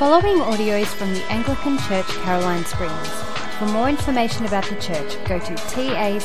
following 0.00 0.40
audio 0.40 0.76
is 0.76 0.90
from 0.94 1.12
the 1.12 1.22
Anglican 1.24 1.76
Church 1.80 2.06
Caroline 2.22 2.64
Springs. 2.64 3.06
For 3.58 3.66
more 3.66 3.86
information 3.86 4.46
about 4.46 4.64
the 4.64 4.76
church, 4.76 5.22
go 5.26 5.38
to 5.38 5.54
taccs.org.au. 5.54 6.24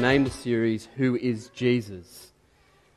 Name 0.00 0.24
the 0.24 0.30
series 0.30 0.88
Who 0.96 1.16
is 1.16 1.50
Jesus? 1.50 2.32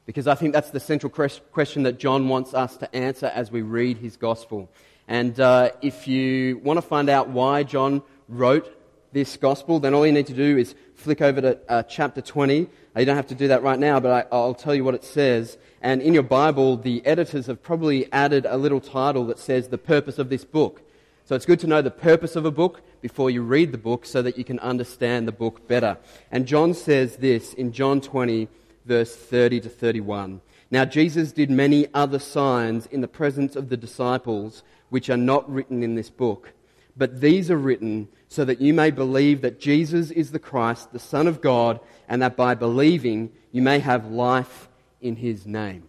Because 0.06 0.26
I 0.26 0.36
think 0.36 0.54
that's 0.54 0.70
the 0.70 0.80
central 0.80 1.12
question 1.12 1.84
that 1.84 2.00
John 2.00 2.30
wants 2.30 2.54
us 2.54 2.78
to 2.78 2.96
answer 2.96 3.26
as 3.26 3.52
we 3.52 3.64
read 3.64 3.98
his 3.98 4.16
gospel. 4.16 4.70
And 5.10 5.38
uh, 5.42 5.72
if 5.82 6.08
you 6.08 6.60
want 6.60 6.78
to 6.78 6.82
find 6.82 7.10
out 7.10 7.28
why 7.28 7.64
John 7.64 8.02
wrote 8.30 8.74
this 9.12 9.36
gospel, 9.36 9.82
then 9.82 9.94
all 9.94 10.06
you 10.06 10.14
need 10.14 10.28
to 10.28 10.34
do 10.34 10.58
is 10.58 10.74
flick 10.96 11.22
over 11.22 11.42
to 11.42 11.60
uh, 11.68 11.84
chapter 11.84 12.22
20. 12.22 12.70
You 13.00 13.06
don't 13.06 13.16
have 13.16 13.28
to 13.28 13.36
do 13.36 13.48
that 13.48 13.64
right 13.64 13.80
now, 13.80 14.00
but 14.00 14.28
I, 14.32 14.36
will 14.36 14.54
tell 14.54 14.76
you 14.76 14.84
what 14.84 14.94
it 14.94 15.04
says. 15.04 15.58
And 15.82 16.02
in 16.02 16.14
your 16.14 16.24
Bible, 16.24 16.76
the 16.76 17.06
editors 17.06 17.46
have 17.46 17.64
probably 17.64 18.12
added 18.12 18.46
a 18.46 18.58
little 18.58 18.82
title 18.82 19.26
that 19.28 19.40
says 19.40 19.70
the 19.70 19.78
purpose 19.78 20.20
of 20.20 20.30
this 20.30 20.44
book. 20.44 20.82
So 21.24 21.36
it's 21.36 21.46
good 21.46 21.60
to 21.62 21.68
know 21.68 21.82
the 21.82 21.92
purpose 21.92 22.36
of 22.36 22.44
a 22.44 22.52
book 22.52 22.82
before 23.02 23.30
you 23.30 23.42
read 23.42 23.72
the 23.72 23.78
book 23.78 24.06
so 24.06 24.22
that 24.22 24.38
you 24.38 24.44
can 24.44 24.60
understand 24.60 25.28
the 25.28 25.32
book 25.32 25.68
better. 25.68 25.98
And 26.32 26.46
John 26.46 26.74
says 26.74 27.18
this 27.18 27.54
in 27.54 27.72
John 27.72 28.02
20, 28.02 28.50
verse 28.86 29.16
30 29.16 29.62
to 29.62 29.70
31. 29.70 30.42
Now 30.72 30.86
Jesus 30.86 31.32
did 31.32 31.50
many 31.50 31.88
other 31.94 32.20
signs 32.20 32.86
in 32.88 33.02
the 33.02 33.08
presence 33.08 33.56
of 33.56 33.70
the 33.70 33.78
disciples, 33.78 34.64
which 34.90 35.10
are 35.10 35.18
not 35.18 35.50
written 35.50 35.84
in 35.84 35.96
this 35.96 36.10
book. 36.10 36.52
But 36.98 37.22
these 37.22 37.50
are 37.50 37.58
written 37.58 38.10
so 38.30 38.46
that 38.46 38.62
you 38.62 38.74
may 38.74 38.92
believe 38.92 39.42
that 39.42 39.60
Jesus 39.60 40.12
is 40.12 40.32
the 40.32 40.40
Christ, 40.40 40.94
the 40.94 41.00
Son 41.00 41.28
of 41.28 41.42
God, 41.42 41.80
and 42.08 42.22
that 42.22 42.38
by 42.38 42.54
believing 42.54 43.32
you 43.52 43.64
may 43.64 43.80
have 43.80 44.12
life 44.12 44.70
in 45.02 45.16
his 45.16 45.48
name. 45.48 45.88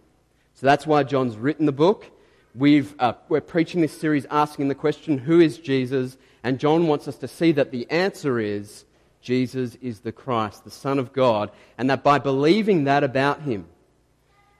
So 0.55 0.65
that's 0.65 0.87
why 0.87 1.03
John's 1.03 1.37
written 1.37 1.67
the 1.67 1.71
book. 1.71 2.09
We've, 2.55 2.93
uh, 2.99 3.13
we're 3.29 3.41
preaching 3.41 3.81
this 3.81 3.97
series 3.97 4.25
asking 4.29 4.67
the 4.67 4.75
question, 4.75 5.19
Who 5.19 5.39
is 5.39 5.59
Jesus? 5.59 6.17
And 6.43 6.59
John 6.59 6.87
wants 6.87 7.07
us 7.07 7.17
to 7.17 7.27
see 7.27 7.51
that 7.53 7.71
the 7.71 7.89
answer 7.91 8.39
is 8.39 8.85
Jesus 9.21 9.75
is 9.75 9.99
the 9.99 10.11
Christ, 10.11 10.63
the 10.63 10.71
Son 10.71 10.97
of 10.97 11.13
God, 11.13 11.51
and 11.77 11.89
that 11.91 12.03
by 12.03 12.17
believing 12.17 12.85
that 12.85 13.03
about 13.03 13.41
him 13.41 13.67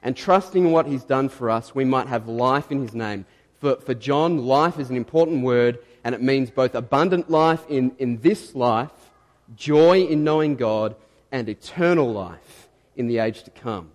and 0.04 0.16
trusting 0.16 0.70
what 0.70 0.86
he's 0.86 1.04
done 1.04 1.28
for 1.28 1.50
us, 1.50 1.74
we 1.74 1.84
might 1.84 2.06
have 2.06 2.28
life 2.28 2.70
in 2.70 2.80
his 2.80 2.94
name. 2.94 3.26
For, 3.62 3.76
for 3.76 3.94
John, 3.94 4.38
life 4.38 4.80
is 4.80 4.90
an 4.90 4.96
important 4.96 5.44
word, 5.44 5.78
and 6.02 6.16
it 6.16 6.20
means 6.20 6.50
both 6.50 6.74
abundant 6.74 7.30
life 7.30 7.64
in, 7.68 7.94
in 8.00 8.16
this 8.16 8.56
life, 8.56 8.90
joy 9.54 10.00
in 10.00 10.24
knowing 10.24 10.56
God, 10.56 10.96
and 11.30 11.48
eternal 11.48 12.12
life 12.12 12.66
in 12.96 13.06
the 13.06 13.18
age 13.18 13.44
to 13.44 13.52
come. 13.52 13.92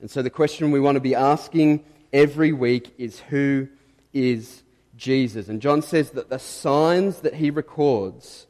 And 0.00 0.10
so 0.10 0.20
the 0.20 0.30
question 0.30 0.72
we 0.72 0.80
want 0.80 0.96
to 0.96 1.00
be 1.00 1.14
asking 1.14 1.84
every 2.12 2.52
week 2.52 2.92
is 2.98 3.20
who 3.20 3.68
is 4.12 4.64
Jesus? 4.96 5.48
And 5.48 5.62
John 5.62 5.80
says 5.80 6.10
that 6.10 6.28
the 6.28 6.40
signs 6.40 7.20
that 7.20 7.34
he 7.34 7.52
records 7.52 8.48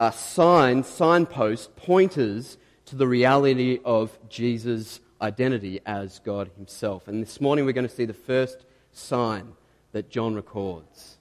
are 0.00 0.12
signs, 0.12 0.86
signposts, 0.86 1.68
pointers 1.76 2.56
to 2.86 2.96
the 2.96 3.06
reality 3.06 3.80
of 3.84 4.18
Jesus' 4.30 4.98
identity 5.22 5.80
as 5.86 6.18
God 6.18 6.50
Himself. 6.56 7.08
And 7.08 7.22
this 7.22 7.40
morning 7.40 7.64
we're 7.64 7.72
going 7.72 7.88
to 7.88 7.94
see 7.94 8.04
the 8.04 8.12
first 8.12 8.64
sign 8.92 9.52
that 9.92 10.10
John 10.10 10.34
records 10.34 11.16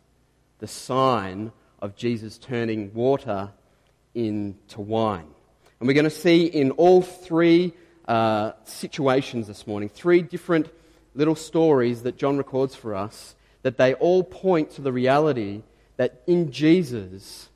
the 0.60 0.68
sign 0.68 1.52
of 1.80 1.96
Jesus 1.96 2.38
turning 2.38 2.94
water 2.94 3.50
into 4.14 4.80
wine. 4.80 5.28
And 5.80 5.88
we're 5.88 5.96
going 5.96 6.04
to 6.04 6.10
see 6.12 6.46
in 6.46 6.72
all 6.72 7.02
three 7.02 7.74
uh, 8.08 8.52
situations 8.66 9.48
this 9.48 9.66
morning, 9.66 9.90
three 9.90 10.22
different 10.22 10.70
little 11.16 11.36
stories 11.36 12.04
that 12.04 12.18
John 12.18 12.38
records 12.38 12.76
for 12.76 12.94
us, 12.94 13.36
that 13.64 13.78
they 13.78 13.96
all 13.96 14.24
point 14.24 14.72
to 14.72 14.82
the 14.82 14.92
reality 14.92 15.64
that 15.98 16.22
in 16.28 16.52
Jesus 16.52 17.50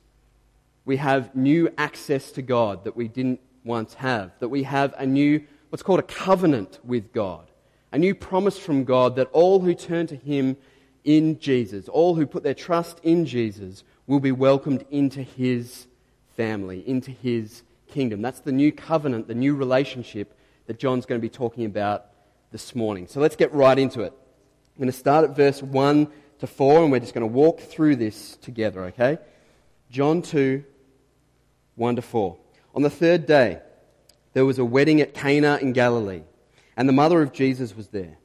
we 0.84 0.96
have 0.96 1.34
new 1.34 1.72
access 1.78 2.32
to 2.32 2.42
God 2.42 2.84
that 2.84 2.96
we 2.96 3.08
didn't 3.08 3.40
once 3.64 3.94
have, 3.94 4.32
that 4.40 4.48
we 4.48 4.64
have 4.64 4.94
a 4.98 5.06
new 5.06 5.44
what's 5.70 5.82
called 5.82 6.00
a 6.00 6.04
covenant 6.04 6.78
with 6.84 7.12
God, 7.12 7.50
a 7.92 7.98
new 7.98 8.14
promise 8.14 8.58
from 8.58 8.84
God 8.84 9.16
that 9.16 9.28
all 9.32 9.60
who 9.60 9.74
turn 9.74 10.06
to 10.08 10.16
Him 10.16 10.56
in 11.04 11.38
Jesus, 11.38 11.88
all 11.88 12.14
who 12.14 12.26
put 12.26 12.42
their 12.42 12.54
trust 12.54 13.00
in 13.02 13.26
Jesus, 13.26 13.84
will 14.06 14.20
be 14.20 14.32
welcomed 14.32 14.84
into 14.90 15.22
His 15.22 15.86
family, 16.36 16.86
into 16.88 17.10
His 17.10 17.62
kingdom. 17.88 18.22
That's 18.22 18.40
the 18.40 18.52
new 18.52 18.72
covenant, 18.72 19.28
the 19.28 19.34
new 19.34 19.54
relationship 19.54 20.36
that 20.66 20.78
John's 20.78 21.06
going 21.06 21.20
to 21.20 21.22
be 21.22 21.30
talking 21.30 21.64
about 21.64 22.06
this 22.52 22.74
morning. 22.74 23.06
So 23.06 23.20
let's 23.20 23.36
get 23.36 23.52
right 23.52 23.78
into 23.78 24.02
it. 24.02 24.12
I'm 24.12 24.80
going 24.80 24.92
to 24.92 24.98
start 24.98 25.24
at 25.24 25.36
verse 25.36 25.62
1 25.62 26.08
to 26.40 26.46
4, 26.46 26.82
and 26.82 26.92
we're 26.92 27.00
just 27.00 27.14
going 27.14 27.26
to 27.26 27.32
walk 27.32 27.60
through 27.60 27.96
this 27.96 28.36
together, 28.36 28.84
okay? 28.86 29.18
John 29.90 30.22
2, 30.22 30.64
1 31.76 31.96
to 31.96 32.02
4. 32.02 32.36
On 32.74 32.82
the 32.82 32.90
third 32.90 33.26
day, 33.26 33.60
there 34.36 34.44
was 34.44 34.58
a 34.58 34.64
wedding 34.66 35.00
at 35.00 35.14
Cana 35.14 35.58
in 35.62 35.72
Galilee, 35.72 36.20
and 36.76 36.86
the 36.86 36.92
mother 36.92 37.22
of 37.22 37.32
Jesus 37.32 37.74
was 37.74 37.88
there. 37.88 38.18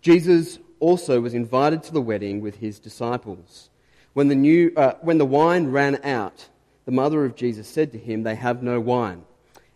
Jesus 0.00 0.60
also 0.78 1.20
was 1.20 1.34
invited 1.34 1.82
to 1.82 1.92
the 1.92 2.00
wedding 2.00 2.40
with 2.40 2.58
his 2.58 2.78
disciples. 2.78 3.68
When 4.12 4.28
the, 4.28 4.36
new, 4.36 4.72
uh, 4.76 4.94
when 5.00 5.18
the 5.18 5.26
wine 5.26 5.72
ran 5.72 5.98
out, 6.04 6.48
the 6.84 6.92
mother 6.92 7.24
of 7.24 7.34
Jesus 7.34 7.66
said 7.66 7.90
to 7.90 7.98
him, 7.98 8.22
They 8.22 8.36
have 8.36 8.62
no 8.62 8.78
wine. 8.78 9.24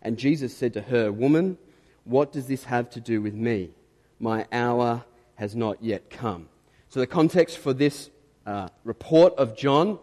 And 0.00 0.16
Jesus 0.16 0.56
said 0.56 0.74
to 0.74 0.80
her, 0.80 1.10
Woman, 1.10 1.58
what 2.04 2.30
does 2.30 2.46
this 2.46 2.62
have 2.62 2.88
to 2.90 3.00
do 3.00 3.20
with 3.20 3.34
me? 3.34 3.70
My 4.20 4.46
hour 4.52 5.04
has 5.34 5.56
not 5.56 5.82
yet 5.82 6.08
come. 6.08 6.48
So, 6.88 7.00
the 7.00 7.08
context 7.08 7.58
for 7.58 7.72
this 7.72 8.10
uh, 8.46 8.68
report 8.84 9.34
of 9.34 9.56
John, 9.56 9.98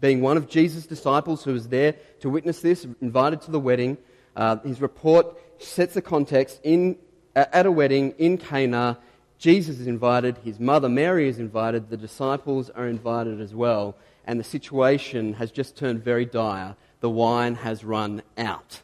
being 0.00 0.22
one 0.22 0.36
of 0.36 0.48
Jesus' 0.48 0.88
disciples 0.88 1.44
who 1.44 1.52
was 1.52 1.68
there 1.68 1.94
to 2.18 2.28
witness 2.28 2.58
this, 2.58 2.84
invited 3.00 3.42
to 3.42 3.52
the 3.52 3.60
wedding, 3.60 3.96
uh, 4.36 4.56
his 4.58 4.80
report 4.80 5.26
sets 5.62 5.94
the 5.94 6.02
context 6.02 6.60
in, 6.62 6.96
at 7.34 7.66
a 7.66 7.72
wedding 7.72 8.14
in 8.18 8.38
Cana. 8.38 8.98
Jesus 9.38 9.80
is 9.80 9.86
invited, 9.86 10.38
his 10.38 10.58
mother 10.58 10.88
Mary 10.88 11.28
is 11.28 11.38
invited, 11.38 11.90
the 11.90 11.96
disciples 11.96 12.70
are 12.70 12.86
invited 12.86 13.40
as 13.40 13.54
well, 13.54 13.96
and 14.24 14.38
the 14.40 14.44
situation 14.44 15.34
has 15.34 15.50
just 15.50 15.76
turned 15.76 16.02
very 16.02 16.24
dire. 16.24 16.76
The 17.00 17.10
wine 17.10 17.56
has 17.56 17.84
run 17.84 18.22
out. 18.38 18.80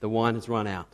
The 0.00 0.08
wine 0.08 0.34
has 0.34 0.48
run 0.48 0.66
out. 0.66 0.88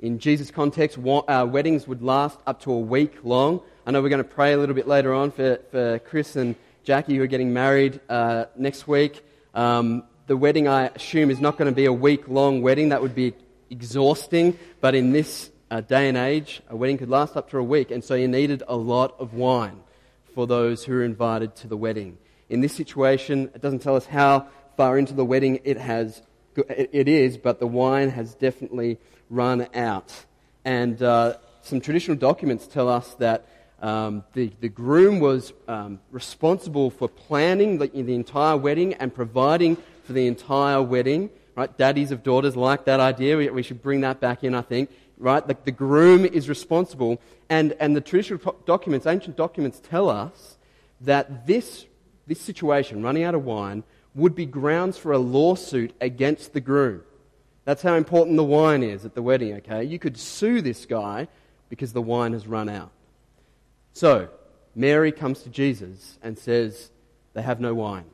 In 0.00 0.18
Jesus' 0.18 0.50
context, 0.50 0.98
uh, 0.98 1.46
weddings 1.48 1.86
would 1.86 2.02
last 2.02 2.38
up 2.46 2.60
to 2.62 2.72
a 2.72 2.78
week 2.78 3.24
long. 3.24 3.60
I 3.86 3.90
know 3.90 4.02
we're 4.02 4.08
going 4.08 4.22
to 4.22 4.28
pray 4.28 4.52
a 4.52 4.58
little 4.58 4.74
bit 4.74 4.88
later 4.88 5.14
on 5.14 5.30
for, 5.30 5.60
for 5.70 5.98
Chris 6.00 6.36
and 6.36 6.56
Jackie 6.84 7.16
who 7.16 7.22
are 7.22 7.26
getting 7.26 7.52
married 7.52 8.00
uh, 8.08 8.46
next 8.56 8.88
week. 8.88 9.24
Um, 9.54 10.04
the 10.26 10.36
wedding, 10.36 10.68
I 10.68 10.86
assume, 10.86 11.30
is 11.30 11.40
not 11.40 11.58
going 11.58 11.70
to 11.70 11.74
be 11.74 11.84
a 11.84 11.92
week 11.92 12.28
long 12.28 12.62
wedding. 12.62 12.88
That 12.90 13.02
would 13.02 13.14
be 13.14 13.34
exhausting. 13.70 14.58
But 14.80 14.94
in 14.94 15.12
this 15.12 15.50
uh, 15.70 15.80
day 15.82 16.08
and 16.08 16.16
age, 16.16 16.62
a 16.68 16.76
wedding 16.76 16.98
could 16.98 17.10
last 17.10 17.36
up 17.36 17.50
to 17.50 17.58
a 17.58 17.62
week. 17.62 17.90
And 17.90 18.02
so 18.02 18.14
you 18.14 18.28
needed 18.28 18.62
a 18.66 18.76
lot 18.76 19.14
of 19.18 19.34
wine 19.34 19.80
for 20.34 20.46
those 20.46 20.84
who 20.84 20.94
were 20.94 21.04
invited 21.04 21.54
to 21.56 21.68
the 21.68 21.76
wedding. 21.76 22.18
In 22.48 22.60
this 22.60 22.72
situation, 22.72 23.50
it 23.54 23.60
doesn't 23.60 23.80
tell 23.80 23.96
us 23.96 24.06
how 24.06 24.48
far 24.76 24.98
into 24.98 25.14
the 25.14 25.24
wedding 25.24 25.60
it, 25.64 25.76
has, 25.76 26.22
it 26.56 27.08
is, 27.08 27.36
but 27.36 27.60
the 27.60 27.66
wine 27.66 28.10
has 28.10 28.34
definitely 28.34 28.98
run 29.30 29.66
out. 29.74 30.24
And 30.64 31.02
uh, 31.02 31.34
some 31.62 31.80
traditional 31.80 32.16
documents 32.16 32.66
tell 32.66 32.88
us 32.88 33.14
that 33.16 33.46
um, 33.80 34.24
the, 34.32 34.50
the 34.60 34.68
groom 34.68 35.20
was 35.20 35.52
um, 35.68 36.00
responsible 36.10 36.90
for 36.90 37.08
planning 37.08 37.78
the, 37.78 37.88
the 37.88 38.14
entire 38.14 38.56
wedding 38.56 38.94
and 38.94 39.14
providing 39.14 39.76
for 40.04 40.12
the 40.12 40.26
entire 40.26 40.82
wedding. 40.82 41.30
Right? 41.56 41.76
Daddies 41.76 42.10
of 42.10 42.22
daughters 42.22 42.56
like 42.56 42.84
that 42.86 43.00
idea. 43.00 43.36
We, 43.36 43.48
we 43.50 43.62
should 43.62 43.82
bring 43.82 44.00
that 44.02 44.20
back 44.20 44.44
in, 44.44 44.54
I 44.54 44.62
think. 44.62 44.90
Right? 45.18 45.46
The, 45.46 45.56
the 45.64 45.72
groom 45.72 46.24
is 46.24 46.48
responsible. 46.48 47.20
And, 47.48 47.74
and 47.80 47.94
the 47.96 48.00
traditional 48.00 48.56
documents, 48.66 49.06
ancient 49.06 49.36
documents, 49.36 49.80
tell 49.80 50.08
us 50.08 50.58
that 51.00 51.46
this, 51.46 51.86
this 52.26 52.40
situation, 52.40 53.02
running 53.02 53.22
out 53.22 53.34
of 53.34 53.44
wine, 53.44 53.84
would 54.14 54.34
be 54.34 54.46
grounds 54.46 54.96
for 54.96 55.12
a 55.12 55.18
lawsuit 55.18 55.94
against 56.00 56.52
the 56.52 56.60
groom. 56.60 57.02
That's 57.64 57.82
how 57.82 57.94
important 57.94 58.36
the 58.36 58.44
wine 58.44 58.82
is 58.82 59.04
at 59.04 59.14
the 59.14 59.22
wedding, 59.22 59.54
okay? 59.54 59.84
You 59.84 59.98
could 59.98 60.18
sue 60.18 60.60
this 60.60 60.86
guy 60.86 61.28
because 61.68 61.92
the 61.92 62.02
wine 62.02 62.32
has 62.32 62.46
run 62.46 62.68
out. 62.68 62.90
So, 63.92 64.28
Mary 64.74 65.12
comes 65.12 65.42
to 65.42 65.48
Jesus 65.48 66.18
and 66.22 66.38
says, 66.38 66.90
They 67.32 67.42
have 67.42 67.60
no 67.60 67.74
wine. 67.74 68.04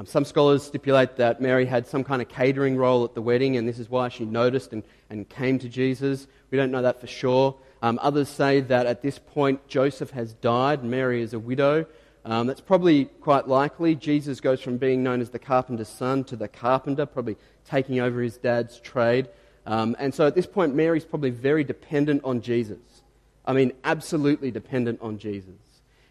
Um, 0.00 0.06
some 0.06 0.24
scholars 0.24 0.62
stipulate 0.62 1.16
that 1.16 1.42
Mary 1.42 1.66
had 1.66 1.86
some 1.86 2.04
kind 2.04 2.22
of 2.22 2.28
catering 2.30 2.78
role 2.78 3.04
at 3.04 3.12
the 3.12 3.20
wedding, 3.20 3.58
and 3.58 3.68
this 3.68 3.78
is 3.78 3.90
why 3.90 4.08
she 4.08 4.24
noticed 4.24 4.72
and, 4.72 4.82
and 5.10 5.28
came 5.28 5.58
to 5.58 5.68
Jesus. 5.68 6.26
We 6.50 6.56
don't 6.56 6.70
know 6.70 6.80
that 6.80 7.02
for 7.02 7.06
sure. 7.06 7.54
Um, 7.82 7.98
others 8.00 8.30
say 8.30 8.62
that 8.62 8.86
at 8.86 9.02
this 9.02 9.18
point 9.18 9.68
Joseph 9.68 10.12
has 10.12 10.32
died, 10.32 10.82
Mary 10.82 11.20
is 11.20 11.34
a 11.34 11.38
widow. 11.38 11.84
Um, 12.24 12.46
that's 12.46 12.62
probably 12.62 13.04
quite 13.20 13.46
likely. 13.46 13.94
Jesus 13.94 14.40
goes 14.40 14.62
from 14.62 14.78
being 14.78 15.02
known 15.02 15.20
as 15.20 15.28
the 15.28 15.38
carpenter's 15.38 15.88
son 15.88 16.24
to 16.24 16.36
the 16.36 16.48
carpenter, 16.48 17.04
probably 17.04 17.36
taking 17.66 18.00
over 18.00 18.22
his 18.22 18.38
dad's 18.38 18.80
trade. 18.80 19.28
Um, 19.66 19.94
and 19.98 20.14
so 20.14 20.26
at 20.26 20.34
this 20.34 20.46
point, 20.46 20.74
Mary's 20.74 21.04
probably 21.04 21.28
very 21.28 21.62
dependent 21.62 22.24
on 22.24 22.40
Jesus. 22.40 23.02
I 23.44 23.52
mean, 23.52 23.74
absolutely 23.84 24.50
dependent 24.50 25.02
on 25.02 25.18
Jesus. 25.18 25.69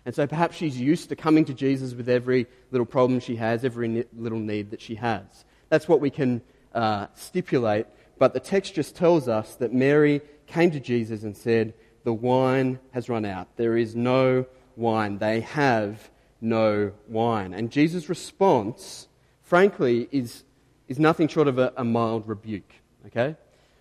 And 0.09 0.15
so 0.15 0.25
perhaps 0.25 0.56
she's 0.56 0.75
used 0.75 1.09
to 1.09 1.15
coming 1.15 1.45
to 1.45 1.53
Jesus 1.53 1.94
with 1.94 2.09
every 2.09 2.47
little 2.71 2.88
problem 2.88 3.19
she 3.19 3.35
has, 3.35 3.63
every 3.63 4.07
little 4.17 4.39
need 4.39 4.71
that 4.71 4.81
she 4.81 4.95
has. 4.95 5.45
That's 5.69 5.88
what 5.88 6.01
we 6.01 6.09
can 6.09 6.41
uh, 6.73 7.06
stipulate. 7.13 7.85
But 8.17 8.33
the 8.33 8.39
text 8.39 8.73
just 8.73 8.95
tells 8.95 9.27
us 9.27 9.53
that 9.57 9.71
Mary 9.71 10.21
came 10.47 10.71
to 10.71 10.79
Jesus 10.79 11.21
and 11.21 11.38
said, 11.38 11.75
The 12.06 12.11
wine 12.11 12.79
has 12.89 13.07
run 13.07 13.23
out. 13.23 13.56
There 13.56 13.77
is 13.77 13.95
no 13.95 14.47
wine. 14.75 15.19
They 15.19 15.41
have 15.41 16.09
no 16.41 16.91
wine. 17.07 17.53
And 17.53 17.69
Jesus' 17.69 18.09
response, 18.09 19.07
frankly, 19.44 20.09
is, 20.11 20.44
is 20.88 20.97
nothing 20.97 21.27
short 21.27 21.47
of 21.47 21.59
a, 21.59 21.71
a 21.77 21.83
mild 21.83 22.27
rebuke. 22.27 22.73
Okay? 23.06 23.35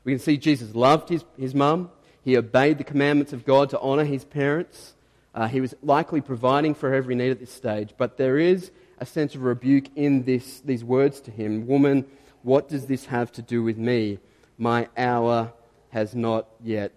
We 0.05 0.13
can 0.13 0.19
see 0.19 0.37
Jesus 0.37 0.75
loved 0.75 1.09
his, 1.09 1.25
his 1.39 1.55
mum. 1.55 1.91
He 2.23 2.37
obeyed 2.37 2.77
the 2.77 2.85
commandments 2.85 3.33
of 3.33 3.47
God 3.47 3.71
to 3.71 3.81
honour 3.81 4.05
his 4.05 4.27
parents. 4.27 4.95
Uh, 5.35 5.47
he 5.49 5.61
was 5.61 5.75
likely 5.83 6.21
providing 6.21 6.75
for 6.75 6.95
every 6.95 7.15
need 7.15 7.31
at 7.31 7.41
this 7.41 7.53
stage. 7.53 7.95
But 7.97 8.17
there 8.17 8.39
is 8.39 8.71
a 8.99 9.07
sense 9.07 9.35
of 9.35 9.43
rebuke 9.43 9.87
in 9.95 10.25
this, 10.25 10.61
these 10.61 10.85
words 10.85 11.21
to 11.23 11.31
him 11.31 11.67
Woman, 11.67 12.05
what 12.43 12.69
does 12.69 12.87
this 12.87 13.07
have 13.07 13.33
to 13.33 13.43
do 13.43 13.63
with 13.63 13.79
me? 13.79 14.19
My 14.57 14.89
hour 14.97 15.53
has 15.91 16.15
not 16.15 16.47
yet 16.63 16.93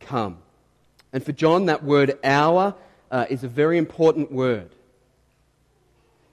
come. 0.00 0.38
And 1.12 1.24
for 1.24 1.32
John, 1.32 1.66
that 1.66 1.84
word 1.84 2.18
hour 2.24 2.74
uh, 3.10 3.26
is 3.28 3.44
a 3.44 3.48
very 3.48 3.78
important 3.78 4.32
word. 4.32 4.70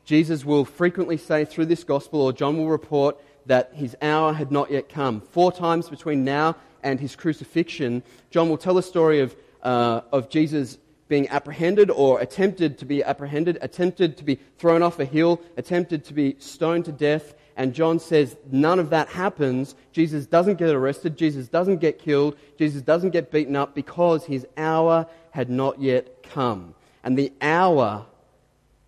Jesus 0.05 0.43
will 0.43 0.65
frequently 0.65 1.17
say 1.17 1.45
through 1.45 1.65
this 1.65 1.83
gospel, 1.83 2.21
or 2.21 2.33
John 2.33 2.57
will 2.57 2.69
report, 2.69 3.17
that 3.45 3.71
his 3.73 3.95
hour 4.01 4.33
had 4.33 4.51
not 4.51 4.71
yet 4.71 4.89
come. 4.89 5.21
Four 5.21 5.51
times 5.51 5.89
between 5.89 6.23
now 6.23 6.55
and 6.81 6.99
his 6.99 7.15
crucifixion, 7.15 8.03
John 8.31 8.49
will 8.49 8.57
tell 8.57 8.77
a 8.77 8.83
story 8.83 9.19
of, 9.19 9.35
uh, 9.61 10.01
of 10.11 10.29
Jesus 10.29 10.77
being 11.09 11.27
apprehended 11.29 11.89
or 11.89 12.21
attempted 12.21 12.77
to 12.77 12.85
be 12.85 13.03
apprehended, 13.03 13.57
attempted 13.61 14.15
to 14.17 14.23
be 14.23 14.39
thrown 14.57 14.83
off 14.83 15.00
a 15.00 15.06
hill, 15.06 15.41
attempted 15.57 16.06
to 16.06 16.13
be 16.13 16.35
stoned 16.39 16.85
to 16.85 16.91
death. 16.91 17.33
And 17.57 17.73
John 17.73 18.00
says 18.00 18.38
none 18.50 18.79
of 18.79 18.91
that 18.91 19.09
happens. 19.09 19.75
Jesus 19.91 20.27
doesn't 20.27 20.59
get 20.59 20.69
arrested. 20.69 21.17
Jesus 21.17 21.50
doesn't 21.50 21.79
get 21.79 22.00
killed. 22.00 22.38
Jesus 22.57 22.83
doesn't 22.83 23.09
get 23.09 23.31
beaten 23.31 23.56
up 23.56 23.75
because 23.75 24.23
his 24.23 24.47
hour 24.56 25.07
had 25.31 25.50
not 25.50 25.81
yet 25.81 26.23
come. 26.23 26.75
And 27.03 27.17
the 27.17 27.33
hour 27.41 28.06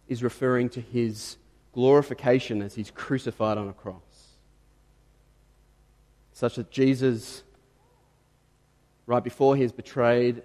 is 0.07 0.23
referring 0.23 0.69
to 0.69 0.81
his 0.81 1.38
glorification 1.73 2.62
as 2.62 2.75
he's 2.75 2.91
crucified 2.91 3.57
on 3.57 3.68
a 3.68 3.73
cross. 3.73 3.95
Such 6.33 6.56
that 6.56 6.69
Jesus, 6.69 7.44
right 9.07 9.23
before 9.23 9.56
he 9.56 9.63
is 9.63 9.71
betrayed 9.71 10.44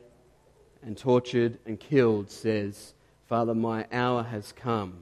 and 0.86 0.96
tortured 0.96 1.58
and 1.66 1.78
killed, 1.78 2.30
says, 2.30 2.94
Father, 3.28 3.54
my 3.54 3.86
hour 3.92 4.22
has 4.22 4.52
come. 4.52 4.94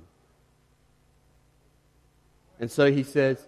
And 2.59 2.71
so 2.71 2.91
he 2.91 3.03
says, 3.03 3.47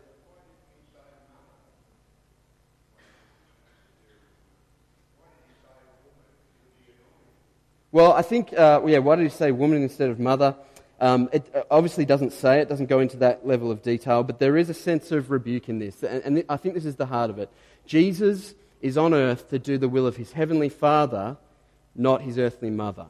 Well, 7.93 8.13
I 8.13 8.21
think, 8.21 8.53
uh, 8.53 8.83
yeah, 8.85 8.99
why 8.99 9.17
did 9.17 9.23
he 9.23 9.31
say 9.31 9.53
woman 9.53 9.83
instead 9.83 10.11
of 10.11 10.21
mother? 10.21 10.55
Um, 11.01 11.31
it 11.33 11.51
uh, 11.55 11.63
obviously 11.71 12.05
doesn't 12.05 12.35
say 12.35 12.61
it, 12.61 12.69
doesn't 12.69 12.91
go 12.91 13.01
into 13.01 13.17
that 13.19 13.47
level 13.47 13.71
of 13.71 13.81
detail, 13.81 14.23
but 14.23 14.39
there 14.39 14.59
is 14.59 14.69
a 14.69 14.75
sense 14.75 15.13
of 15.13 15.31
rebuke 15.31 15.71
in 15.71 15.79
this. 15.79 16.03
And, 16.03 16.23
and 16.23 16.45
I 16.51 16.59
think 16.59 16.75
this 16.75 16.85
is 16.85 16.97
the 16.97 17.07
heart 17.07 17.31
of 17.31 17.39
it. 17.39 17.49
Jesus 17.87 18.55
is 18.83 18.99
on 18.99 19.15
earth 19.15 19.49
to 19.49 19.59
do 19.59 19.79
the 19.79 19.89
will 19.89 20.07
of 20.07 20.17
his 20.17 20.33
heavenly 20.33 20.69
Father, 20.69 21.39
not 21.97 22.23
his 22.23 22.39
earthly 22.39 22.71
mother. 22.71 23.07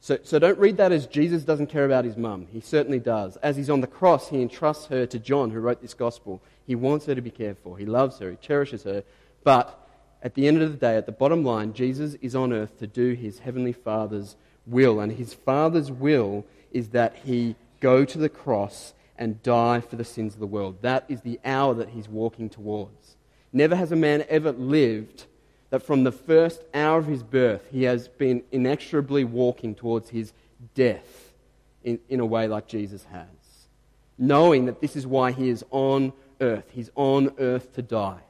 So, 0.00 0.18
so 0.22 0.38
don't 0.38 0.58
read 0.58 0.76
that 0.76 0.92
as 0.92 1.06
Jesus 1.06 1.42
doesn't 1.42 1.66
care 1.66 1.84
about 1.84 2.04
his 2.04 2.16
mum. 2.16 2.46
He 2.52 2.60
certainly 2.60 3.00
does. 3.00 3.36
As 3.38 3.56
he's 3.56 3.70
on 3.70 3.80
the 3.80 3.86
cross, 3.86 4.28
he 4.28 4.40
entrusts 4.40 4.86
her 4.86 5.06
to 5.06 5.18
John, 5.18 5.50
who 5.50 5.60
wrote 5.60 5.82
this 5.82 5.94
gospel. 5.94 6.40
He 6.66 6.74
wants 6.74 7.06
her 7.06 7.14
to 7.14 7.20
be 7.20 7.30
cared 7.30 7.58
for. 7.58 7.76
He 7.76 7.86
loves 7.86 8.18
her. 8.18 8.30
He 8.30 8.36
cherishes 8.36 8.84
her. 8.84 9.02
But 9.42 9.78
at 10.22 10.34
the 10.34 10.46
end 10.46 10.62
of 10.62 10.70
the 10.70 10.76
day, 10.76 10.96
at 10.96 11.06
the 11.06 11.12
bottom 11.12 11.44
line, 11.44 11.72
Jesus 11.72 12.14
is 12.20 12.34
on 12.34 12.52
earth 12.52 12.78
to 12.78 12.86
do 12.86 13.12
his 13.12 13.40
heavenly 13.40 13.72
Father's 13.72 14.36
will. 14.66 15.00
And 15.00 15.12
his 15.12 15.34
Father's 15.34 15.90
will 15.90 16.44
is 16.70 16.90
that 16.90 17.16
he 17.24 17.56
go 17.80 18.04
to 18.04 18.18
the 18.18 18.28
cross 18.28 18.94
and 19.16 19.42
die 19.42 19.80
for 19.80 19.96
the 19.96 20.04
sins 20.04 20.34
of 20.34 20.40
the 20.40 20.46
world. 20.46 20.78
That 20.82 21.04
is 21.08 21.22
the 21.22 21.40
hour 21.44 21.74
that 21.74 21.90
he's 21.90 22.08
walking 22.08 22.48
towards. 22.48 23.16
Never 23.52 23.74
has 23.74 23.90
a 23.90 23.96
man 23.96 24.24
ever 24.28 24.52
lived 24.52 25.26
that 25.70 25.82
from 25.82 26.04
the 26.04 26.12
first 26.12 26.62
hour 26.72 26.98
of 26.98 27.06
his 27.06 27.22
birth, 27.22 27.68
he 27.70 27.84
has 27.84 28.08
been 28.08 28.42
inexorably 28.52 29.24
walking 29.24 29.74
towards 29.74 30.10
his 30.10 30.32
death 30.74 31.32
in, 31.84 31.98
in 32.08 32.20
a 32.20 32.26
way 32.26 32.48
like 32.48 32.66
Jesus 32.66 33.04
has. 33.04 33.26
Knowing 34.16 34.66
that 34.66 34.80
this 34.80 34.96
is 34.96 35.06
why 35.06 35.30
he 35.30 35.48
is 35.48 35.64
on 35.70 36.12
earth. 36.40 36.64
He's 36.72 36.90
on 36.94 37.32
earth 37.38 37.72
to 37.74 37.82
die. 37.82 38.20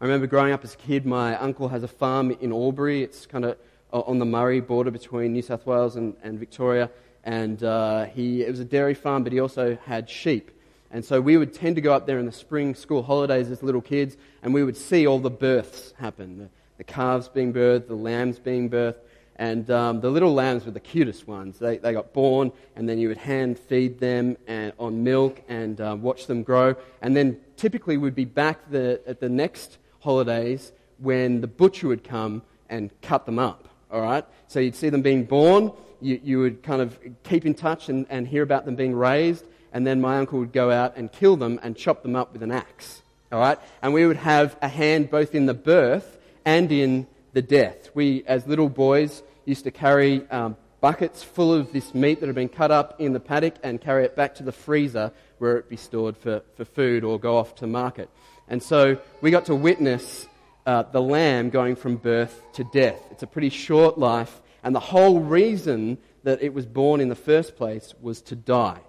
I 0.00 0.04
remember 0.04 0.26
growing 0.26 0.52
up 0.52 0.64
as 0.64 0.74
a 0.74 0.78
kid, 0.78 1.06
my 1.06 1.36
uncle 1.36 1.68
has 1.68 1.84
a 1.84 1.88
farm 1.88 2.32
in 2.32 2.52
Albury. 2.52 3.04
It's 3.04 3.24
kind 3.24 3.44
of 3.44 3.56
uh, 3.92 4.00
on 4.00 4.18
the 4.18 4.24
Murray 4.24 4.60
border 4.60 4.90
between 4.90 5.32
New 5.32 5.42
South 5.42 5.64
Wales 5.64 5.94
and, 5.94 6.16
and 6.24 6.38
Victoria. 6.38 6.90
And 7.22 7.62
uh, 7.62 8.06
he, 8.06 8.42
it 8.42 8.50
was 8.50 8.58
a 8.58 8.64
dairy 8.64 8.94
farm, 8.94 9.22
but 9.22 9.32
he 9.32 9.38
also 9.38 9.78
had 9.84 10.10
sheep. 10.10 10.50
And 10.92 11.02
so 11.02 11.20
we 11.22 11.38
would 11.38 11.54
tend 11.54 11.76
to 11.76 11.82
go 11.82 11.94
up 11.94 12.06
there 12.06 12.18
in 12.18 12.26
the 12.26 12.32
spring 12.32 12.74
school 12.74 13.02
holidays 13.02 13.50
as 13.50 13.62
little 13.62 13.80
kids, 13.80 14.16
and 14.42 14.52
we 14.52 14.62
would 14.62 14.76
see 14.76 15.06
all 15.06 15.18
the 15.18 15.30
births 15.30 15.94
happen 15.98 16.38
the, 16.38 16.48
the 16.76 16.84
calves 16.84 17.28
being 17.28 17.52
birthed, 17.52 17.88
the 17.88 17.94
lambs 17.94 18.38
being 18.38 18.68
birthed. 18.68 18.96
And 19.36 19.70
um, 19.70 20.02
the 20.02 20.10
little 20.10 20.34
lambs 20.34 20.66
were 20.66 20.72
the 20.72 20.80
cutest 20.80 21.26
ones. 21.26 21.58
They, 21.58 21.78
they 21.78 21.94
got 21.94 22.12
born, 22.12 22.52
and 22.76 22.86
then 22.86 22.98
you 22.98 23.08
would 23.08 23.16
hand 23.16 23.58
feed 23.58 23.98
them 23.98 24.36
and, 24.46 24.74
on 24.78 25.02
milk 25.02 25.40
and 25.48 25.80
uh, 25.80 25.96
watch 25.98 26.26
them 26.26 26.42
grow. 26.42 26.76
And 27.00 27.16
then 27.16 27.40
typically 27.56 27.96
we'd 27.96 28.14
be 28.14 28.26
back 28.26 28.70
the, 28.70 29.00
at 29.06 29.20
the 29.20 29.30
next 29.30 29.78
holidays 30.00 30.72
when 30.98 31.40
the 31.40 31.46
butcher 31.46 31.88
would 31.88 32.04
come 32.04 32.42
and 32.68 32.90
cut 33.00 33.24
them 33.24 33.38
up. 33.38 33.68
All 33.90 34.02
right? 34.02 34.24
So 34.48 34.60
you'd 34.60 34.76
see 34.76 34.90
them 34.90 35.02
being 35.02 35.24
born, 35.24 35.72
you, 36.00 36.20
you 36.22 36.38
would 36.40 36.62
kind 36.62 36.82
of 36.82 36.98
keep 37.22 37.46
in 37.46 37.54
touch 37.54 37.88
and, 37.88 38.06
and 38.10 38.28
hear 38.28 38.42
about 38.42 38.66
them 38.66 38.76
being 38.76 38.94
raised, 38.94 39.44
and 39.72 39.86
then 39.86 40.00
my 40.00 40.18
uncle 40.18 40.38
would 40.38 40.52
go 40.52 40.70
out 40.70 40.96
and 40.96 41.10
kill 41.10 41.36
them 41.36 41.58
and 41.62 41.76
chop 41.76 42.02
them 42.02 42.16
up 42.16 42.32
with 42.32 42.42
an 42.42 42.52
axe. 42.52 43.02
All 43.30 43.40
right? 43.40 43.58
And 43.80 43.94
we 43.94 44.06
would 44.06 44.18
have 44.18 44.56
a 44.60 44.68
hand 44.68 45.10
both 45.10 45.34
in 45.34 45.46
the 45.46 45.54
birth 45.54 46.18
and 46.44 46.70
in 46.70 47.06
the 47.32 47.42
death. 47.42 47.90
We, 47.94 48.24
as 48.26 48.46
little 48.46 48.68
boys, 48.68 49.22
used 49.44 49.64
to 49.64 49.70
carry 49.70 50.28
um, 50.30 50.56
buckets 50.80 51.22
full 51.22 51.54
of 51.54 51.72
this 51.72 51.94
meat 51.94 52.20
that 52.20 52.26
had 52.26 52.34
been 52.34 52.48
cut 52.48 52.70
up 52.70 53.00
in 53.00 53.12
the 53.12 53.20
paddock 53.20 53.54
and 53.62 53.80
carry 53.80 54.04
it 54.04 54.16
back 54.16 54.34
to 54.34 54.42
the 54.42 54.52
freezer 54.52 55.12
where 55.38 55.56
it 55.56 55.68
be 55.68 55.76
stored 55.76 56.16
for, 56.16 56.42
for 56.56 56.64
food 56.64 57.04
or 57.04 57.18
go 57.18 57.36
off 57.36 57.54
to 57.56 57.66
market. 57.66 58.10
And 58.48 58.62
so 58.62 58.98
we 59.20 59.30
got 59.30 59.46
to 59.46 59.54
witness 59.54 60.26
uh, 60.66 60.82
the 60.82 61.00
lamb 61.00 61.50
going 61.50 61.76
from 61.76 61.96
birth 61.96 62.42
to 62.54 62.64
death. 62.64 63.00
It's 63.10 63.22
a 63.22 63.26
pretty 63.26 63.48
short 63.48 63.98
life, 63.98 64.40
and 64.62 64.74
the 64.74 64.80
whole 64.80 65.20
reason 65.20 65.98
that 66.24 66.42
it 66.42 66.54
was 66.54 66.66
born 66.66 67.00
in 67.00 67.08
the 67.08 67.14
first 67.14 67.56
place 67.56 67.94
was 68.00 68.20
to 68.22 68.36
die, 68.36 68.80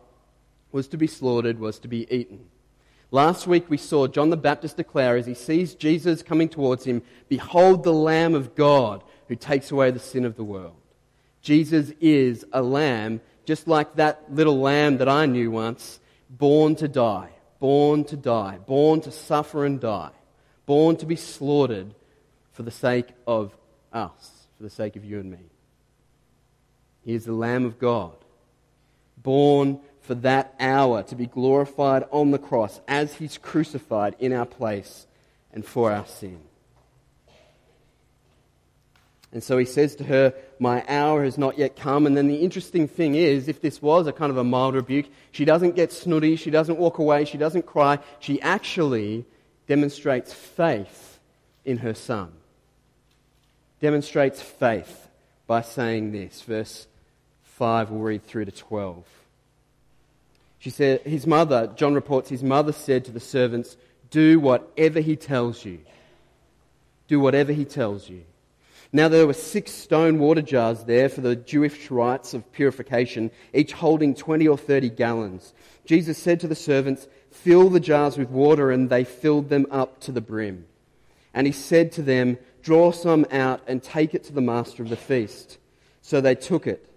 was 0.74 0.90
to 0.90 0.98
be 0.98 1.08
slaughtered, 1.08 1.60
was 1.60 1.80
to 1.80 1.88
be 1.88 2.14
eaten. 2.14 2.48
Last 3.10 3.48
week 3.48 3.70
we 3.70 3.78
saw 3.78 4.08
John 4.08 4.30
the 4.30 4.36
Baptist 4.36 4.76
declare 4.76 5.16
as 5.16 5.26
he 5.26 5.34
sees 5.34 5.76
Jesus 5.76 6.22
coming 6.22 6.50
towards 6.50 6.84
him, 6.84 7.02
Behold 7.30 7.84
the 7.84 7.94
Lamb 7.94 8.36
of 8.36 8.56
God 8.56 9.02
who 9.30 9.38
takes 9.38 9.72
away 9.72 9.92
the 9.92 10.00
sin 10.00 10.26
of 10.26 10.36
the 10.36 10.44
world. 10.44 10.76
Jesus 11.42 11.94
is 12.02 12.46
a 12.52 12.62
lamb, 12.62 13.22
just 13.46 13.70
like 13.70 13.96
that 13.96 14.34
little 14.34 14.60
lamb 14.60 14.98
that 14.98 15.08
I 15.08 15.26
knew 15.28 15.52
once, 15.52 16.02
born 16.30 16.76
to 16.78 16.90
die 16.90 17.30
born 17.64 18.04
to 18.04 18.18
die, 18.18 18.60
born 18.68 19.00
to 19.00 19.10
suffer 19.10 19.64
and 19.64 19.80
die, 19.80 20.12
born 20.66 20.98
to 20.98 21.06
be 21.06 21.16
slaughtered 21.16 21.96
for 22.52 22.64
the 22.64 22.72
sake 22.72 23.08
of 23.26 23.56
us, 23.94 24.48
for 24.58 24.64
the 24.64 24.70
sake 24.70 24.98
of 24.98 25.06
you 25.06 25.18
and 25.18 25.32
me. 25.32 25.46
He 27.06 27.14
is 27.14 27.24
the 27.24 27.32
Lamb 27.32 27.64
of 27.64 27.80
God, 27.80 28.18
born 29.16 29.80
for 30.04 30.16
that 30.16 30.54
hour 30.60 31.02
to 31.04 31.16
be 31.16 31.26
glorified 31.26 32.04
on 32.12 32.32
the 32.32 32.38
cross 32.38 32.82
as 32.88 33.16
he's 33.16 33.38
crucified 33.38 34.16
in 34.20 34.34
our 34.34 34.46
place 34.46 35.08
and 35.54 35.66
for 35.66 35.92
our 35.92 36.06
sin. 36.06 36.40
And 39.32 39.42
so 39.42 39.58
he 39.58 39.66
says 39.66 39.96
to 39.96 40.04
her, 40.04 40.34
My 40.60 40.84
hour 40.88 41.24
has 41.24 41.38
not 41.38 41.58
yet 41.58 41.76
come. 41.76 42.06
And 42.06 42.16
then 42.16 42.28
the 42.28 42.36
interesting 42.36 42.88
thing 42.88 43.16
is, 43.16 43.48
if 43.48 43.62
this 43.62 43.82
was 43.82 44.06
a 44.06 44.12
kind 44.12 44.30
of 44.30 44.38
a 44.38 44.44
mild 44.44 44.76
rebuke, 44.76 45.08
she 45.32 45.46
doesn't 45.46 45.76
get 45.76 45.92
snooty, 45.92 46.36
she 46.36 46.52
doesn't 46.52 46.78
walk 46.78 47.00
away, 47.00 47.26
she 47.26 47.40
doesn't 47.40 47.66
cry. 47.66 47.98
She 48.20 48.40
actually 48.42 49.26
demonstrates 49.68 50.32
faith 50.34 51.20
in 51.66 51.78
her 51.78 51.96
son. 51.96 52.32
Demonstrates 53.82 54.42
faith. 54.42 55.00
by 55.48 55.62
saying 55.62 56.12
this. 56.12 56.42
Verse 56.42 56.88
5, 57.44 57.90
we'll 57.90 58.02
read 58.02 58.24
through 58.24 58.46
to 58.46 58.52
12. 58.52 59.23
She 60.64 60.70
said, 60.70 61.02
his 61.02 61.28
mother, 61.28 61.74
John 61.76 61.94
reports, 61.94 62.30
his 62.30 62.42
mother 62.42 62.72
said 62.72 63.04
to 63.04 63.12
the 63.12 63.20
servants, 63.20 63.76
Do 64.10 64.40
whatever 64.40 65.02
he 65.02 65.18
tells 65.18 65.66
you. 65.66 65.80
Do 67.10 67.20
whatever 67.20 67.52
he 67.52 67.66
tells 67.66 68.08
you. 68.08 68.24
Now 68.94 69.10
there 69.10 69.28
were 69.28 69.34
six 69.34 69.72
stone 69.72 70.20
water 70.20 70.42
jars 70.42 70.86
there 70.86 71.10
for 71.10 71.20
the 71.20 71.36
Jewish 71.36 71.92
rites 71.92 72.34
of 72.34 72.50
purification, 72.54 73.30
each 73.54 73.74
holding 73.74 74.16
20 74.16 74.48
or 74.48 74.58
30 74.58 74.90
gallons. 74.92 75.54
Jesus 75.84 76.18
said 76.18 76.40
to 76.40 76.48
the 76.48 76.56
servants, 76.56 77.10
Fill 77.30 77.70
the 77.70 77.82
jars 77.82 78.18
with 78.18 78.30
water, 78.30 78.72
and 78.72 78.90
they 78.90 79.04
filled 79.04 79.50
them 79.50 79.68
up 79.70 80.00
to 80.00 80.14
the 80.14 80.22
brim. 80.22 80.64
And 81.34 81.46
he 81.46 81.52
said 81.52 81.92
to 81.94 82.02
them, 82.02 82.38
Draw 82.62 82.94
some 82.94 83.26
out 83.32 83.60
and 83.68 83.84
take 83.84 84.16
it 84.16 84.24
to 84.26 84.32
the 84.32 84.40
master 84.40 84.82
of 84.82 84.88
the 84.88 84.96
feast. 84.96 85.58
So 86.02 86.22
they 86.22 86.36
took 86.36 86.68
it. 86.68 86.90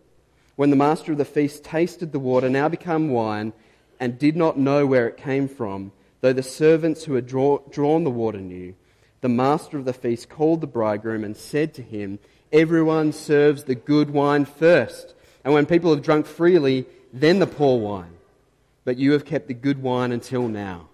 When 0.57 0.71
the 0.71 0.77
master 0.77 1.13
of 1.13 1.19
the 1.19 1.25
feast 1.25 1.65
tasted 1.65 2.13
the 2.13 2.19
water, 2.19 2.49
now 2.49 2.69
become 2.69 3.11
wine, 3.11 3.53
and 4.01 4.19
did 4.19 4.37
not 4.37 4.59
know 4.59 4.87
where 4.87 5.07
it 5.07 5.17
came 5.17 5.49
from, 5.49 5.93
though 6.21 6.33
the 6.33 6.43
servants 6.43 7.05
who 7.05 7.15
had 7.15 7.27
draw, 7.27 7.59
drawn 7.71 8.05
the 8.05 8.11
water 8.11 8.41
knew, 8.41 8.75
the 9.21 9.29
master 9.29 9.79
of 9.79 9.85
the 9.85 9.93
feast 9.93 10.29
called 10.29 10.61
the 10.61 10.67
bridegroom 10.67 11.25
and 11.25 11.37
said 11.37 11.75
to 11.75 11.83
him, 11.83 12.19
Everyone 12.53 13.13
serves 13.13 13.65
the 13.65 13.75
good 13.75 14.11
wine 14.11 14.45
first, 14.45 15.15
and 15.45 15.53
when 15.53 15.67
people 15.67 15.95
have 15.95 16.03
drunk 16.03 16.27
freely, 16.27 16.87
then 17.13 17.39
the 17.39 17.47
poor 17.47 17.79
wine. 17.79 18.15
But 18.85 18.99
you 18.99 19.13
have 19.13 19.25
kept 19.25 19.49
the 19.49 19.55
good 19.55 19.83
wine 19.83 20.13
until 20.13 20.49
now. 20.49 20.89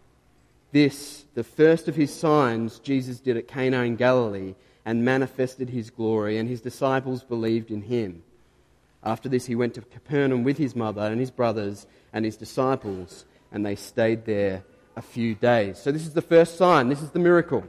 This, 0.73 1.25
the 1.35 1.45
first 1.45 1.89
of 1.89 1.95
his 1.95 2.13
signs, 2.13 2.79
Jesus 2.79 3.21
did 3.21 3.37
at 3.37 3.49
Cana 3.49 3.83
in 3.83 3.97
Galilee 3.97 4.55
and 4.85 5.05
manifested 5.05 5.71
his 5.71 5.91
glory, 5.91 6.39
and 6.39 6.49
his 6.49 6.61
disciples 6.61 7.23
believed 7.23 7.71
in 7.71 7.83
him. 7.83 8.23
After 9.05 9.29
this, 9.29 9.47
he 9.47 9.55
went 9.55 9.75
to 9.75 9.81
Capernaum 9.83 10.45
with 10.45 10.59
his 10.59 10.77
mother 10.77 11.03
and 11.03 11.19
his 11.19 11.31
brothers 11.31 11.87
and 12.13 12.25
his 12.25 12.37
disciples, 12.37 13.25
and 13.51 13.67
they 13.67 13.75
stayed 13.75 14.25
there 14.25 14.65
a 14.97 15.03
few 15.03 15.35
days. 15.35 15.79
So, 15.79 15.91
this 15.91 16.03
is 16.03 16.13
the 16.15 16.23
first 16.23 16.57
sign. 16.57 16.89
This 16.89 17.03
is 17.03 17.11
the 17.11 17.19
miracle. 17.19 17.65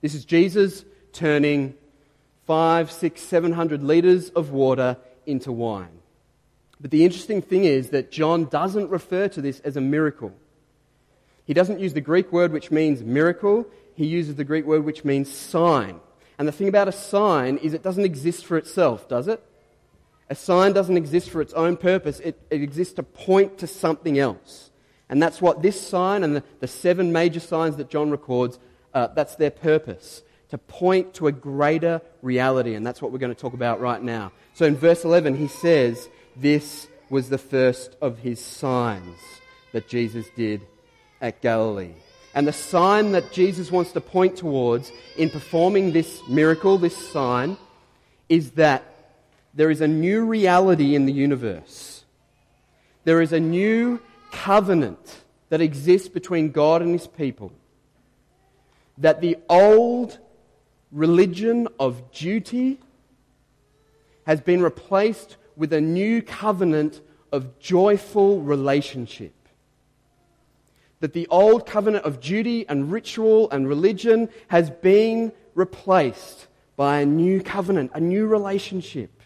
This 0.00 0.14
is 0.14 0.24
Jesus 0.24 0.84
turning 1.12 1.74
five, 2.46 2.90
six, 2.90 3.20
seven 3.22 3.52
hundred 3.52 3.82
litres 3.82 4.30
of 4.30 4.50
water 4.50 4.96
into 5.26 5.52
wine. 5.52 5.98
But 6.80 6.90
the 6.90 7.04
interesting 7.04 7.42
thing 7.42 7.64
is 7.64 7.90
that 7.90 8.10
John 8.10 8.44
doesn't 8.44 8.90
refer 8.90 9.28
to 9.28 9.40
this 9.40 9.60
as 9.60 9.76
a 9.76 9.80
miracle. 9.80 10.32
He 11.44 11.54
doesn't 11.54 11.80
use 11.80 11.94
the 11.94 12.00
Greek 12.00 12.30
word 12.30 12.52
which 12.52 12.70
means 12.70 13.02
miracle, 13.02 13.66
he 13.94 14.06
uses 14.06 14.36
the 14.36 14.44
Greek 14.44 14.64
word 14.64 14.84
which 14.84 15.04
means 15.04 15.30
sign. 15.30 16.00
And 16.38 16.46
the 16.46 16.52
thing 16.52 16.68
about 16.68 16.86
a 16.86 16.92
sign 16.92 17.56
is 17.56 17.74
it 17.74 17.82
doesn't 17.82 18.04
exist 18.04 18.46
for 18.46 18.56
itself, 18.56 19.08
does 19.08 19.26
it? 19.26 19.42
A 20.30 20.34
sign 20.34 20.72
doesn't 20.72 20.96
exist 20.96 21.30
for 21.30 21.40
its 21.40 21.52
own 21.54 21.76
purpose, 21.76 22.20
it, 22.20 22.40
it 22.50 22.62
exists 22.62 22.94
to 22.94 23.02
point 23.02 23.58
to 23.58 23.66
something 23.66 24.18
else. 24.18 24.70
And 25.08 25.22
that's 25.22 25.40
what 25.40 25.62
this 25.62 25.80
sign 25.80 26.22
and 26.22 26.36
the, 26.36 26.44
the 26.60 26.68
seven 26.68 27.12
major 27.12 27.40
signs 27.40 27.76
that 27.76 27.88
John 27.88 28.10
records, 28.10 28.58
uh, 28.92 29.08
that's 29.08 29.36
their 29.36 29.50
purpose. 29.50 30.22
To 30.50 30.58
point 30.58 31.14
to 31.14 31.26
a 31.26 31.32
greater 31.32 32.00
reality. 32.22 32.74
And 32.74 32.86
that's 32.86 33.02
what 33.02 33.12
we're 33.12 33.18
going 33.18 33.34
to 33.34 33.40
talk 33.40 33.52
about 33.52 33.80
right 33.80 34.02
now. 34.02 34.32
So 34.54 34.64
in 34.64 34.76
verse 34.76 35.04
11, 35.04 35.36
he 35.36 35.46
says, 35.46 36.08
This 36.36 36.88
was 37.10 37.28
the 37.28 37.38
first 37.38 37.96
of 38.00 38.18
his 38.18 38.42
signs 38.42 39.18
that 39.72 39.88
Jesus 39.88 40.26
did 40.36 40.62
at 41.20 41.40
Galilee. 41.40 41.92
And 42.34 42.46
the 42.46 42.52
sign 42.52 43.12
that 43.12 43.32
Jesus 43.32 43.70
wants 43.70 43.92
to 43.92 44.00
point 44.00 44.36
towards 44.36 44.92
in 45.16 45.30
performing 45.30 45.92
this 45.92 46.20
miracle, 46.28 46.78
this 46.78 46.96
sign, 46.96 47.56
is 48.28 48.52
that 48.52 48.84
there 49.58 49.72
is 49.72 49.80
a 49.80 49.88
new 49.88 50.24
reality 50.24 50.94
in 50.94 51.04
the 51.04 51.12
universe. 51.12 52.04
There 53.02 53.20
is 53.20 53.32
a 53.32 53.40
new 53.40 54.00
covenant 54.30 55.24
that 55.48 55.60
exists 55.60 56.08
between 56.08 56.52
God 56.52 56.80
and 56.80 56.92
his 56.92 57.08
people. 57.08 57.50
That 58.98 59.20
the 59.20 59.36
old 59.48 60.16
religion 60.92 61.66
of 61.80 62.12
duty 62.12 62.78
has 64.28 64.40
been 64.40 64.62
replaced 64.62 65.36
with 65.56 65.72
a 65.72 65.80
new 65.80 66.22
covenant 66.22 67.00
of 67.32 67.58
joyful 67.58 68.40
relationship. 68.40 69.34
That 71.00 71.14
the 71.14 71.26
old 71.26 71.66
covenant 71.66 72.04
of 72.04 72.20
duty 72.20 72.64
and 72.68 72.92
ritual 72.92 73.50
and 73.50 73.68
religion 73.68 74.28
has 74.46 74.70
been 74.70 75.32
replaced 75.56 76.46
by 76.76 77.00
a 77.00 77.06
new 77.06 77.42
covenant, 77.42 77.90
a 77.94 78.00
new 78.00 78.28
relationship 78.28 79.17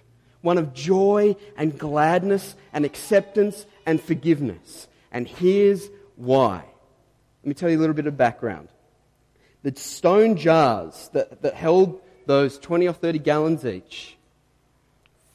one 0.43 0.59
of 0.59 0.75
joy 0.75 1.35
and 1.57 1.79
gladness 1.79 2.55
and 2.73 2.85
acceptance 2.85 3.65
and 3.87 4.01
forgiveness. 4.01 4.89
And 5.11 5.27
here's 5.27 5.89
why. 6.17 6.65
Let 7.43 7.49
me 7.49 7.55
tell 7.55 7.71
you 7.71 7.79
a 7.79 7.81
little 7.81 7.95
bit 7.95 8.07
of 8.07 8.17
background. 8.17 8.69
The 9.63 9.75
stone 9.77 10.37
jars 10.37 11.11
that, 11.13 11.43
that 11.43 11.55
held 11.55 12.01
those 12.27 12.59
20 12.59 12.89
or 12.89 12.93
30 12.93 13.19
gallons 13.21 13.65
each, 13.65 14.17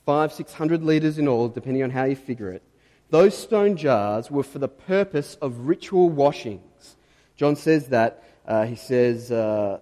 five, 0.05 0.31
six 0.31 0.53
hundred 0.53 0.83
litres 0.83 1.17
in 1.17 1.27
all, 1.27 1.49
depending 1.49 1.83
on 1.83 1.89
how 1.89 2.05
you 2.05 2.15
figure 2.15 2.49
it, 2.49 2.63
those 3.09 3.37
stone 3.37 3.77
jars 3.77 4.29
were 4.29 4.43
for 4.43 4.59
the 4.59 4.67
purpose 4.67 5.35
of 5.41 5.67
ritual 5.67 6.09
washings. 6.09 6.95
John 7.35 7.55
says 7.55 7.87
that. 7.87 8.23
Uh, 8.45 8.65
he 8.65 8.75
says 8.75 9.31
uh, 9.31 9.79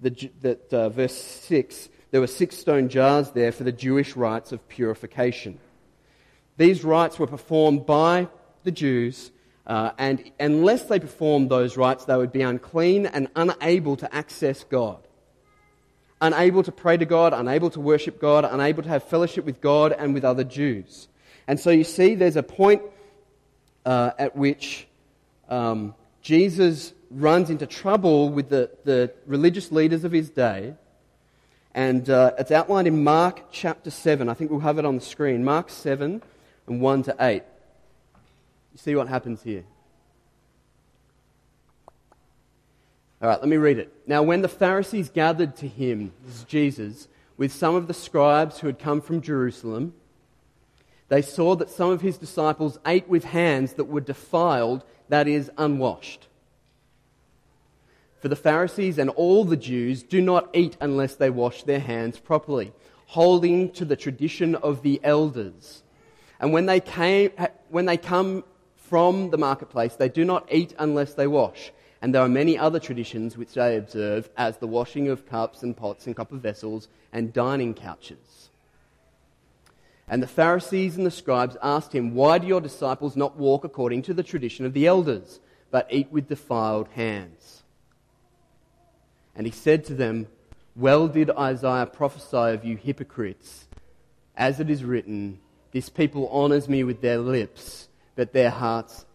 that 0.00 0.72
uh, 0.72 0.88
verse 0.88 1.14
6 1.14 1.88
there 2.10 2.20
were 2.20 2.26
six 2.26 2.56
stone 2.56 2.88
jars 2.88 3.30
there 3.32 3.52
for 3.52 3.64
the 3.64 3.72
Jewish 3.72 4.16
rites 4.16 4.52
of 4.52 4.66
purification. 4.68 5.58
These 6.56 6.82
rites 6.84 7.18
were 7.18 7.26
performed 7.26 7.86
by 7.86 8.28
the 8.64 8.70
Jews, 8.70 9.30
uh, 9.66 9.90
and 9.98 10.30
unless 10.40 10.84
they 10.84 10.98
performed 10.98 11.50
those 11.50 11.76
rites, 11.76 12.06
they 12.06 12.16
would 12.16 12.32
be 12.32 12.42
unclean 12.42 13.06
and 13.06 13.28
unable 13.36 13.96
to 13.96 14.14
access 14.14 14.64
God. 14.64 14.98
Unable 16.20 16.62
to 16.64 16.72
pray 16.72 16.96
to 16.96 17.04
God, 17.04 17.32
unable 17.32 17.70
to 17.70 17.80
worship 17.80 18.20
God, 18.20 18.44
unable 18.44 18.82
to 18.82 18.88
have 18.88 19.04
fellowship 19.04 19.44
with 19.44 19.60
God 19.60 19.92
and 19.92 20.14
with 20.14 20.24
other 20.24 20.42
Jews. 20.42 21.08
And 21.46 21.60
so 21.60 21.70
you 21.70 21.84
see, 21.84 22.14
there's 22.14 22.36
a 22.36 22.42
point 22.42 22.82
uh, 23.84 24.10
at 24.18 24.34
which 24.34 24.88
um, 25.48 25.94
Jesus 26.22 26.92
runs 27.10 27.50
into 27.50 27.66
trouble 27.66 28.30
with 28.30 28.48
the, 28.48 28.70
the 28.84 29.12
religious 29.26 29.70
leaders 29.70 30.04
of 30.04 30.12
his 30.12 30.28
day 30.30 30.74
and 31.74 32.08
uh, 32.08 32.32
it's 32.38 32.50
outlined 32.50 32.88
in 32.88 33.04
Mark 33.04 33.44
chapter 33.52 33.90
7. 33.90 34.28
I 34.28 34.34
think 34.34 34.50
we'll 34.50 34.60
have 34.60 34.78
it 34.78 34.84
on 34.84 34.96
the 34.96 35.04
screen. 35.04 35.44
Mark 35.44 35.70
7 35.70 36.22
and 36.66 36.80
1 36.80 37.02
to 37.04 37.16
8. 37.20 37.42
You 38.72 38.78
see 38.78 38.94
what 38.94 39.08
happens 39.08 39.42
here. 39.42 39.64
All 43.20 43.28
right, 43.28 43.40
let 43.40 43.48
me 43.48 43.56
read 43.56 43.78
it. 43.78 43.92
Now, 44.06 44.22
when 44.22 44.42
the 44.42 44.48
Pharisees 44.48 45.08
gathered 45.08 45.56
to 45.56 45.66
him, 45.66 46.12
this 46.24 46.36
is 46.36 46.44
Jesus, 46.44 47.08
with 47.36 47.52
some 47.52 47.74
of 47.74 47.88
the 47.88 47.94
scribes 47.94 48.60
who 48.60 48.68
had 48.68 48.78
come 48.78 49.00
from 49.00 49.20
Jerusalem, 49.20 49.92
they 51.08 51.22
saw 51.22 51.56
that 51.56 51.70
some 51.70 51.90
of 51.90 52.00
his 52.00 52.16
disciples 52.16 52.78
ate 52.86 53.08
with 53.08 53.24
hands 53.24 53.72
that 53.74 53.84
were 53.84 54.00
defiled, 54.00 54.84
that 55.08 55.26
is, 55.26 55.50
unwashed. 55.58 56.27
For 58.20 58.28
the 58.28 58.36
Pharisees 58.36 58.98
and 58.98 59.10
all 59.10 59.44
the 59.44 59.56
Jews 59.56 60.02
do 60.02 60.20
not 60.20 60.50
eat 60.52 60.76
unless 60.80 61.14
they 61.14 61.30
wash 61.30 61.62
their 61.62 61.80
hands 61.80 62.18
properly, 62.18 62.72
holding 63.06 63.70
to 63.72 63.84
the 63.84 63.96
tradition 63.96 64.56
of 64.56 64.82
the 64.82 65.00
elders. 65.04 65.82
And 66.40 66.52
when 66.52 66.66
they, 66.66 66.80
came, 66.80 67.30
when 67.68 67.86
they 67.86 67.96
come 67.96 68.44
from 68.76 69.30
the 69.30 69.38
marketplace, 69.38 69.94
they 69.94 70.08
do 70.08 70.24
not 70.24 70.52
eat 70.52 70.74
unless 70.78 71.14
they 71.14 71.26
wash. 71.26 71.72
And 72.02 72.14
there 72.14 72.22
are 72.22 72.28
many 72.28 72.58
other 72.58 72.80
traditions 72.80 73.36
which 73.36 73.54
they 73.54 73.76
observe, 73.76 74.30
as 74.36 74.58
the 74.58 74.66
washing 74.66 75.08
of 75.08 75.26
cups 75.26 75.62
and 75.62 75.76
pots 75.76 76.06
and 76.06 76.16
copper 76.16 76.36
vessels 76.36 76.88
and 77.12 77.32
dining 77.32 77.74
couches. 77.74 78.50
And 80.08 80.22
the 80.22 80.28
Pharisees 80.28 80.96
and 80.96 81.04
the 81.04 81.10
scribes 81.10 81.56
asked 81.62 81.94
him, 81.94 82.14
Why 82.14 82.38
do 82.38 82.46
your 82.46 82.60
disciples 82.60 83.16
not 83.16 83.36
walk 83.36 83.64
according 83.64 84.02
to 84.02 84.14
the 84.14 84.22
tradition 84.22 84.64
of 84.64 84.72
the 84.72 84.86
elders, 84.86 85.38
but 85.70 85.86
eat 85.90 86.10
with 86.10 86.28
defiled 86.28 86.88
hands? 86.88 87.57
And 89.38 89.46
he 89.46 89.52
said 89.52 89.84
to 89.84 89.94
them, 89.94 90.26
Well 90.74 91.06
did 91.06 91.30
Isaiah 91.30 91.86
prophesy 91.86 92.54
of 92.54 92.64
you 92.64 92.76
hypocrites, 92.76 93.68
as 94.36 94.58
it 94.58 94.68
is 94.68 94.82
written, 94.84 95.38
This 95.70 95.88
people 95.88 96.28
honors 96.28 96.68
me 96.68 96.82
with 96.82 97.00
their 97.00 97.18
lips, 97.18 97.88
but 98.16 98.32
their, 98.32 98.50
hearts, 98.50 99.06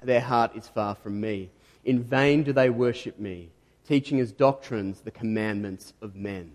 their 0.00 0.20
heart 0.20 0.52
is 0.54 0.68
far 0.68 0.94
from 0.94 1.20
me. 1.20 1.50
In 1.84 2.04
vain 2.04 2.44
do 2.44 2.52
they 2.52 2.70
worship 2.70 3.18
me, 3.18 3.50
teaching 3.84 4.20
as 4.20 4.30
doctrines 4.30 5.00
the 5.00 5.10
commandments 5.10 5.94
of 6.00 6.14
men. 6.14 6.52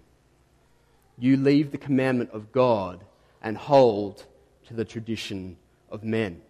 You 1.19 1.35
leave 1.35 1.71
the 1.71 1.77
commandment 1.77 2.29
of 2.31 2.53
God 2.53 3.03
and 3.41 3.57
hold 3.57 4.25
to 4.67 4.73
the 4.73 4.85
tradition 4.85 5.57
of 5.91 6.01
men. 6.01 6.41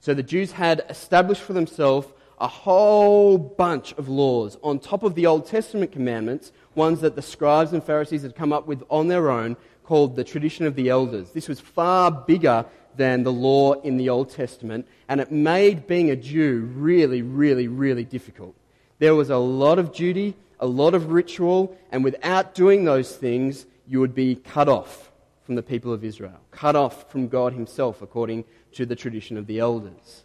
So 0.00 0.12
the 0.12 0.22
Jews 0.22 0.52
had 0.52 0.84
established 0.90 1.42
for 1.42 1.54
themselves 1.54 2.08
a 2.40 2.48
whole 2.48 3.36
bunch 3.36 3.92
of 3.92 4.08
laws 4.08 4.56
on 4.62 4.78
top 4.78 5.02
of 5.02 5.14
the 5.14 5.26
Old 5.26 5.46
Testament 5.46 5.92
commandments, 5.92 6.52
ones 6.74 7.02
that 7.02 7.14
the 7.14 7.22
scribes 7.22 7.72
and 7.72 7.84
Pharisees 7.84 8.22
had 8.22 8.34
come 8.34 8.52
up 8.52 8.66
with 8.66 8.82
on 8.88 9.08
their 9.08 9.30
own, 9.30 9.56
called 9.84 10.16
the 10.16 10.24
tradition 10.24 10.66
of 10.66 10.74
the 10.74 10.88
elders. 10.88 11.32
This 11.32 11.48
was 11.48 11.60
far 11.60 12.10
bigger 12.10 12.64
than 12.96 13.22
the 13.22 13.32
law 13.32 13.74
in 13.82 13.96
the 13.96 14.08
Old 14.08 14.30
Testament, 14.30 14.86
and 15.08 15.20
it 15.20 15.30
made 15.30 15.86
being 15.86 16.10
a 16.10 16.16
Jew 16.16 16.70
really, 16.74 17.22
really, 17.22 17.68
really 17.68 18.04
difficult. 18.04 18.54
There 18.98 19.14
was 19.14 19.30
a 19.30 19.36
lot 19.36 19.78
of 19.78 19.92
duty, 19.92 20.36
a 20.58 20.66
lot 20.66 20.94
of 20.94 21.10
ritual, 21.10 21.76
and 21.92 22.04
without 22.04 22.54
doing 22.54 22.84
those 22.84 23.14
things, 23.14 23.66
you 23.86 24.00
would 24.00 24.14
be 24.14 24.36
cut 24.36 24.68
off 24.68 25.10
from 25.44 25.56
the 25.56 25.62
people 25.62 25.92
of 25.92 26.04
Israel, 26.04 26.40
cut 26.50 26.76
off 26.76 27.10
from 27.10 27.28
God 27.28 27.52
Himself, 27.52 28.02
according 28.02 28.44
to 28.72 28.86
the 28.86 28.96
tradition 28.96 29.36
of 29.36 29.46
the 29.46 29.58
elders. 29.58 30.24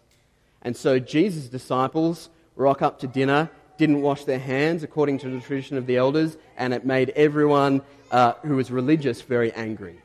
And 0.65 0.75
so 0.75 0.97
Jesus' 0.97 1.47
disciples 1.47 2.29
rock 2.55 2.81
up 2.81 2.99
to 2.99 3.07
dinner, 3.07 3.51
didn't 3.77 4.01
wash 4.01 4.25
their 4.25 4.39
hands 4.39 4.81
according 4.81 5.19
to 5.19 5.29
the 5.29 5.39
tradition 5.39 5.77
of 5.77 5.85
the 5.85 5.97
elders, 5.97 6.37
and 6.57 6.73
it 6.73 6.85
made 6.85 7.11
everyone 7.11 7.83
uh, 8.09 8.33
who 8.41 8.55
was 8.55 8.71
religious 8.71 9.21
very 9.21 9.53
angry. 9.53 9.99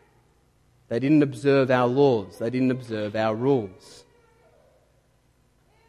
They 0.88 1.00
didn't 1.00 1.22
observe 1.22 1.70
our 1.70 1.86
laws, 1.86 2.38
they 2.38 2.50
didn't 2.50 2.72
observe 2.72 3.16
our 3.16 3.34
rules. 3.34 4.04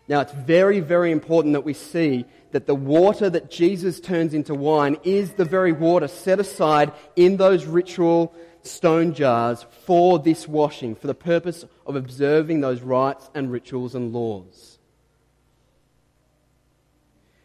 Now, 0.08 0.22
it's 0.22 0.34
very, 0.34 0.80
very 0.80 1.12
important 1.12 1.54
that 1.54 1.66
we 1.66 1.74
see 1.74 2.26
that 2.52 2.66
the 2.66 2.76
water 2.76 3.30
that 3.30 3.52
Jesus 3.52 4.00
turns 4.00 4.34
into 4.34 4.54
wine 4.54 4.98
is 5.04 5.34
the 5.34 5.46
very 5.46 5.72
water 5.74 6.08
set 6.08 6.40
aside 6.40 6.94
in 7.16 7.38
those 7.38 7.66
ritual 7.66 8.34
stone 8.64 9.14
jars 9.14 9.66
for 9.86 10.20
this 10.20 10.48
washing, 10.48 10.96
for 10.96 11.08
the 11.08 11.14
purpose 11.14 11.66
of 11.86 11.96
observing 11.96 12.62
those 12.62 12.82
rites 12.82 13.30
and 13.34 13.52
rituals 13.52 13.96
and 13.96 14.14
laws. 14.14 14.78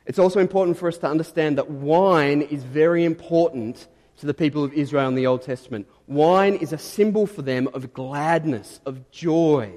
It's 0.06 0.18
also 0.18 0.38
important 0.38 0.76
for 0.78 0.88
us 0.88 0.98
to 0.98 1.08
understand 1.08 1.58
that 1.58 1.68
wine 1.68 2.42
is 2.42 2.62
very 2.62 3.04
important 3.04 3.88
to 4.18 4.26
the 4.26 4.34
people 4.34 4.64
of 4.64 4.72
Israel 4.72 5.08
in 5.08 5.14
the 5.14 5.26
Old 5.26 5.42
Testament. 5.42 5.88
Wine 6.06 6.54
is 6.54 6.72
a 6.72 6.78
symbol 6.78 7.26
for 7.26 7.42
them 7.42 7.68
of 7.74 7.92
gladness, 7.92 8.80
of 8.86 9.10
joy, 9.10 9.72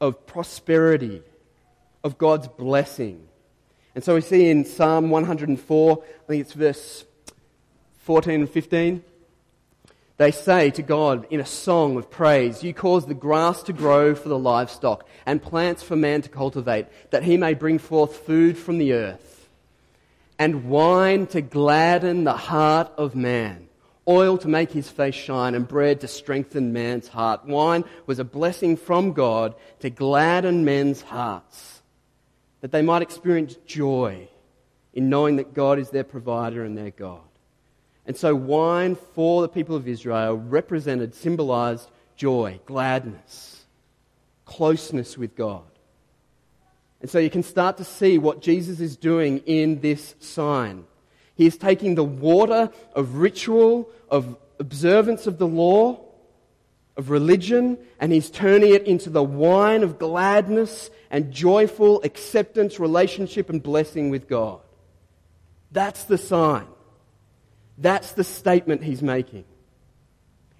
of 0.00 0.26
prosperity, 0.26 1.22
of 2.04 2.16
God's 2.16 2.48
blessing. 2.48 3.26
And 3.94 4.04
so 4.04 4.14
we 4.14 4.20
see 4.20 4.48
in 4.48 4.64
Psalm 4.64 5.10
104, 5.10 6.02
I 6.02 6.26
think 6.26 6.40
it's 6.40 6.52
verse 6.52 7.04
14 7.98 8.40
and 8.40 8.50
15, 8.50 9.02
they 10.16 10.30
say 10.30 10.70
to 10.70 10.82
God 10.82 11.26
in 11.30 11.40
a 11.40 11.46
song 11.46 11.96
of 11.96 12.10
praise, 12.10 12.62
You 12.62 12.72
cause 12.72 13.06
the 13.06 13.14
grass 13.14 13.64
to 13.64 13.72
grow 13.72 14.14
for 14.14 14.28
the 14.28 14.38
livestock 14.38 15.08
and 15.26 15.42
plants 15.42 15.82
for 15.82 15.96
man 15.96 16.22
to 16.22 16.28
cultivate, 16.28 16.86
that 17.10 17.24
he 17.24 17.36
may 17.36 17.54
bring 17.54 17.78
forth 17.78 18.18
food 18.18 18.56
from 18.56 18.78
the 18.78 18.92
earth, 18.92 19.48
and 20.38 20.68
wine 20.68 21.26
to 21.28 21.40
gladden 21.40 22.22
the 22.22 22.36
heart 22.36 22.92
of 22.96 23.16
man, 23.16 23.66
oil 24.06 24.38
to 24.38 24.48
make 24.48 24.70
his 24.70 24.88
face 24.88 25.16
shine, 25.16 25.56
and 25.56 25.66
bread 25.66 26.00
to 26.02 26.08
strengthen 26.08 26.72
man's 26.72 27.08
heart. 27.08 27.44
Wine 27.44 27.84
was 28.06 28.20
a 28.20 28.24
blessing 28.24 28.76
from 28.76 29.14
God 29.14 29.56
to 29.80 29.90
gladden 29.90 30.64
men's 30.64 31.02
hearts, 31.02 31.82
that 32.60 32.70
they 32.70 32.82
might 32.82 33.02
experience 33.02 33.56
joy 33.66 34.28
in 34.92 35.10
knowing 35.10 35.36
that 35.36 35.54
God 35.54 35.80
is 35.80 35.90
their 35.90 36.04
provider 36.04 36.64
and 36.64 36.78
their 36.78 36.92
God. 36.92 37.20
And 38.06 38.16
so, 38.16 38.34
wine 38.34 38.96
for 39.14 39.42
the 39.42 39.48
people 39.48 39.76
of 39.76 39.88
Israel 39.88 40.36
represented, 40.36 41.14
symbolized 41.14 41.90
joy, 42.16 42.60
gladness, 42.66 43.64
closeness 44.44 45.16
with 45.16 45.34
God. 45.34 45.62
And 47.00 47.10
so, 47.10 47.18
you 47.18 47.30
can 47.30 47.42
start 47.42 47.78
to 47.78 47.84
see 47.84 48.18
what 48.18 48.42
Jesus 48.42 48.80
is 48.80 48.96
doing 48.96 49.38
in 49.46 49.80
this 49.80 50.14
sign. 50.20 50.84
He 51.34 51.46
is 51.46 51.56
taking 51.56 51.94
the 51.94 52.04
water 52.04 52.70
of 52.94 53.16
ritual, 53.16 53.88
of 54.10 54.36
observance 54.58 55.26
of 55.26 55.38
the 55.38 55.46
law, 55.46 56.00
of 56.96 57.10
religion, 57.10 57.78
and 57.98 58.12
he's 58.12 58.30
turning 58.30 58.72
it 58.72 58.86
into 58.86 59.10
the 59.10 59.22
wine 59.22 59.82
of 59.82 59.98
gladness 59.98 60.90
and 61.10 61.32
joyful 61.32 62.02
acceptance, 62.02 62.78
relationship, 62.78 63.50
and 63.50 63.62
blessing 63.62 64.10
with 64.10 64.28
God. 64.28 64.60
That's 65.72 66.04
the 66.04 66.18
sign. 66.18 66.66
That's 67.78 68.12
the 68.12 68.24
statement 68.24 68.82
he's 68.82 69.02
making. 69.02 69.44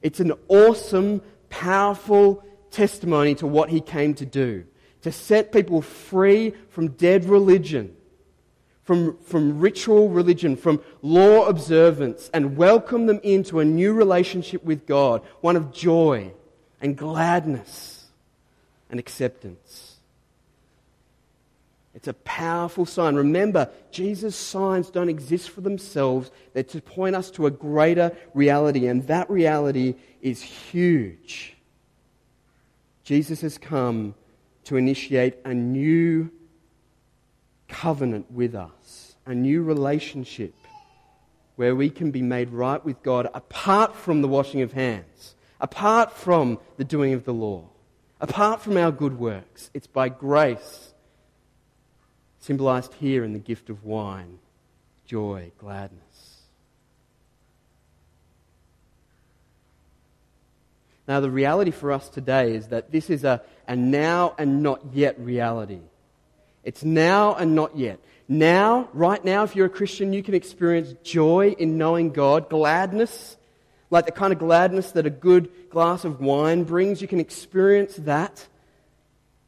It's 0.02 0.20
an 0.20 0.32
awesome, 0.48 1.22
powerful 1.48 2.44
testimony 2.70 3.34
to 3.36 3.46
what 3.46 3.70
he 3.70 3.80
came 3.80 4.14
to 4.14 4.26
do 4.26 4.64
to 5.04 5.12
set 5.12 5.52
people 5.52 5.82
free 5.82 6.54
from 6.70 6.88
dead 6.88 7.26
religion, 7.26 7.94
from, 8.84 9.18
from 9.18 9.60
ritual 9.60 10.08
religion, 10.08 10.56
from 10.56 10.82
law 11.02 11.46
observance, 11.46 12.30
and 12.32 12.56
welcome 12.56 13.04
them 13.04 13.20
into 13.22 13.60
a 13.60 13.66
new 13.66 13.92
relationship 13.92 14.64
with 14.64 14.86
God, 14.86 15.20
one 15.42 15.56
of 15.56 15.72
joy 15.72 16.32
and 16.80 16.96
gladness 16.96 18.06
and 18.88 18.98
acceptance. 18.98 19.93
It's 22.04 22.08
a 22.10 22.12
powerful 22.24 22.84
sign. 22.84 23.14
Remember, 23.14 23.70
Jesus' 23.90 24.36
signs 24.36 24.90
don't 24.90 25.08
exist 25.08 25.48
for 25.48 25.62
themselves, 25.62 26.30
they're 26.52 26.62
to 26.64 26.82
point 26.82 27.16
us 27.16 27.30
to 27.30 27.46
a 27.46 27.50
greater 27.50 28.14
reality, 28.34 28.86
and 28.88 29.06
that 29.06 29.30
reality 29.30 29.94
is 30.20 30.42
huge. 30.42 31.56
Jesus 33.04 33.40
has 33.40 33.56
come 33.56 34.14
to 34.64 34.76
initiate 34.76 35.36
a 35.46 35.54
new 35.54 36.30
covenant 37.68 38.30
with 38.30 38.54
us, 38.54 39.16
a 39.24 39.34
new 39.34 39.62
relationship 39.62 40.52
where 41.56 41.74
we 41.74 41.88
can 41.88 42.10
be 42.10 42.20
made 42.20 42.50
right 42.50 42.84
with 42.84 43.02
God 43.02 43.30
apart 43.32 43.96
from 43.96 44.20
the 44.20 44.28
washing 44.28 44.60
of 44.60 44.74
hands, 44.74 45.36
apart 45.58 46.12
from 46.12 46.58
the 46.76 46.84
doing 46.84 47.14
of 47.14 47.24
the 47.24 47.32
law, 47.32 47.70
apart 48.20 48.60
from 48.60 48.76
our 48.76 48.92
good 48.92 49.18
works. 49.18 49.70
It's 49.72 49.86
by 49.86 50.10
grace 50.10 50.90
symbolized 52.44 52.92
here 52.94 53.24
in 53.24 53.32
the 53.32 53.38
gift 53.38 53.70
of 53.70 53.84
wine, 53.84 54.38
joy, 55.06 55.50
gladness. 55.58 56.02
Now, 61.08 61.20
the 61.20 61.30
reality 61.30 61.70
for 61.70 61.90
us 61.90 62.08
today 62.10 62.54
is 62.54 62.68
that 62.68 62.92
this 62.92 63.08
is 63.08 63.24
a, 63.24 63.42
a 63.66 63.74
now 63.76 64.34
and 64.38 64.62
not 64.62 64.80
yet 64.92 65.18
reality. 65.18 65.80
It's 66.62 66.84
now 66.84 67.34
and 67.34 67.54
not 67.54 67.76
yet. 67.78 67.98
Now, 68.28 68.88
right 68.92 69.22
now, 69.24 69.44
if 69.44 69.56
you're 69.56 69.66
a 69.66 69.70
Christian, 69.70 70.12
you 70.12 70.22
can 70.22 70.34
experience 70.34 70.94
joy 71.02 71.54
in 71.58 71.78
knowing 71.78 72.10
God, 72.10 72.50
gladness, 72.50 73.38
like 73.90 74.04
the 74.04 74.12
kind 74.12 74.34
of 74.34 74.38
gladness 74.38 74.92
that 74.92 75.06
a 75.06 75.10
good 75.10 75.70
glass 75.70 76.04
of 76.04 76.20
wine 76.20 76.64
brings. 76.64 77.00
You 77.00 77.08
can 77.08 77.20
experience 77.20 77.96
that 77.96 78.46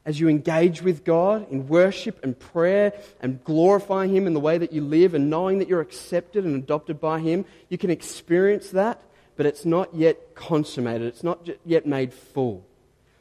as 0.06 0.20
you 0.20 0.28
engage 0.28 0.82
with 0.82 1.04
God 1.04 1.50
in 1.50 1.66
worship 1.66 2.22
and 2.22 2.38
prayer 2.38 2.92
and 3.20 3.42
glorifying 3.42 4.14
Him 4.14 4.28
in 4.28 4.34
the 4.34 4.40
way 4.40 4.56
that 4.56 4.72
you 4.72 4.80
live 4.80 5.14
and 5.14 5.28
knowing 5.28 5.58
that 5.58 5.68
you're 5.68 5.80
accepted 5.80 6.44
and 6.44 6.54
adopted 6.54 7.00
by 7.00 7.18
Him, 7.18 7.44
you 7.68 7.76
can 7.76 7.90
experience 7.90 8.70
that, 8.70 9.02
but 9.36 9.46
it's 9.46 9.64
not 9.64 9.92
yet 9.94 10.36
consummated. 10.36 11.08
It's 11.08 11.24
not 11.24 11.48
yet 11.64 11.86
made 11.86 12.14
full. 12.14 12.64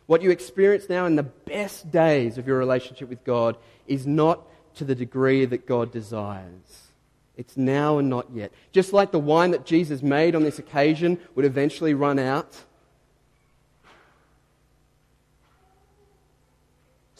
What 0.06 0.21
you 0.21 0.30
experience 0.30 0.88
now 0.88 1.08
in 1.08 1.15
the 1.15 1.24
best 1.24 1.89
days 1.89 2.38
of 2.38 2.45
your 2.45 2.60
relationship 2.60 3.10
with 3.10 3.24
God 3.24 3.58
is 3.88 4.06
not 4.06 4.48
to 4.76 4.86
the 4.86 4.93
degree 4.93 5.43
that 5.45 5.65
God 5.65 5.91
desires. 5.91 6.91
It's 7.36 7.58
now 7.58 7.98
and 7.98 8.10
not 8.10 8.28
yet. 8.32 8.52
Just 8.71 8.93
like 8.93 9.12
the 9.12 9.19
wine 9.19 9.52
that 9.52 9.65
Jesus 9.65 10.04
made 10.04 10.36
on 10.36 10.43
this 10.43 10.60
occasion 10.60 11.19
would 11.34 11.45
eventually 11.45 11.95
run 11.95 12.19
out 12.19 12.63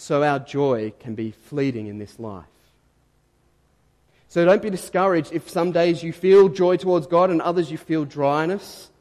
so 0.06 0.22
our 0.22 0.38
joy 0.38 0.94
can 1.00 1.16
be 1.16 1.32
fleeting 1.32 1.88
in 1.88 1.98
this 1.98 2.20
life. 2.20 2.46
So 4.28 4.46
don't 4.46 4.62
be 4.62 4.70
discouraged 4.70 5.34
if 5.34 5.50
some 5.50 5.72
days 5.72 6.04
you 6.04 6.14
feel 6.14 6.48
joy 6.48 6.78
towards 6.78 7.08
God 7.08 7.32
and 7.32 7.42
others 7.42 7.72
you 7.72 7.80
feel 7.80 8.06
dryness. 8.06 8.92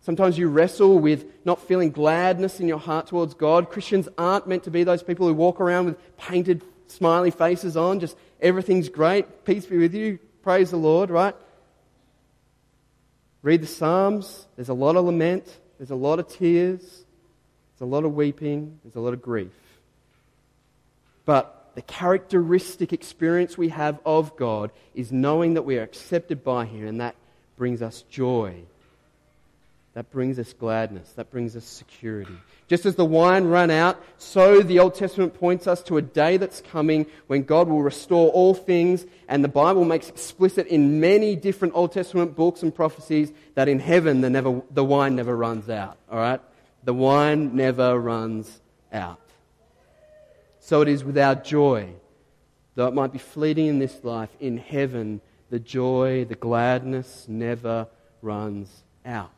Sometimes 0.00 0.38
you 0.38 0.48
wrestle 0.48 0.98
with 0.98 1.26
not 1.44 1.60
feeling 1.68 1.90
gladness 1.90 2.58
in 2.58 2.68
your 2.68 2.78
heart 2.78 3.08
towards 3.08 3.34
God. 3.34 3.68
Christians 3.68 4.08
aren't 4.16 4.46
meant 4.46 4.64
to 4.64 4.70
be 4.70 4.82
those 4.82 5.02
people 5.02 5.26
who 5.26 5.34
walk 5.34 5.60
around 5.60 5.84
with 5.84 6.16
painted, 6.16 6.62
smiley 6.86 7.30
faces 7.30 7.76
on, 7.76 8.00
just 8.00 8.16
everything's 8.40 8.88
great, 8.88 9.44
peace 9.44 9.66
be 9.66 9.76
with 9.76 9.92
you, 9.92 10.18
praise 10.42 10.70
the 10.70 10.78
Lord, 10.78 11.10
right? 11.10 11.36
Read 13.42 13.60
the 13.60 13.66
Psalms, 13.66 14.46
there's 14.56 14.70
a 14.70 14.74
lot 14.74 14.96
of 14.96 15.04
lament, 15.04 15.44
there's 15.76 15.90
a 15.90 15.94
lot 15.94 16.18
of 16.18 16.28
tears, 16.28 16.80
there's 16.80 17.82
a 17.82 17.84
lot 17.84 18.04
of 18.06 18.14
weeping, 18.14 18.78
there's 18.82 18.96
a 18.96 19.00
lot 19.00 19.12
of 19.12 19.20
grief. 19.20 19.52
But 21.24 21.72
the 21.74 21.82
characteristic 21.82 22.92
experience 22.92 23.56
we 23.56 23.68
have 23.68 24.00
of 24.04 24.36
God 24.36 24.70
is 24.94 25.12
knowing 25.12 25.54
that 25.54 25.62
we 25.62 25.78
are 25.78 25.82
accepted 25.82 26.42
by 26.42 26.64
Him, 26.66 26.86
and 26.86 27.00
that 27.00 27.14
brings 27.56 27.82
us 27.82 28.02
joy 28.10 28.62
that 29.94 30.10
brings 30.12 30.38
us 30.38 30.52
gladness, 30.52 31.10
that 31.12 31.30
brings 31.30 31.56
us 31.56 31.64
security. 31.64 32.36
Just 32.68 32.86
as 32.86 32.94
the 32.94 33.04
wine 33.04 33.46
ran 33.46 33.70
out, 33.70 34.00
so 34.18 34.60
the 34.60 34.78
Old 34.78 34.94
Testament 34.94 35.34
points 35.34 35.66
us 35.66 35.82
to 35.84 35.96
a 35.96 36.02
day 36.02 36.36
that's 36.36 36.60
coming 36.60 37.06
when 37.26 37.42
God 37.42 37.68
will 37.68 37.82
restore 37.82 38.30
all 38.30 38.54
things, 38.54 39.04
and 39.26 39.42
the 39.42 39.48
Bible 39.48 39.84
makes 39.84 40.08
explicit 40.08 40.68
in 40.68 41.00
many 41.00 41.34
different 41.34 41.74
Old 41.74 41.92
Testament 41.92 42.36
books 42.36 42.62
and 42.62 42.72
prophecies 42.72 43.32
that 43.56 43.68
in 43.68 43.80
heaven 43.80 44.20
the, 44.20 44.30
never, 44.30 44.62
the 44.70 44.84
wine 44.84 45.16
never 45.16 45.36
runs 45.36 45.68
out. 45.68 45.98
All 46.10 46.18
right? 46.18 46.40
The 46.84 46.94
wine 46.94 47.56
never 47.56 47.98
runs 47.98 48.60
out. 48.92 49.20
So 50.60 50.82
it 50.82 50.88
is 50.88 51.02
with 51.02 51.18
our 51.18 51.34
joy, 51.34 51.88
though 52.74 52.86
it 52.86 52.94
might 52.94 53.12
be 53.12 53.18
fleeting 53.18 53.66
in 53.66 53.78
this 53.78 54.04
life, 54.04 54.30
in 54.38 54.58
heaven 54.58 55.20
the 55.50 55.58
joy, 55.58 56.24
the 56.26 56.36
gladness 56.36 57.26
never 57.28 57.88
runs 58.22 58.84
out. 59.04 59.32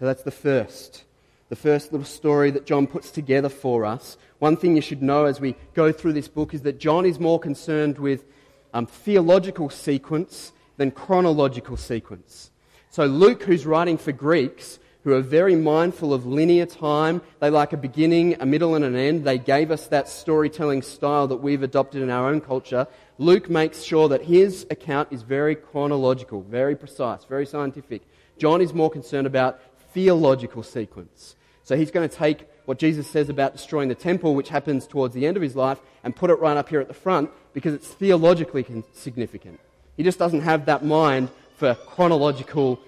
So 0.00 0.06
that's 0.06 0.22
the 0.22 0.30
first. 0.30 1.04
The 1.50 1.56
first 1.56 1.92
little 1.92 2.06
story 2.06 2.50
that 2.52 2.64
John 2.64 2.86
puts 2.86 3.10
together 3.10 3.48
for 3.48 3.84
us. 3.84 4.16
One 4.38 4.56
thing 4.56 4.74
you 4.74 4.82
should 4.82 5.02
know 5.02 5.26
as 5.26 5.40
we 5.40 5.56
go 5.74 5.92
through 5.92 6.14
this 6.14 6.28
book 6.28 6.54
is 6.54 6.62
that 6.62 6.80
John 6.80 7.04
is 7.04 7.20
more 7.20 7.38
concerned 7.38 7.98
with 7.98 8.24
um, 8.72 8.86
theological 8.86 9.68
sequence 9.68 10.52
than 10.76 10.90
chronological 10.90 11.76
sequence. 11.76 12.49
So 12.92 13.06
Luke, 13.06 13.44
who's 13.44 13.66
writing 13.66 13.98
for 13.98 14.10
Greeks, 14.10 14.80
who 15.04 15.12
are 15.12 15.20
very 15.20 15.54
mindful 15.54 16.12
of 16.12 16.26
linear 16.26 16.66
time, 16.66 17.22
they 17.38 17.48
like 17.48 17.72
a 17.72 17.76
beginning, 17.76 18.36
a 18.40 18.46
middle, 18.46 18.74
and 18.74 18.84
an 18.84 18.96
end. 18.96 19.24
They 19.24 19.38
gave 19.38 19.70
us 19.70 19.86
that 19.86 20.08
storytelling 20.08 20.82
style 20.82 21.28
that 21.28 21.36
we've 21.36 21.62
adopted 21.62 22.02
in 22.02 22.10
our 22.10 22.28
own 22.28 22.40
culture. 22.40 22.88
Luke 23.16 23.48
makes 23.48 23.82
sure 23.82 24.08
that 24.08 24.24
his 24.24 24.66
account 24.70 25.12
is 25.12 25.22
very 25.22 25.54
chronological, 25.54 26.42
very 26.42 26.74
precise, 26.74 27.22
very 27.24 27.46
scientific. 27.46 28.02
John 28.38 28.60
is 28.60 28.74
more 28.74 28.90
concerned 28.90 29.28
about 29.28 29.60
theological 29.94 30.64
sequence. 30.64 31.36
So 31.62 31.76
he's 31.76 31.92
going 31.92 32.08
to 32.08 32.14
take 32.14 32.48
what 32.64 32.80
Jesus 32.80 33.06
says 33.06 33.28
about 33.28 33.52
destroying 33.52 33.88
the 33.88 33.94
temple, 33.94 34.34
which 34.34 34.48
happens 34.48 34.88
towards 34.88 35.14
the 35.14 35.28
end 35.28 35.36
of 35.36 35.44
his 35.44 35.54
life, 35.54 35.80
and 36.02 36.16
put 36.16 36.30
it 36.30 36.40
right 36.40 36.56
up 36.56 36.68
here 36.68 36.80
at 36.80 36.88
the 36.88 36.94
front 36.94 37.30
because 37.54 37.72
it's 37.72 37.86
theologically 37.86 38.66
significant. 38.94 39.60
He 39.96 40.02
just 40.02 40.18
doesn't 40.18 40.40
have 40.40 40.66
that 40.66 40.84
mind 40.84 41.30
for 41.60 41.74
chronological 41.74 42.80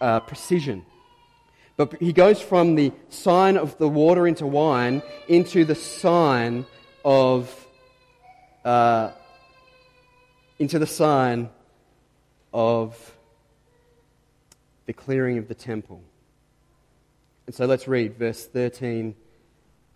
uh, 0.00 0.18
precision. 0.18 0.84
But 1.76 1.94
he 2.00 2.12
goes 2.12 2.42
from 2.42 2.74
the 2.74 2.90
sign 3.08 3.56
of 3.56 3.78
the 3.78 3.88
water 3.88 4.26
into 4.26 4.48
wine 4.48 5.00
into 5.28 5.64
the 5.64 5.76
sign 5.76 6.66
of 7.04 7.48
uh, 8.64 9.12
into 10.58 10.80
the 10.80 10.88
sign 10.88 11.50
of 12.52 13.16
the 14.86 14.92
clearing 14.92 15.38
of 15.38 15.46
the 15.46 15.54
temple. 15.54 16.02
And 17.46 17.54
so 17.54 17.66
let's 17.66 17.86
read 17.86 18.18
verse 18.18 18.44
13 18.44 19.14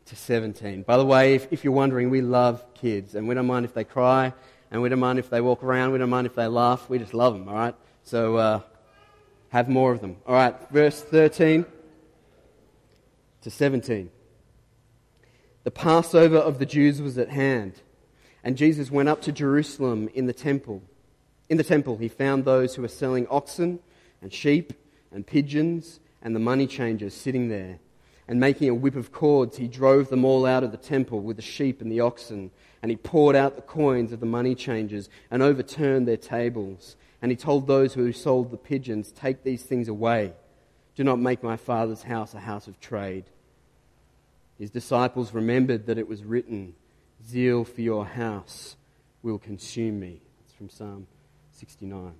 to 0.06 0.16
17. 0.16 0.82
By 0.82 0.96
the 0.96 1.04
way, 1.04 1.34
if, 1.34 1.52
if, 1.52 1.64
you're 1.64 1.72
wondering, 1.72 2.10
we 2.10 2.20
love 2.20 2.62
kids, 2.74 3.16
and 3.16 3.26
we 3.26 3.34
don't 3.34 3.46
mind 3.46 3.64
if 3.64 3.74
they 3.74 3.84
cry, 3.84 4.32
and 4.70 4.82
we 4.82 4.88
don't 4.88 5.00
mind 5.00 5.18
if 5.18 5.30
they 5.30 5.40
walk 5.40 5.64
around, 5.64 5.92
we 5.92 5.98
don't 5.98 6.10
mind 6.10 6.26
if 6.26 6.34
they 6.34 6.46
laugh, 6.46 6.88
we 6.88 6.98
just 6.98 7.14
love 7.14 7.32
them, 7.34 7.48
all 7.48 7.54
right? 7.54 7.74
So 8.04 8.36
uh, 8.36 8.60
have 9.50 9.68
more 9.68 9.92
of 9.92 10.00
them. 10.00 10.16
All 10.26 10.34
right, 10.34 10.54
verse 10.70 11.00
13 11.00 11.64
to 13.42 13.50
17. 13.50 14.10
The 15.64 15.70
Passover 15.70 16.38
of 16.38 16.58
the 16.58 16.66
Jews 16.66 17.02
was 17.02 17.18
at 17.18 17.28
hand, 17.28 17.80
and 18.42 18.56
Jesus 18.56 18.90
went 18.90 19.08
up 19.08 19.22
to 19.22 19.32
Jerusalem 19.32 20.08
in 20.14 20.26
the 20.26 20.32
temple. 20.32 20.82
In 21.48 21.56
the 21.56 21.64
temple, 21.64 21.96
he 21.96 22.08
found 22.08 22.44
those 22.44 22.74
who 22.74 22.82
were 22.82 22.88
selling 22.88 23.26
oxen 23.28 23.80
and 24.20 24.32
sheep 24.32 24.72
and 25.12 25.26
pigeons 25.26 26.00
and 26.22 26.34
the 26.34 26.40
money 26.40 26.66
changers 26.66 27.14
sitting 27.14 27.48
there. 27.48 27.78
And 28.26 28.38
making 28.38 28.68
a 28.68 28.74
whip 28.74 28.94
of 28.94 29.10
cords, 29.10 29.56
he 29.56 29.68
drove 29.68 30.10
them 30.10 30.24
all 30.24 30.44
out 30.44 30.62
of 30.62 30.70
the 30.70 30.76
temple 30.76 31.20
with 31.20 31.36
the 31.36 31.42
sheep 31.42 31.80
and 31.80 31.90
the 31.90 32.00
oxen. 32.00 32.50
And 32.82 32.90
he 32.90 32.96
poured 32.96 33.34
out 33.34 33.56
the 33.56 33.62
coins 33.62 34.12
of 34.12 34.20
the 34.20 34.26
money 34.26 34.54
changers 34.54 35.08
and 35.30 35.42
overturned 35.42 36.06
their 36.06 36.18
tables. 36.18 36.96
And 37.20 37.32
he 37.32 37.36
told 37.36 37.66
those 37.66 37.94
who 37.94 38.12
sold 38.12 38.50
the 38.50 38.56
pigeons, 38.56 39.10
Take 39.10 39.42
these 39.42 39.62
things 39.62 39.88
away. 39.88 40.32
Do 40.94 41.04
not 41.04 41.18
make 41.18 41.42
my 41.42 41.56
father's 41.56 42.02
house 42.02 42.34
a 42.34 42.40
house 42.40 42.66
of 42.66 42.80
trade. 42.80 43.24
His 44.58 44.70
disciples 44.70 45.32
remembered 45.32 45.86
that 45.86 45.98
it 45.98 46.08
was 46.08 46.24
written, 46.24 46.74
Zeal 47.26 47.64
for 47.64 47.80
your 47.80 48.04
house 48.04 48.76
will 49.22 49.38
consume 49.38 50.00
me. 50.00 50.20
That's 50.40 50.54
from 50.54 50.68
Psalm 50.68 51.06
69. 51.52 52.14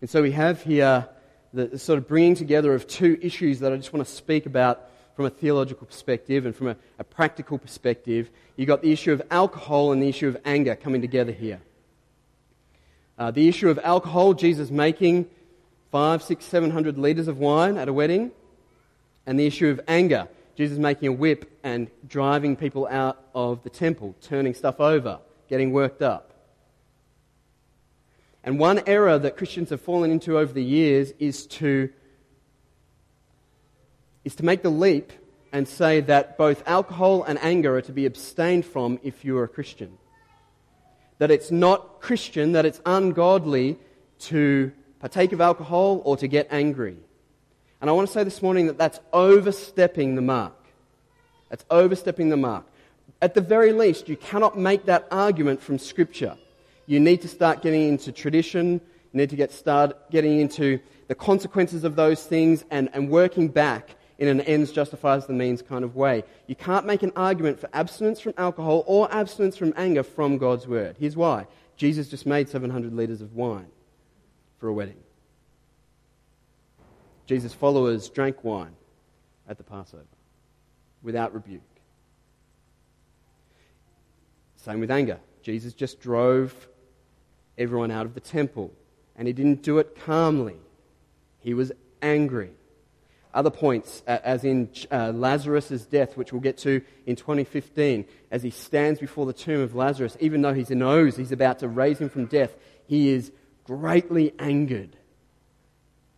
And 0.00 0.10
so 0.10 0.22
we 0.22 0.32
have 0.32 0.62
here 0.62 1.08
the, 1.52 1.66
the 1.66 1.78
sort 1.78 1.98
of 1.98 2.06
bringing 2.06 2.34
together 2.34 2.74
of 2.74 2.86
two 2.86 3.18
issues 3.22 3.60
that 3.60 3.72
I 3.72 3.76
just 3.76 3.92
want 3.92 4.06
to 4.06 4.12
speak 4.12 4.46
about 4.46 4.90
from 5.14 5.24
a 5.24 5.30
theological 5.30 5.86
perspective 5.86 6.44
and 6.44 6.54
from 6.54 6.68
a, 6.68 6.76
a 6.98 7.04
practical 7.04 7.56
perspective. 7.56 8.28
You've 8.56 8.68
got 8.68 8.82
the 8.82 8.92
issue 8.92 9.12
of 9.12 9.22
alcohol 9.30 9.92
and 9.92 10.02
the 10.02 10.08
issue 10.08 10.28
of 10.28 10.36
anger 10.44 10.76
coming 10.76 11.00
together 11.00 11.32
here. 11.32 11.60
Uh, 13.18 13.30
the 13.30 13.48
issue 13.48 13.70
of 13.70 13.78
alcohol, 13.82 14.34
Jesus 14.34 14.70
making 14.70 15.26
five, 15.90 16.22
six, 16.22 16.44
seven 16.44 16.70
hundred 16.70 16.98
litres 16.98 17.28
of 17.28 17.38
wine 17.38 17.78
at 17.78 17.88
a 17.88 17.92
wedding. 17.92 18.30
And 19.26 19.40
the 19.40 19.46
issue 19.46 19.68
of 19.68 19.80
anger, 19.88 20.28
Jesus 20.54 20.78
making 20.78 21.08
a 21.08 21.12
whip 21.12 21.58
and 21.64 21.88
driving 22.06 22.56
people 22.56 22.86
out 22.86 23.20
of 23.34 23.62
the 23.62 23.70
temple, 23.70 24.14
turning 24.20 24.54
stuff 24.54 24.80
over, 24.80 25.18
getting 25.48 25.72
worked 25.72 26.02
up. 26.02 26.32
And 28.44 28.60
one 28.60 28.82
error 28.86 29.18
that 29.18 29.36
Christians 29.36 29.70
have 29.70 29.80
fallen 29.80 30.12
into 30.12 30.38
over 30.38 30.52
the 30.52 30.62
years 30.62 31.12
is 31.18 31.46
to, 31.46 31.90
is 34.24 34.36
to 34.36 34.44
make 34.44 34.62
the 34.62 34.70
leap 34.70 35.12
and 35.52 35.66
say 35.66 36.00
that 36.02 36.38
both 36.38 36.62
alcohol 36.68 37.24
and 37.24 37.38
anger 37.42 37.76
are 37.76 37.82
to 37.82 37.92
be 37.92 38.06
abstained 38.06 38.64
from 38.64 39.00
if 39.02 39.24
you 39.24 39.36
are 39.38 39.44
a 39.44 39.48
Christian. 39.48 39.98
That 41.18 41.30
it's 41.30 41.50
not 41.50 42.00
Christian, 42.00 42.52
that 42.52 42.66
it's 42.66 42.80
ungodly 42.84 43.78
to 44.20 44.72
partake 45.00 45.32
of 45.32 45.40
alcohol 45.40 46.02
or 46.04 46.16
to 46.16 46.26
get 46.26 46.48
angry. 46.50 46.96
And 47.80 47.90
I 47.90 47.92
want 47.92 48.08
to 48.08 48.12
say 48.12 48.24
this 48.24 48.42
morning 48.42 48.66
that 48.66 48.78
that's 48.78 49.00
overstepping 49.12 50.14
the 50.14 50.22
mark. 50.22 50.54
That's 51.50 51.64
overstepping 51.70 52.30
the 52.30 52.36
mark. 52.36 52.64
At 53.22 53.34
the 53.34 53.40
very 53.40 53.72
least, 53.72 54.08
you 54.08 54.16
cannot 54.16 54.58
make 54.58 54.86
that 54.86 55.06
argument 55.10 55.62
from 55.62 55.78
Scripture 55.78 56.36
you 56.86 57.00
need 57.00 57.20
to 57.22 57.28
start 57.28 57.62
getting 57.62 57.88
into 57.88 58.12
tradition. 58.12 58.80
You 59.12 59.20
need 59.20 59.30
to 59.30 59.36
get 59.36 59.52
start 59.52 60.10
getting 60.10 60.40
into 60.40 60.78
the 61.08 61.14
consequences 61.14 61.84
of 61.84 61.96
those 61.96 62.24
things 62.24 62.64
and, 62.70 62.88
and 62.92 63.10
working 63.10 63.48
back 63.48 63.96
in 64.18 64.28
an 64.28 64.40
ends 64.42 64.72
justifies 64.72 65.26
the 65.26 65.32
means 65.32 65.62
kind 65.62 65.84
of 65.84 65.94
way. 65.94 66.24
You 66.46 66.54
can't 66.54 66.86
make 66.86 67.02
an 67.02 67.12
argument 67.16 67.60
for 67.60 67.68
abstinence 67.72 68.20
from 68.20 68.34
alcohol 68.38 68.84
or 68.86 69.12
abstinence 69.12 69.56
from 69.56 69.74
anger 69.76 70.02
from 70.02 70.38
God's 70.38 70.66
word. 70.66 70.96
Here's 70.98 71.16
why. 71.16 71.46
Jesus 71.76 72.08
just 72.08 72.24
made 72.24 72.48
700 72.48 72.94
litres 72.94 73.20
of 73.20 73.34
wine 73.34 73.66
for 74.58 74.68
a 74.68 74.72
wedding. 74.72 74.96
Jesus' 77.26 77.52
followers 77.52 78.08
drank 78.08 78.42
wine 78.44 78.74
at 79.48 79.58
the 79.58 79.64
Passover 79.64 80.04
without 81.02 81.34
rebuke. 81.34 81.62
Same 84.56 84.80
with 84.80 84.90
anger. 84.90 85.18
Jesus 85.42 85.74
just 85.74 86.00
drove 86.00 86.68
everyone 87.58 87.90
out 87.90 88.06
of 88.06 88.14
the 88.14 88.20
temple. 88.20 88.72
And 89.16 89.26
he 89.26 89.32
didn't 89.32 89.62
do 89.62 89.78
it 89.78 89.96
calmly, 90.04 90.56
he 91.40 91.54
was 91.54 91.72
angry. 92.02 92.50
Other 93.36 93.50
points, 93.50 94.02
as 94.06 94.44
in 94.44 94.70
uh, 94.90 95.12
Lazarus' 95.14 95.84
death, 95.84 96.16
which 96.16 96.32
we'll 96.32 96.40
get 96.40 96.56
to 96.58 96.80
in 97.04 97.16
2015, 97.16 98.06
as 98.30 98.42
he 98.42 98.48
stands 98.48 98.98
before 98.98 99.26
the 99.26 99.34
tomb 99.34 99.60
of 99.60 99.74
Lazarus, 99.74 100.16
even 100.20 100.40
though 100.40 100.54
he 100.54 100.64
knows 100.74 101.18
he's 101.18 101.32
about 101.32 101.58
to 101.58 101.68
raise 101.68 101.98
him 101.98 102.08
from 102.08 102.24
death, 102.24 102.56
he 102.86 103.10
is 103.10 103.30
greatly 103.64 104.32
angered 104.38 104.96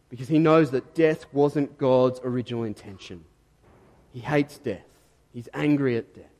because 0.08 0.28
he 0.28 0.38
knows 0.38 0.70
that 0.70 0.94
death 0.94 1.26
wasn't 1.32 1.76
God's 1.76 2.20
original 2.22 2.62
intention. 2.62 3.24
He 4.12 4.20
hates 4.20 4.56
death, 4.58 4.86
he's 5.32 5.48
angry 5.52 5.96
at 5.96 6.14
death. 6.14 6.30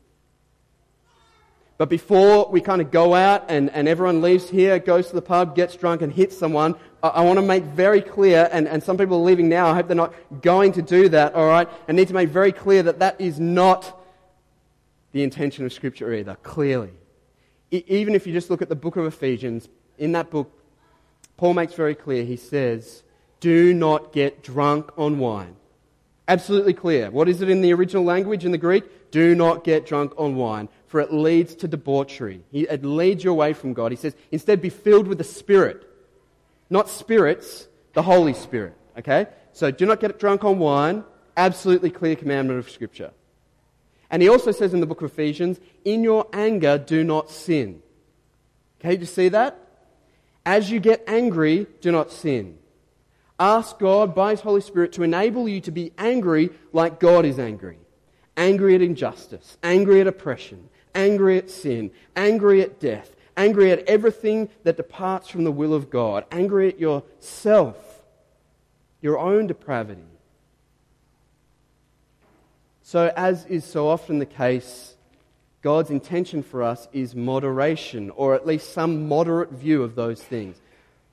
But 1.77 1.89
before 1.89 2.49
we 2.51 2.61
kind 2.61 2.81
of 2.81 2.93
go 2.93 3.15
out 3.15 3.47
and, 3.49 3.69
and 3.71 3.89
everyone 3.89 4.21
leaves 4.21 4.49
here, 4.49 4.79
goes 4.79 5.09
to 5.09 5.15
the 5.17 5.23
pub, 5.23 5.57
gets 5.57 5.75
drunk, 5.75 6.03
and 6.03 6.13
hits 6.13 6.37
someone, 6.37 6.77
I, 7.03 7.23
want 7.23 7.39
to 7.39 7.45
make 7.45 7.65
very 7.65 8.01
clear, 8.01 8.49
and, 8.51 8.67
and 8.67 8.83
some 8.83 8.97
people 8.97 9.19
are 9.19 9.25
leaving 9.25 9.49
now, 9.49 9.69
I 9.69 9.75
hope 9.75 9.87
they're 9.87 9.97
not 9.97 10.15
going 10.43 10.73
to 10.73 10.83
do 10.83 11.09
that, 11.11 11.35
all 11.35 11.47
right? 11.47 11.69
I 11.89 11.93
need 11.93 12.09
to 12.09 12.15
make 12.15 12.29
very 12.29 12.53
clear 12.53 12.83
that 12.83 12.99
that 12.99 13.21
is 13.21 13.39
not 13.39 14.01
the 15.13 15.23
intention 15.23 15.65
of 15.65 15.73
Scripture 15.73 16.13
either, 16.13 16.37
clearly. 16.43 16.91
Even 17.71 18.15
if 18.15 18.27
you 18.27 18.33
just 18.33 18.51
look 18.51 18.63
at 18.63 18.69
the 18.69 18.77
book 18.77 18.97
of 18.97 19.05
Ephesians, 19.05 19.69
in 19.99 20.13
that 20.13 20.31
book, 20.31 20.51
Paul 21.37 21.55
makes 21.55 21.75
very 21.75 21.95
clear, 21.95 22.25
he 22.25 22.37
says, 22.37 23.03
do 23.41 23.73
not 23.73 24.13
get 24.13 24.43
drunk 24.43 24.91
on 24.99 25.19
wine. 25.19 25.55
Absolutely 26.27 26.75
clear. 26.75 27.11
What 27.11 27.29
is 27.29 27.41
it 27.41 27.49
in 27.49 27.61
the 27.61 27.73
original 27.73 28.05
language 28.05 28.45
in 28.45 28.53
the 28.53 28.59
Greek? 28.59 29.11
Do 29.11 29.35
not 29.35 29.65
get 29.65 29.87
drunk 29.87 30.13
on 30.19 30.37
wine 30.37 30.69
for 30.89 31.01
it 31.01 31.13
leads 31.13 31.55
to 31.57 31.69
debauchery. 31.69 32.43
It 32.51 32.85
leads 32.85 33.23
you 33.23 33.31
away 33.31 33.53
from 33.53 33.75
God. 33.75 33.93
He 33.93 33.97
says, 33.97 34.17
instead 34.33 34.61
be 34.61 34.71
filled 34.71 35.07
with 35.07 35.19
the 35.19 35.25
Spirit. 35.25 35.88
Not 36.71 36.89
spirits, 36.89 37.69
the 37.95 38.03
Holy 38.03 38.35
Spirit. 38.35 38.75
Okay? 38.99 39.27
So 39.53 39.71
do 39.71 39.87
not 39.87 40.01
get 40.01 40.19
drunk 40.19 40.45
on 40.45 40.59
wine. 40.59 41.05
Absolutely 41.37 41.91
clear 41.91 42.17
commandment 42.17 42.59
of 42.59 42.71
Scripture. 42.71 43.13
And 44.11 44.23
he 44.23 44.29
also 44.29 44.53
says 44.53 44.73
in 44.73 44.81
the 44.81 44.87
book 44.87 45.03
of 45.03 45.13
Ephesians, 45.13 45.61
in 45.85 46.03
your 46.03 46.27
anger, 46.33 46.79
do 46.79 47.05
not 47.05 47.31
sin. 47.31 47.83
Okay, 48.81 48.97
do 48.97 49.01
you 49.01 49.07
see 49.07 49.29
that? 49.29 49.59
As 50.47 50.71
you 50.71 50.81
get 50.81 51.05
angry, 51.07 51.67
do 51.81 51.93
not 51.93 52.11
sin. 52.11 52.59
Ask 53.39 53.79
God 53.79 54.15
by 54.15 54.31
His 54.33 54.41
Holy 54.41 54.61
Spirit 54.61 54.93
to 54.95 55.03
enable 55.03 55.49
you 55.49 55.61
to 55.61 55.71
be 55.71 55.93
angry 55.99 56.51
like 56.73 56.99
God 57.01 57.25
is 57.25 57.39
angry. 57.39 57.79
Angry 58.37 58.75
at 58.75 58.83
injustice, 58.83 59.59
angry 59.63 60.01
at 60.01 60.07
oppression, 60.07 60.69
angry 60.95 61.39
at 61.39 61.51
sin, 61.51 61.91
angry 62.17 62.63
at 62.63 62.81
death, 62.81 63.15
angry 63.39 63.71
at 63.71 63.89
everything 63.89 64.51
that 64.65 64.77
departs 64.77 65.29
from 65.29 65.45
the 65.45 65.53
will 65.53 65.73
of 65.73 65.89
God, 65.89 66.27
angry 66.31 66.69
at 66.69 66.79
yourself, 66.79 67.77
your 69.01 69.19
own 69.19 69.47
depravity. 69.47 70.03
So, 72.83 73.13
as 73.17 73.47
is 73.47 73.65
so 73.65 73.89
often 73.89 74.19
the 74.19 74.27
case, 74.27 74.97
God's 75.63 75.91
intention 75.91 76.43
for 76.43 76.63
us 76.63 76.89
is 76.93 77.15
moderation, 77.15 78.11
or 78.11 78.35
at 78.35 78.47
least 78.47 78.73
some 78.73 79.09
moderate 79.09 79.51
view 79.51 79.83
of 79.83 79.95
those 79.95 80.23
things. 80.23 80.57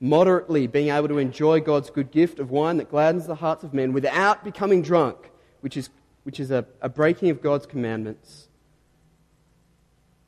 Moderately 0.00 0.66
being 0.66 0.90
able 0.90 1.08
to 1.08 1.18
enjoy 1.18 1.60
God's 1.60 1.90
good 1.90 2.10
gift 2.10 2.38
of 2.38 2.50
wine 2.50 2.76
that 2.78 2.90
gladdens 2.90 3.26
the 3.26 3.34
hearts 3.34 3.64
of 3.64 3.74
men 3.74 3.92
without 3.92 4.44
becoming 4.44 4.82
drunk, 4.82 5.16
which 5.60 5.76
is, 5.76 5.90
which 6.24 6.40
is 6.40 6.50
a, 6.50 6.64
a 6.80 6.88
breaking 6.88 7.30
of 7.30 7.42
God's 7.42 7.66
commandments. 7.66 8.48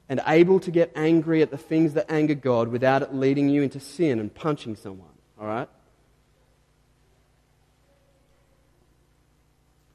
And 0.09 0.23
able 0.27 0.59
to 0.61 0.71
get 0.71 0.91
angry 0.97 1.43
at 1.43 1.51
the 1.51 1.59
things 1.59 1.93
that 1.95 2.11
anger 2.11 2.35
God 2.35 2.69
without 2.69 3.03
it 3.03 3.15
leading 3.15 3.51
you 3.51 3.63
into 3.63 3.79
sin 3.79 4.19
and 4.19 4.35
punching 4.35 4.77
someone. 4.77 5.09
All 5.39 5.47
right? 5.47 5.69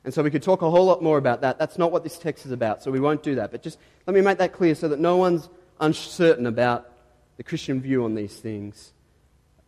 And 0.03 0.13
so 0.13 0.21
we 0.21 0.29
could 0.29 0.43
talk 0.43 0.61
a 0.61 0.69
whole 0.69 0.85
lot 0.85 1.01
more 1.01 1.17
about 1.17 1.41
that. 1.41 1.57
That's 1.57 1.77
not 1.77 1.91
what 1.91 2.03
this 2.03 2.17
text 2.17 2.45
is 2.45 2.51
about, 2.51 2.83
so 2.83 2.91
we 2.91 2.99
won't 2.99 3.23
do 3.23 3.35
that. 3.35 3.51
But 3.51 3.63
just 3.63 3.79
let 4.05 4.13
me 4.13 4.21
make 4.21 4.37
that 4.39 4.53
clear 4.53 4.75
so 4.75 4.89
that 4.89 4.99
no 4.99 5.17
one's 5.17 5.49
uncertain 5.79 6.45
about 6.45 6.91
the 7.37 7.43
Christian 7.43 7.81
view 7.81 8.03
on 8.03 8.13
these 8.13 8.35
things, 8.35 8.91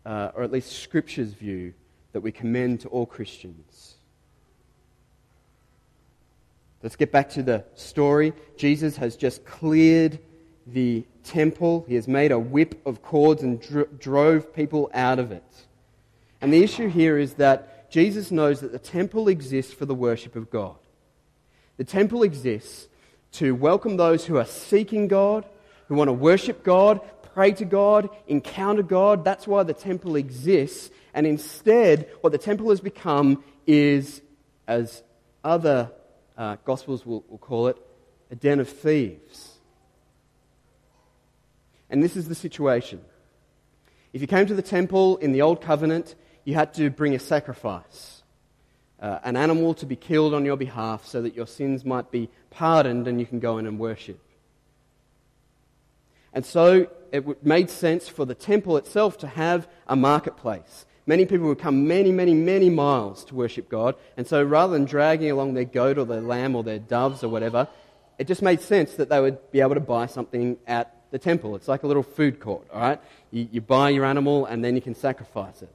uh, 0.06 0.32
or 0.36 0.44
at 0.44 0.52
least 0.52 0.74
Scripture's 0.74 1.34
view 1.34 1.74
that 2.12 2.22
we 2.22 2.32
commend 2.32 2.82
to 2.82 2.90
all 2.90 3.06
Christians. 3.06 3.96
Let's 6.84 6.96
get 6.96 7.12
back 7.12 7.30
to 7.32 7.42
the 7.42 7.66
story. 7.74 8.34
Jesus 8.58 8.98
has 8.98 9.16
just 9.16 9.46
cleared 9.46 10.20
the 10.68 11.06
temple, 11.24 11.86
he 11.88 11.96
has 11.96 12.08
made 12.08 12.32
a 12.32 12.40
whip 12.40 12.82
of 12.86 13.02
cords 13.02 13.44
and 13.44 13.62
dro- 13.62 13.88
drove 13.98 14.54
people 14.54 14.90
out 14.94 15.20
of 15.20 15.32
it. 15.32 15.44
And 16.42 16.54
the 16.54 16.64
issue 16.64 16.90
here 16.90 17.18
is 17.18 17.36
that 17.36 17.92
Jesus 17.92 18.32
knows 18.32 18.62
that 18.62 18.72
the 18.72 18.80
temple 18.80 19.28
exists 19.28 19.74
for 19.74 19.86
the 19.86 19.96
worship 19.96 20.36
of 20.36 20.50
God. 20.50 20.76
The 21.78 21.84
temple 21.84 22.24
exists 22.24 22.88
to 23.34 23.54
welcome 23.54 23.98
those 23.98 24.26
who 24.26 24.38
are 24.38 24.46
seeking 24.46 25.08
God, 25.08 25.46
who 25.88 25.96
want 25.96 26.08
to 26.08 26.14
worship 26.14 26.64
God, 26.64 27.02
pray 27.34 27.52
to 27.54 27.66
God, 27.66 28.10
encounter 28.28 28.82
God. 28.82 29.26
That's 29.26 29.46
why 29.46 29.64
the 29.64 29.74
temple 29.74 30.16
exists. 30.16 30.90
And 31.14 31.28
instead, 31.28 32.10
what 32.22 32.32
the 32.32 32.38
temple 32.38 32.70
has 32.70 32.80
become 32.80 33.44
is, 33.68 34.22
as 34.68 35.04
other 35.44 35.92
uh, 36.38 36.58
gospels 36.66 37.06
will, 37.06 37.24
will 37.28 37.38
call 37.38 37.68
it, 37.68 37.78
a 38.32 38.36
den 38.36 38.60
of 38.60 38.70
thieves. 38.70 39.55
And 41.90 42.04
this 42.04 42.16
is 42.16 42.28
the 42.28 42.36
situation. 42.36 43.02
If 44.14 44.22
you 44.22 44.28
came 44.28 44.46
to 44.48 44.56
the 44.56 44.62
temple 44.62 45.18
in 45.18 45.32
the 45.32 45.42
Old 45.42 45.62
Covenant, 45.62 46.16
you 46.46 46.54
had 46.54 46.74
to 46.76 46.90
bring 46.90 47.16
a 47.16 47.20
sacrifice, 47.20 48.24
uh, 49.02 49.20
an 49.24 49.36
animal 49.36 49.74
to 49.76 49.86
be 49.86 49.96
killed 49.96 50.34
on 50.34 50.46
your 50.46 50.58
behalf 50.58 51.06
so 51.06 51.22
that 51.22 51.36
your 51.36 51.48
sins 51.48 51.84
might 51.84 52.12
be 52.12 52.30
pardoned 52.50 53.08
and 53.08 53.20
you 53.20 53.26
can 53.26 53.40
go 53.40 53.58
in 53.58 53.68
and 53.68 53.78
worship. 53.78 54.20
And 56.34 56.46
so 56.46 56.88
it 57.12 57.46
made 57.46 57.70
sense 57.70 58.10
for 58.10 58.26
the 58.26 58.36
temple 58.36 58.78
itself 58.78 59.18
to 59.20 59.28
have 59.28 59.68
a 59.88 59.96
marketplace. 59.96 60.86
Many 61.08 61.26
people 61.26 61.48
would 61.48 61.60
come 61.60 61.88
many, 61.88 62.12
many, 62.12 62.34
many 62.34 62.70
miles 62.70 63.24
to 63.26 63.36
worship 63.36 63.70
God. 63.70 63.96
And 64.18 64.26
so 64.26 64.44
rather 64.44 64.74
than 64.74 64.86
dragging 64.86 65.30
along 65.30 65.54
their 65.54 65.66
goat 65.66 65.98
or 65.98 66.06
their 66.06 66.22
lamb 66.22 66.56
or 66.56 66.64
their 66.64 66.80
doves 66.80 67.24
or 67.24 67.30
whatever, 67.30 67.68
it 68.18 68.28
just 68.28 68.42
made 68.42 68.62
sense 68.62 68.96
that 68.96 69.10
they 69.10 69.22
would 69.22 69.52
be 69.52 69.62
able 69.62 69.76
to 69.76 69.82
buy 69.82 70.08
something 70.08 70.58
at 70.66 70.95
the 71.12 71.20
temple. 71.20 71.56
It's 71.56 71.68
like 71.68 71.84
a 71.84 71.88
little 71.88 72.04
food 72.04 72.40
court, 72.40 72.68
all 72.74 72.82
right? 72.82 73.00
You, 73.32 73.48
you 73.52 73.62
buy 73.62 73.90
your 73.90 74.06
animal 74.06 74.46
and 74.46 74.64
then 74.64 74.76
you 74.76 74.82
can 74.82 74.96
sacrifice 74.96 75.62
it. 75.62 75.74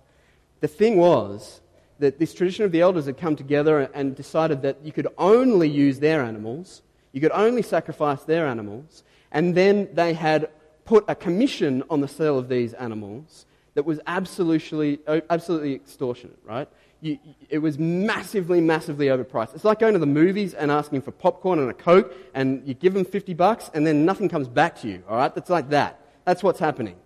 The 0.61 0.69
thing 0.69 0.97
was 0.97 1.61
that 1.99 2.19
this 2.19 2.35
tradition 2.35 2.64
of 2.64 2.73
the 2.73 2.81
elders 2.81 3.07
had 3.07 3.19
come 3.19 3.37
together 3.37 3.90
and 3.95 4.16
decided 4.16 4.62
that 4.62 4.79
you 4.85 4.93
could 4.93 5.09
only 5.19 5.69
use 5.69 5.99
their 5.99 6.23
animals, 6.23 6.83
you 7.12 7.21
could 7.21 7.33
only 7.33 7.62
sacrifice 7.62 8.23
their 8.25 8.47
animals, 8.47 9.05
and 9.33 9.55
then 9.55 9.88
they 9.93 10.14
had 10.14 10.51
put 10.85 11.05
a 11.09 11.14
commission 11.14 11.85
on 11.90 12.01
the 12.01 12.09
sale 12.09 12.38
of 12.38 12.49
these 12.49 12.73
animals 12.75 13.47
that 13.75 13.85
was 13.85 14.01
absolutely, 14.07 14.99
absolutely 15.31 15.75
extortionate, 15.75 16.38
right? 16.45 16.69
You, 17.02 17.18
it 17.48 17.58
was 17.58 17.78
massively, 17.78 18.60
massively 18.60 19.06
overpriced. 19.06 19.54
It's 19.54 19.64
like 19.64 19.78
going 19.78 19.94
to 19.94 19.98
the 19.98 20.06
movies 20.06 20.52
and 20.52 20.70
asking 20.70 21.02
for 21.02 21.12
popcorn 21.12 21.58
and 21.58 21.70
a 21.70 21.74
Coke, 21.74 22.14
and 22.34 22.66
you 22.66 22.74
give 22.74 22.92
them 22.92 23.04
50 23.04 23.32
bucks, 23.34 23.70
and 23.72 23.86
then 23.86 24.04
nothing 24.04 24.28
comes 24.28 24.48
back 24.48 24.80
to 24.80 24.88
you, 24.88 25.02
all 25.08 25.16
right? 25.16 25.34
That's 25.34 25.48
like 25.48 25.70
that. 25.70 26.00
That's 26.24 26.42
what's 26.42 26.60
happening. 26.60 26.96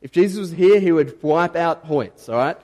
If 0.00 0.12
Jesus 0.12 0.38
was 0.38 0.52
here, 0.52 0.78
he 0.78 0.92
would 0.92 1.20
wipe 1.20 1.56
out 1.56 1.86
Hoyts, 1.86 2.28
all 2.28 2.36
right? 2.36 2.56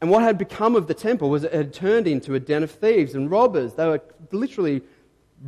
And 0.00 0.10
what 0.10 0.22
had 0.22 0.36
become 0.36 0.76
of 0.76 0.86
the 0.86 0.94
temple 0.94 1.30
was 1.30 1.42
it 1.42 1.52
had 1.52 1.72
turned 1.72 2.06
into 2.06 2.34
a 2.34 2.40
den 2.40 2.62
of 2.62 2.70
thieves 2.70 3.14
and 3.14 3.30
robbers. 3.30 3.74
They 3.74 3.86
were 3.86 4.02
literally 4.30 4.82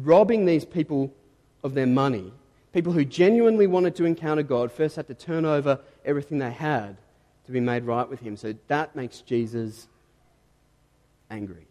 robbing 0.03 0.47
these 0.47 0.65
people 0.65 1.13
of 1.63 1.75
their 1.75 1.87
money. 1.87 2.33
People 2.73 2.93
who 2.93 3.05
genuinely 3.05 3.67
wanted 3.67 3.95
to 3.97 4.05
encounter 4.07 4.43
God 4.43 4.73
first 4.73 4.97
had 4.97 5.07
to 5.09 5.15
turn 5.15 5.45
over 5.45 5.81
everything 6.05 6.39
they 6.39 6.51
had 6.51 6.97
to 7.47 7.53
be 7.53 7.61
made 7.61 7.85
right 7.85 8.09
with 8.09 8.21
Him. 8.21 8.37
So 8.37 8.55
that 8.69 8.95
makes 8.95 9.21
Jesus 9.21 9.89
angry. 11.31 11.67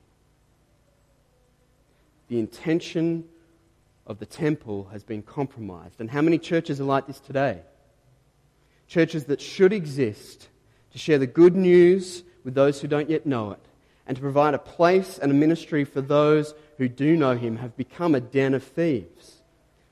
The 2.28 2.40
intention 2.40 3.26
of 4.06 4.20
the 4.20 4.26
temple 4.26 4.88
has 4.92 5.04
been 5.04 5.22
compromised. 5.22 6.00
And 6.00 6.10
how 6.10 6.22
many 6.22 6.40
churches 6.40 6.82
are 6.82 6.86
like 6.86 7.08
this 7.08 7.20
today? 7.20 7.62
Churches 8.88 9.26
that 9.26 9.40
should 9.40 9.72
exist 9.72 10.48
to 10.92 10.98
share 10.98 11.20
the 11.20 11.28
good 11.28 11.56
news 11.56 12.24
with 12.44 12.56
those 12.56 12.82
who 12.82 12.88
don't 12.88 13.10
yet 13.10 13.26
know 13.26 13.52
it, 13.52 13.60
and 14.08 14.16
to 14.18 14.22
provide 14.22 14.56
a 14.56 14.60
place 14.60 15.20
and 15.20 15.32
a 15.32 15.36
ministry 15.36 15.84
for 15.84 16.02
those 16.02 16.56
who 16.78 16.88
do 16.90 17.16
know 17.16 17.36
him 17.36 17.58
have 17.58 17.78
become 17.78 18.16
a 18.16 18.20
den 18.20 18.56
of 18.56 18.64
thieves. 18.64 19.42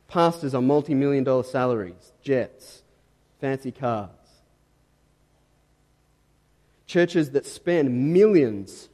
Pastors 0.07 0.55
on 0.55 0.65
multi 0.65 0.95
million 0.95 1.23
dollar 1.23 1.43
salaries, 1.43 2.13
jets, 2.23 2.81
fancy 3.39 3.71
cars. 3.71 4.09
Churches 6.87 7.31
that 7.31 7.45
spend 7.45 8.13
millions 8.13 8.89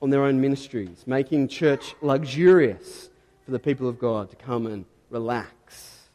on 0.00 0.10
their 0.10 0.24
own 0.24 0.40
ministries, 0.40 1.04
making 1.06 1.48
church 1.48 1.94
luxurious 2.00 3.10
for 3.44 3.50
the 3.50 3.58
people 3.58 3.88
of 3.88 3.98
God 3.98 4.30
to 4.30 4.36
come 4.36 4.66
and 4.66 4.84
relax. 5.10 6.08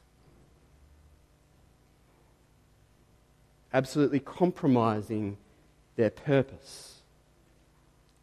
Absolutely 3.73 4.19
compromising 4.19 5.38
their 5.95 6.10
purpose. 6.10 7.02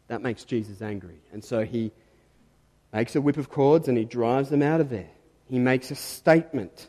That 0.07 0.21
makes 0.21 0.43
Jesus 0.43 0.81
angry. 0.81 1.21
And 1.31 1.43
so 1.43 1.63
he 1.63 1.91
makes 2.93 3.15
a 3.15 3.21
whip 3.21 3.37
of 3.37 3.49
cords 3.49 3.87
and 3.87 3.97
he 3.97 4.05
drives 4.05 4.49
them 4.49 4.61
out 4.61 4.81
of 4.81 4.89
there. 4.89 5.09
He 5.49 5.59
makes 5.59 5.91
a 5.91 5.95
statement. 5.95 6.87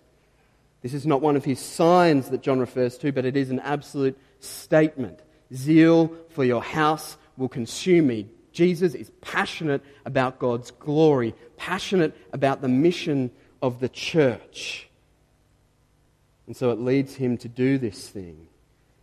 This 0.80 0.94
is 0.94 1.06
not 1.06 1.20
one 1.20 1.36
of 1.36 1.44
his 1.44 1.60
signs 1.60 2.30
that 2.30 2.42
John 2.42 2.58
refers 2.58 2.98
to, 2.98 3.12
but 3.12 3.24
it 3.24 3.36
is 3.36 3.50
an 3.50 3.60
absolute 3.60 4.18
statement. 4.40 5.20
Zeal 5.54 6.12
for 6.30 6.44
your 6.44 6.62
house 6.62 7.16
will 7.36 7.48
consume 7.48 8.06
me. 8.06 8.26
Jesus 8.52 8.94
is 8.94 9.10
passionate 9.20 9.82
about 10.04 10.38
God's 10.38 10.70
glory, 10.70 11.34
passionate 11.56 12.16
about 12.32 12.60
the 12.60 12.68
mission 12.68 13.30
of 13.62 13.80
the 13.80 13.88
church. 13.88 14.88
And 16.46 16.56
so 16.56 16.70
it 16.70 16.78
leads 16.78 17.14
him 17.14 17.38
to 17.38 17.48
do 17.48 17.78
this 17.78 18.08
thing. 18.08 18.48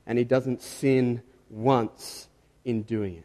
And 0.05 0.17
he 0.17 0.23
doesn't 0.23 0.61
sin 0.61 1.21
once 1.49 2.27
in 2.65 2.83
doing 2.83 3.15
it. 3.15 3.23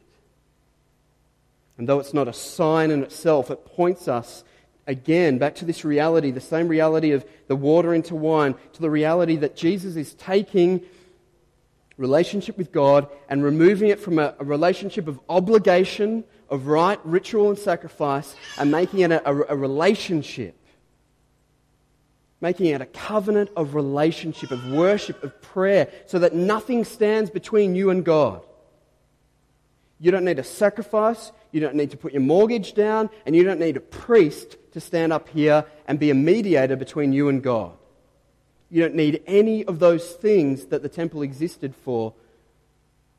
And 1.76 1.88
though 1.88 1.98
it's 1.98 2.14
not 2.14 2.28
a 2.28 2.32
sign 2.32 2.90
in 2.90 3.02
itself, 3.02 3.50
it 3.50 3.64
points 3.66 4.06
us 4.06 4.44
again 4.86 5.38
back 5.38 5.56
to 5.56 5.64
this 5.64 5.84
reality, 5.84 6.30
the 6.30 6.40
same 6.40 6.68
reality 6.68 7.12
of 7.12 7.24
the 7.48 7.56
water 7.56 7.92
into 7.92 8.14
wine, 8.14 8.54
to 8.74 8.80
the 8.80 8.90
reality 8.90 9.36
that 9.36 9.56
Jesus 9.56 9.96
is 9.96 10.14
taking 10.14 10.82
relationship 11.96 12.58
with 12.58 12.72
God 12.72 13.08
and 13.28 13.44
removing 13.44 13.90
it 13.90 14.00
from 14.00 14.18
a, 14.18 14.34
a 14.38 14.44
relationship 14.44 15.06
of 15.06 15.20
obligation 15.28 16.24
of 16.48 16.66
right 16.66 16.98
ritual 17.04 17.50
and 17.50 17.58
sacrifice 17.58 18.34
and 18.58 18.70
making 18.70 19.00
it 19.00 19.10
a, 19.10 19.28
a, 19.28 19.54
a 19.54 19.56
relationship. 19.56 20.56
Making 22.40 22.66
it 22.66 22.80
a 22.80 22.86
covenant 22.86 23.50
of 23.56 23.74
relationship, 23.74 24.50
of 24.50 24.70
worship, 24.70 25.22
of 25.22 25.40
prayer, 25.40 25.88
so 26.06 26.18
that 26.18 26.34
nothing 26.34 26.84
stands 26.84 27.30
between 27.30 27.74
you 27.74 27.90
and 27.90 28.04
God. 28.04 28.42
You 29.98 30.10
don't 30.10 30.24
need 30.24 30.38
a 30.38 30.44
sacrifice, 30.44 31.32
you 31.52 31.60
don't 31.60 31.76
need 31.76 31.92
to 31.92 31.96
put 31.96 32.12
your 32.12 32.20
mortgage 32.20 32.74
down, 32.74 33.08
and 33.24 33.34
you 33.34 33.44
don't 33.44 33.60
need 33.60 33.76
a 33.76 33.80
priest 33.80 34.56
to 34.72 34.80
stand 34.80 35.12
up 35.12 35.28
here 35.28 35.64
and 35.86 35.98
be 35.98 36.10
a 36.10 36.14
mediator 36.14 36.76
between 36.76 37.12
you 37.12 37.28
and 37.28 37.42
God. 37.42 37.72
You 38.70 38.82
don't 38.82 38.94
need 38.94 39.22
any 39.26 39.64
of 39.64 39.78
those 39.78 40.12
things 40.12 40.66
that 40.66 40.82
the 40.82 40.88
temple 40.88 41.22
existed 41.22 41.74
for. 41.74 42.14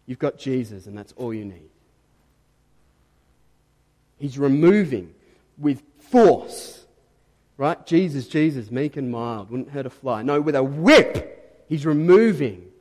You've 0.06 0.20
got 0.20 0.38
Jesus, 0.38 0.86
and 0.86 0.98
that's 0.98 1.14
all 1.14 1.34
you 1.34 1.46
need. 1.46 1.70
He's 4.18 4.38
removing 4.38 5.14
with 5.58 5.82
force, 6.00 6.86
right? 7.58 7.86
Jesus, 7.86 8.28
Jesus, 8.28 8.72
meek 8.72 8.98
and 8.98 9.12
mild, 9.12 9.50
wouldn't 9.50 9.70
hurt 9.70 9.86
a 9.86 9.90
fly. 9.90 10.22
No, 10.22 10.42
with 10.42 10.56
a 10.56 10.64
whip, 10.64 11.64
he's 11.68 11.86
removing. 11.86 12.72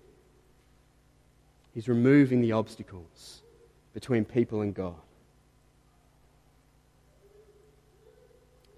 He's 1.73 1.89
removing 1.89 2.41
the 2.41 2.53
obstacles 2.53 3.43
between 3.93 4.25
people 4.25 4.61
and 4.61 4.75
God. 4.75 4.95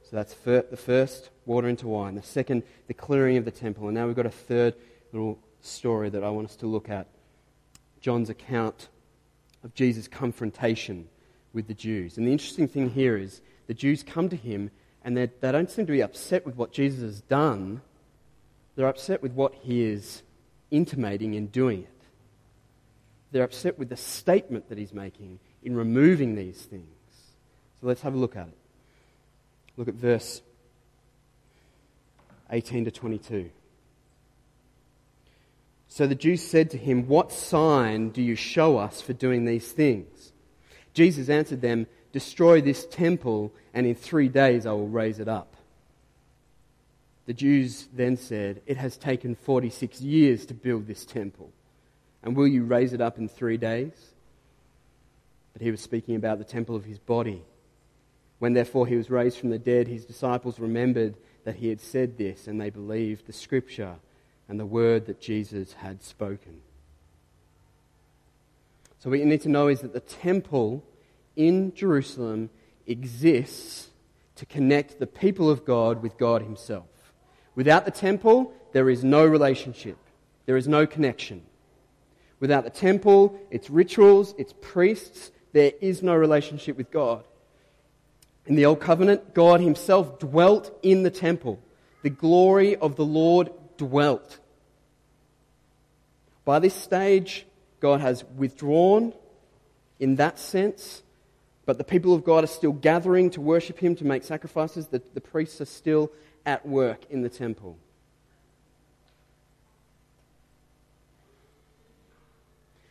So 0.04 0.16
that's 0.16 0.34
the 0.34 0.76
first, 0.76 1.30
water 1.46 1.68
into 1.68 1.88
wine. 1.88 2.14
The 2.14 2.22
second, 2.22 2.64
the 2.88 2.94
clearing 2.94 3.36
of 3.36 3.44
the 3.44 3.50
temple. 3.50 3.86
And 3.88 3.94
now 3.94 4.06
we've 4.06 4.16
got 4.16 4.26
a 4.26 4.30
third 4.30 4.74
little 5.12 5.38
story 5.62 6.10
that 6.10 6.22
I 6.22 6.30
want 6.30 6.48
us 6.48 6.56
to 6.56 6.66
look 6.66 6.90
at 6.90 7.06
John's 8.00 8.28
account 8.28 8.88
of 9.64 9.74
Jesus' 9.74 10.08
confrontation 10.08 11.08
with 11.52 11.66
the 11.68 11.74
Jews. 11.74 12.18
And 12.18 12.26
the 12.26 12.32
interesting 12.32 12.68
thing 12.68 12.90
here 12.90 13.16
is 13.16 13.40
the 13.66 13.74
Jews 13.74 14.02
come 14.02 14.28
to 14.28 14.36
him 14.36 14.70
and 15.02 15.16
they 15.16 15.28
don't 15.40 15.70
seem 15.70 15.86
to 15.86 15.92
be 15.92 16.02
upset 16.02 16.44
with 16.44 16.56
what 16.56 16.72
Jesus 16.72 17.00
has 17.00 17.20
done, 17.22 17.80
they're 18.74 18.88
upset 18.88 19.22
with 19.22 19.32
what 19.32 19.54
he 19.54 19.84
is 19.84 20.22
intimating 20.70 21.34
in 21.34 21.46
doing 21.46 21.84
it. 21.84 21.90
They're 23.30 23.44
upset 23.44 23.78
with 23.78 23.88
the 23.88 23.96
statement 23.96 24.68
that 24.68 24.78
he's 24.78 24.92
making 24.92 25.38
in 25.62 25.76
removing 25.76 26.34
these 26.34 26.60
things. 26.62 26.86
So 27.80 27.86
let's 27.86 28.02
have 28.02 28.14
a 28.14 28.18
look 28.18 28.36
at 28.36 28.48
it. 28.48 28.56
Look 29.76 29.88
at 29.88 29.94
verse 29.94 30.42
18 32.50 32.84
to 32.86 32.90
22. 32.90 33.50
So 35.88 36.06
the 36.06 36.14
Jews 36.14 36.42
said 36.42 36.70
to 36.70 36.78
him, 36.78 37.08
What 37.08 37.32
sign 37.32 38.10
do 38.10 38.22
you 38.22 38.36
show 38.36 38.78
us 38.78 39.00
for 39.00 39.12
doing 39.12 39.44
these 39.44 39.70
things? 39.70 40.32
Jesus 40.92 41.28
answered 41.28 41.60
them, 41.60 41.86
Destroy 42.12 42.60
this 42.60 42.86
temple, 42.86 43.52
and 43.74 43.86
in 43.86 43.94
three 43.94 44.28
days 44.28 44.66
I 44.66 44.72
will 44.72 44.88
raise 44.88 45.20
it 45.20 45.28
up. 45.28 45.56
The 47.26 47.34
Jews 47.34 47.88
then 47.92 48.16
said, 48.16 48.62
It 48.66 48.76
has 48.76 48.96
taken 48.96 49.34
46 49.34 50.00
years 50.00 50.46
to 50.46 50.54
build 50.54 50.86
this 50.86 51.04
temple, 51.04 51.50
and 52.22 52.36
will 52.36 52.46
you 52.46 52.64
raise 52.64 52.92
it 52.92 53.00
up 53.00 53.18
in 53.18 53.28
three 53.28 53.56
days? 53.56 53.92
But 55.52 55.62
he 55.62 55.70
was 55.70 55.80
speaking 55.80 56.16
about 56.16 56.38
the 56.38 56.44
temple 56.44 56.76
of 56.76 56.84
his 56.84 56.98
body. 56.98 57.42
When 58.38 58.52
therefore 58.52 58.86
he 58.86 58.96
was 58.96 59.10
raised 59.10 59.38
from 59.38 59.50
the 59.50 59.58
dead, 59.58 59.88
his 59.88 60.04
disciples 60.04 60.60
remembered 60.60 61.14
that 61.46 61.56
he 61.56 61.68
had 61.68 61.80
said 61.80 62.18
this, 62.18 62.48
and 62.48 62.60
they 62.60 62.70
believed 62.70 63.24
the 63.24 63.32
scripture 63.32 63.94
and 64.48 64.58
the 64.58 64.66
word 64.66 65.06
that 65.06 65.20
Jesus 65.20 65.74
had 65.74 66.02
spoken. 66.02 66.60
So, 68.98 69.10
what 69.10 69.20
you 69.20 69.26
need 69.26 69.42
to 69.42 69.48
know 69.48 69.68
is 69.68 69.80
that 69.82 69.92
the 69.92 70.00
temple 70.00 70.82
in 71.36 71.72
Jerusalem 71.72 72.50
exists 72.88 73.90
to 74.34 74.44
connect 74.44 74.98
the 74.98 75.06
people 75.06 75.48
of 75.48 75.64
God 75.64 76.02
with 76.02 76.18
God 76.18 76.42
Himself. 76.42 76.88
Without 77.54 77.84
the 77.84 77.92
temple, 77.92 78.52
there 78.72 78.90
is 78.90 79.04
no 79.04 79.24
relationship, 79.24 79.98
there 80.46 80.56
is 80.56 80.66
no 80.66 80.84
connection. 80.84 81.42
Without 82.40 82.64
the 82.64 82.70
temple, 82.70 83.38
its 83.52 83.70
rituals, 83.70 84.34
its 84.36 84.52
priests, 84.60 85.30
there 85.52 85.72
is 85.80 86.02
no 86.02 86.16
relationship 86.16 86.76
with 86.76 86.90
God. 86.90 87.22
In 88.46 88.54
the 88.54 88.66
Old 88.66 88.80
Covenant, 88.80 89.34
God 89.34 89.60
Himself 89.60 90.18
dwelt 90.18 90.76
in 90.82 91.02
the 91.02 91.10
temple. 91.10 91.60
The 92.02 92.10
glory 92.10 92.76
of 92.76 92.96
the 92.96 93.04
Lord 93.04 93.50
dwelt. 93.76 94.38
By 96.44 96.60
this 96.60 96.74
stage, 96.74 97.44
God 97.80 98.00
has 98.00 98.24
withdrawn 98.36 99.12
in 99.98 100.16
that 100.16 100.38
sense, 100.38 101.02
but 101.64 101.78
the 101.78 101.84
people 101.84 102.14
of 102.14 102.24
God 102.24 102.44
are 102.44 102.48
still 102.48 102.72
gathering 102.72 103.30
to 103.30 103.40
worship 103.40 103.80
Him, 103.80 103.96
to 103.96 104.04
make 104.04 104.22
sacrifices. 104.22 104.86
The, 104.86 105.02
the 105.14 105.20
priests 105.20 105.60
are 105.60 105.66
still 105.66 106.12
at 106.44 106.66
work 106.66 107.00
in 107.10 107.22
the 107.22 107.28
temple. 107.28 107.76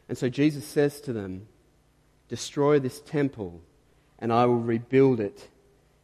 And 0.09 0.17
so 0.17 0.27
Jesus 0.29 0.65
says 0.65 0.99
to 1.01 1.13
them, 1.13 1.47
Destroy 2.27 2.79
this 2.79 2.99
temple 3.01 3.61
and 4.19 4.31
I 4.31 4.45
will 4.45 4.59
rebuild 4.59 5.19
it 5.19 5.49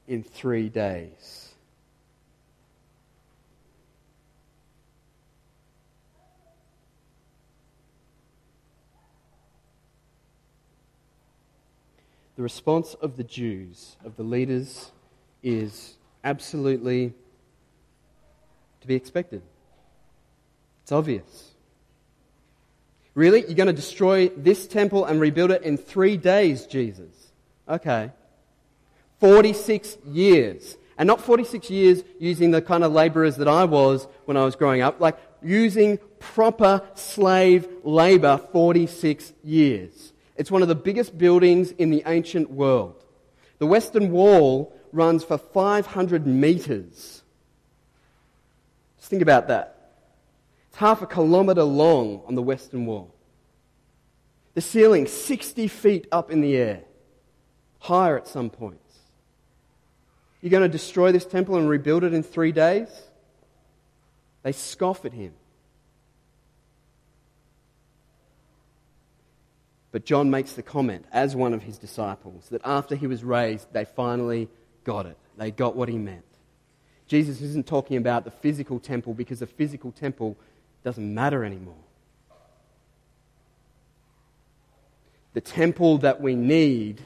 in 0.07 0.23
three 0.23 0.69
days. 0.69 1.49
The 12.35 12.43
response 12.43 12.95
of 12.95 13.17
the 13.17 13.23
Jews, 13.23 13.97
of 14.03 14.15
the 14.15 14.23
leaders, 14.23 14.91
is 15.43 15.95
absolutely 16.23 17.13
to 18.81 18.87
be 18.87 18.95
expected. 18.95 19.41
It's 20.81 20.91
obvious. 20.91 21.51
Really? 23.13 23.41
You're 23.41 23.53
going 23.53 23.67
to 23.67 23.73
destroy 23.73 24.29
this 24.29 24.65
temple 24.67 25.05
and 25.05 25.19
rebuild 25.19 25.51
it 25.51 25.63
in 25.63 25.77
three 25.77 26.17
days, 26.17 26.65
Jesus? 26.65 27.30
Okay. 27.71 28.11
46 29.21 29.97
years. 30.05 30.77
And 30.97 31.07
not 31.07 31.21
46 31.21 31.69
years 31.69 32.03
using 32.19 32.51
the 32.51 32.61
kind 32.61 32.83
of 32.83 32.91
laborers 32.91 33.37
that 33.37 33.47
I 33.47 33.63
was 33.63 34.07
when 34.25 34.37
I 34.37 34.43
was 34.43 34.55
growing 34.55 34.81
up, 34.81 34.99
like 34.99 35.17
using 35.41 35.97
proper 36.19 36.81
slave 36.93 37.67
labor 37.83 38.39
46 38.51 39.33
years. 39.43 40.13
It's 40.35 40.51
one 40.51 40.61
of 40.61 40.67
the 40.67 40.75
biggest 40.75 41.17
buildings 41.17 41.71
in 41.71 41.89
the 41.89 42.03
ancient 42.05 42.51
world. 42.51 43.03
The 43.57 43.65
Western 43.65 44.11
Wall 44.11 44.75
runs 44.91 45.23
for 45.23 45.37
500 45.37 46.27
meters. 46.27 47.23
Just 48.97 49.09
think 49.09 49.21
about 49.21 49.47
that. 49.47 49.93
It's 50.69 50.77
half 50.77 51.01
a 51.01 51.07
kilometer 51.07 51.63
long 51.63 52.21
on 52.27 52.35
the 52.35 52.41
Western 52.41 52.85
Wall. 52.85 53.15
The 54.53 54.61
ceiling 54.61 55.07
60 55.07 55.67
feet 55.67 56.07
up 56.11 56.29
in 56.29 56.41
the 56.41 56.55
air 56.57 56.83
higher 57.81 58.17
at 58.17 58.27
some 58.27 58.49
points. 58.49 58.77
You're 60.39 60.51
going 60.51 60.63
to 60.63 60.69
destroy 60.69 61.11
this 61.11 61.25
temple 61.25 61.57
and 61.57 61.67
rebuild 61.67 62.03
it 62.03 62.13
in 62.13 62.23
three 62.23 62.51
days? 62.51 62.87
They 64.43 64.53
scoff 64.53 65.03
at 65.03 65.13
him. 65.13 65.33
But 69.91 70.05
John 70.05 70.29
makes 70.29 70.53
the 70.53 70.63
comment, 70.63 71.05
as 71.11 71.35
one 71.35 71.53
of 71.53 71.63
his 71.63 71.77
disciples, 71.77 72.47
that 72.49 72.61
after 72.63 72.95
he 72.95 73.07
was 73.07 73.23
raised, 73.23 73.67
they 73.73 73.83
finally 73.83 74.47
got 74.83 75.05
it. 75.05 75.17
They 75.37 75.51
got 75.51 75.75
what 75.75 75.89
he 75.89 75.97
meant. 75.97 76.23
Jesus 77.07 77.41
isn't 77.41 77.67
talking 77.67 77.97
about 77.97 78.23
the 78.23 78.31
physical 78.31 78.79
temple 78.79 79.13
because 79.13 79.39
the 79.39 79.47
physical 79.47 79.91
temple 79.91 80.37
doesn't 80.83 81.13
matter 81.13 81.43
anymore. 81.43 81.75
The 85.33 85.41
temple 85.41 85.97
that 85.99 86.21
we 86.21 86.35
need 86.35 87.01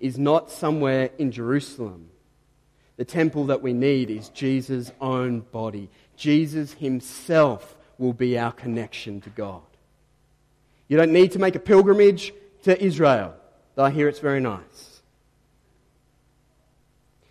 is 0.00 0.18
not 0.18 0.50
somewhere 0.50 1.10
in 1.18 1.30
Jerusalem. 1.32 2.10
The 2.96 3.04
temple 3.04 3.46
that 3.46 3.62
we 3.62 3.72
need 3.72 4.10
is 4.10 4.28
Jesus' 4.30 4.90
own 5.00 5.40
body. 5.40 5.88
Jesus 6.16 6.72
himself 6.74 7.76
will 7.96 8.12
be 8.12 8.38
our 8.38 8.52
connection 8.52 9.20
to 9.22 9.30
God. 9.30 9.62
You 10.88 10.96
don't 10.96 11.12
need 11.12 11.32
to 11.32 11.38
make 11.38 11.54
a 11.54 11.60
pilgrimage 11.60 12.32
to 12.62 12.82
Israel, 12.82 13.34
though 13.74 13.84
I 13.84 13.90
hear 13.90 14.08
it's 14.08 14.18
very 14.18 14.40
nice. 14.40 15.02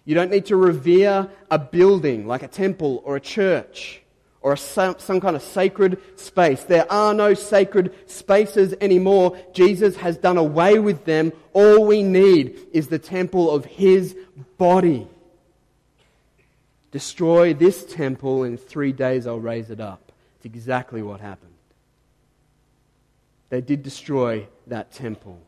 You 0.06 0.16
don't 0.16 0.32
need 0.32 0.46
to 0.46 0.56
revere 0.56 1.30
a 1.52 1.60
building 1.60 2.28
like 2.28 2.44
a 2.44 2.48
temple 2.48 3.02
or 3.04 3.18
a 3.18 3.22
church 3.22 4.02
or 4.42 4.54
a, 4.54 4.58
some 4.58 4.96
kind 5.20 5.36
of 5.36 5.42
sacred 5.42 6.00
space. 6.16 6.64
There 6.64 6.90
are 6.92 7.14
no 7.14 7.34
sacred 7.34 7.94
spaces 8.10 8.74
anymore. 8.80 9.38
Jesus 9.54 9.98
has 9.98 10.18
done 10.18 10.38
away 10.38 10.80
with 10.80 11.06
them. 11.06 11.34
All 11.54 11.86
we 11.86 12.04
need 12.04 12.68
is 12.72 12.88
the 12.88 13.00
temple 13.00 13.52
of 13.52 13.66
his 13.66 14.16
body. 14.58 15.08
Destroy 16.92 17.54
this 17.54 17.84
temple, 17.86 18.44
in 18.44 18.58
three 18.58 18.94
days 18.94 19.28
I'll 19.28 19.40
raise 19.40 19.70
it 19.70 19.80
up. 19.80 20.12
It's 20.38 20.46
exactly 20.46 21.02
what 21.02 21.20
happened. 21.20 21.54
They 23.50 23.62
did 23.62 23.84
destroy 23.84 24.48
that 24.68 24.92
temple. 24.92 25.40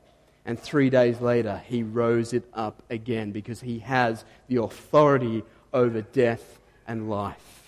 And 0.45 0.59
three 0.59 0.89
days 0.89 1.21
later, 1.21 1.61
he 1.65 1.83
rose 1.83 2.33
it 2.33 2.43
up 2.53 2.81
again 2.89 3.31
because 3.31 3.61
he 3.61 3.79
has 3.79 4.25
the 4.47 4.57
authority 4.57 5.43
over 5.73 6.01
death 6.01 6.59
and 6.87 7.09
life, 7.09 7.58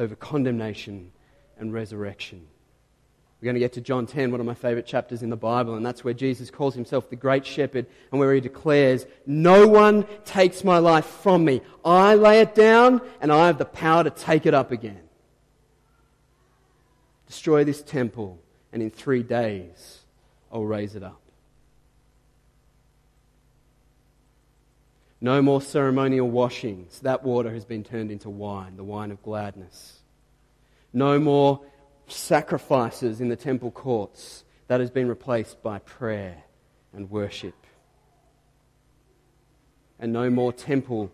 over 0.00 0.16
condemnation 0.16 1.12
and 1.58 1.72
resurrection. 1.72 2.46
We're 3.40 3.46
going 3.46 3.54
to 3.54 3.60
get 3.60 3.74
to 3.74 3.80
John 3.80 4.06
10, 4.06 4.30
one 4.30 4.40
of 4.40 4.46
my 4.46 4.54
favorite 4.54 4.86
chapters 4.86 5.22
in 5.22 5.30
the 5.30 5.36
Bible, 5.36 5.74
and 5.74 5.84
that's 5.84 6.02
where 6.02 6.14
Jesus 6.14 6.50
calls 6.50 6.74
himself 6.74 7.08
the 7.08 7.16
Great 7.16 7.46
Shepherd 7.46 7.86
and 8.10 8.18
where 8.18 8.34
he 8.34 8.40
declares, 8.40 9.06
No 9.26 9.68
one 9.68 10.06
takes 10.24 10.64
my 10.64 10.78
life 10.78 11.06
from 11.06 11.44
me. 11.44 11.60
I 11.84 12.14
lay 12.14 12.40
it 12.40 12.54
down 12.54 13.00
and 13.20 13.30
I 13.30 13.46
have 13.46 13.58
the 13.58 13.64
power 13.64 14.04
to 14.04 14.10
take 14.10 14.46
it 14.46 14.54
up 14.54 14.72
again. 14.72 15.00
Destroy 17.26 17.62
this 17.62 17.82
temple, 17.82 18.40
and 18.72 18.82
in 18.82 18.90
three 18.90 19.22
days 19.22 20.00
I'll 20.50 20.64
raise 20.64 20.96
it 20.96 21.02
up. 21.02 21.20
No 25.20 25.42
more 25.42 25.60
ceremonial 25.60 26.28
washings. 26.30 27.00
That 27.00 27.22
water 27.22 27.52
has 27.52 27.64
been 27.64 27.84
turned 27.84 28.10
into 28.10 28.30
wine, 28.30 28.76
the 28.76 28.84
wine 28.84 29.10
of 29.10 29.22
gladness. 29.22 29.98
No 30.92 31.18
more 31.18 31.60
sacrifices 32.06 33.20
in 33.20 33.28
the 33.28 33.36
temple 33.36 33.70
courts. 33.70 34.44
That 34.68 34.80
has 34.80 34.90
been 34.90 35.08
replaced 35.08 35.62
by 35.62 35.80
prayer 35.80 36.44
and 36.92 37.10
worship. 37.10 37.54
And 39.98 40.12
no 40.12 40.30
more 40.30 40.52
temple 40.52 41.10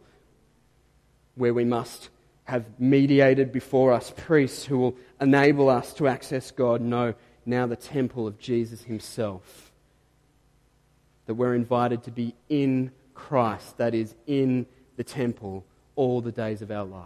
where 1.34 1.52
we 1.52 1.64
must 1.64 2.10
have 2.44 2.64
mediated 2.78 3.50
before 3.50 3.92
us 3.92 4.12
priests 4.16 4.64
who 4.64 4.78
will 4.78 4.96
enable 5.20 5.68
us 5.68 5.92
to 5.94 6.06
access 6.06 6.52
God. 6.52 6.80
No, 6.80 7.14
now 7.44 7.66
the 7.66 7.76
temple 7.76 8.28
of 8.28 8.38
Jesus 8.38 8.82
Himself. 8.82 9.72
That 11.26 11.34
we're 11.34 11.56
invited 11.56 12.04
to 12.04 12.12
be 12.12 12.34
in 12.48 12.92
Christ, 13.16 13.78
that 13.78 13.94
is, 13.94 14.14
in 14.26 14.66
the 14.96 15.04
temple, 15.04 15.64
all 15.96 16.20
the 16.20 16.32
days 16.32 16.62
of 16.62 16.70
our 16.70 16.84
life. 16.84 17.02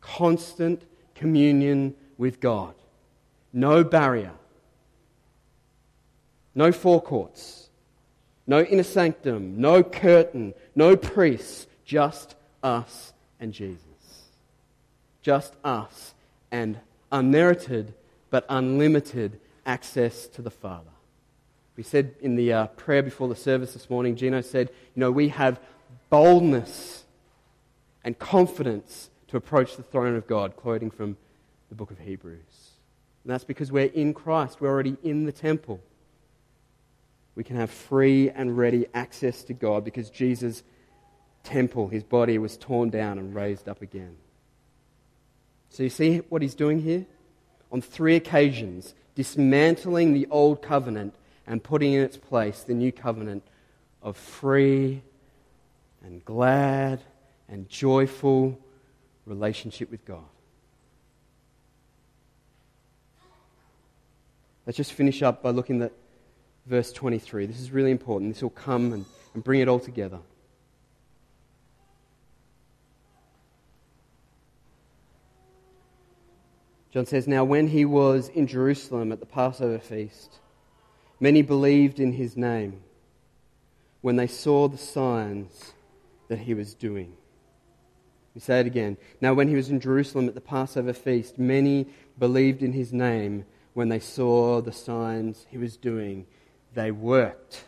Constant 0.00 0.82
communion 1.14 1.94
with 2.16 2.40
God. 2.40 2.74
No 3.52 3.84
barrier. 3.84 4.32
No 6.54 6.72
forecourts. 6.72 7.68
No 8.46 8.62
inner 8.62 8.82
sanctum. 8.82 9.60
No 9.60 9.82
curtain. 9.82 10.54
No 10.74 10.96
priests. 10.96 11.66
Just 11.84 12.34
us 12.62 13.12
and 13.40 13.52
Jesus. 13.52 13.80
Just 15.22 15.54
us 15.64 16.14
and 16.50 16.78
unmerited 17.10 17.94
but 18.30 18.46
unlimited 18.48 19.38
access 19.66 20.26
to 20.28 20.42
the 20.42 20.50
Father. 20.50 20.93
We 21.76 21.82
said 21.82 22.14
in 22.20 22.36
the 22.36 22.52
uh, 22.52 22.66
prayer 22.68 23.02
before 23.02 23.28
the 23.28 23.36
service 23.36 23.72
this 23.72 23.90
morning, 23.90 24.14
Gino 24.16 24.40
said, 24.40 24.70
you 24.94 25.00
know, 25.00 25.10
we 25.10 25.28
have 25.28 25.60
boldness 26.08 27.04
and 28.04 28.18
confidence 28.18 29.10
to 29.28 29.36
approach 29.36 29.76
the 29.76 29.82
throne 29.82 30.14
of 30.14 30.26
God, 30.26 30.54
quoting 30.56 30.90
from 30.90 31.16
the 31.68 31.74
book 31.74 31.90
of 31.90 31.98
Hebrews. 31.98 32.38
And 33.24 33.32
that's 33.32 33.44
because 33.44 33.72
we're 33.72 33.86
in 33.86 34.14
Christ. 34.14 34.60
We're 34.60 34.68
already 34.68 34.96
in 35.02 35.24
the 35.24 35.32
temple. 35.32 35.80
We 37.34 37.42
can 37.42 37.56
have 37.56 37.70
free 37.70 38.30
and 38.30 38.56
ready 38.56 38.86
access 38.94 39.42
to 39.44 39.54
God 39.54 39.84
because 39.84 40.10
Jesus' 40.10 40.62
temple, 41.42 41.88
his 41.88 42.04
body, 42.04 42.38
was 42.38 42.56
torn 42.56 42.90
down 42.90 43.18
and 43.18 43.34
raised 43.34 43.68
up 43.68 43.82
again. 43.82 44.16
So 45.70 45.82
you 45.82 45.90
see 45.90 46.18
what 46.28 46.42
he's 46.42 46.54
doing 46.54 46.82
here? 46.82 47.06
On 47.72 47.80
three 47.80 48.14
occasions, 48.14 48.94
dismantling 49.16 50.12
the 50.14 50.28
old 50.30 50.62
covenant 50.62 51.14
and 51.46 51.62
putting 51.62 51.92
in 51.92 52.02
its 52.02 52.16
place 52.16 52.62
the 52.62 52.74
new 52.74 52.92
covenant 52.92 53.42
of 54.02 54.16
free 54.16 55.02
and 56.02 56.24
glad 56.24 57.00
and 57.48 57.68
joyful 57.68 58.58
relationship 59.26 59.90
with 59.90 60.04
God. 60.04 60.24
Let's 64.66 64.76
just 64.76 64.92
finish 64.92 65.22
up 65.22 65.42
by 65.42 65.50
looking 65.50 65.82
at 65.82 65.92
verse 66.66 66.92
23. 66.92 67.46
This 67.46 67.60
is 67.60 67.70
really 67.70 67.90
important. 67.90 68.32
This 68.32 68.42
will 68.42 68.50
come 68.50 68.92
and, 68.92 69.04
and 69.34 69.44
bring 69.44 69.60
it 69.60 69.68
all 69.68 69.78
together. 69.78 70.20
John 76.90 77.06
says, 77.06 77.26
Now 77.26 77.44
when 77.44 77.68
he 77.68 77.84
was 77.84 78.28
in 78.28 78.46
Jerusalem 78.46 79.12
at 79.12 79.20
the 79.20 79.26
Passover 79.26 79.78
feast, 79.78 80.38
many 81.24 81.40
believed 81.40 82.00
in 82.00 82.12
his 82.12 82.36
name 82.36 82.82
when 84.02 84.16
they 84.16 84.26
saw 84.26 84.68
the 84.68 84.76
signs 84.76 85.72
that 86.28 86.40
he 86.40 86.52
was 86.52 86.74
doing. 86.74 87.10
We 88.34 88.42
say 88.42 88.60
it 88.60 88.66
again. 88.66 88.98
Now 89.22 89.32
when 89.32 89.48
he 89.48 89.54
was 89.54 89.70
in 89.70 89.80
Jerusalem 89.80 90.28
at 90.28 90.34
the 90.34 90.42
Passover 90.42 90.92
feast, 90.92 91.38
many 91.38 91.86
believed 92.18 92.62
in 92.62 92.74
his 92.74 92.92
name 92.92 93.46
when 93.72 93.88
they 93.88 94.00
saw 94.00 94.60
the 94.60 94.70
signs 94.70 95.46
he 95.48 95.56
was 95.56 95.78
doing, 95.78 96.26
they 96.74 96.90
worked. 96.90 97.64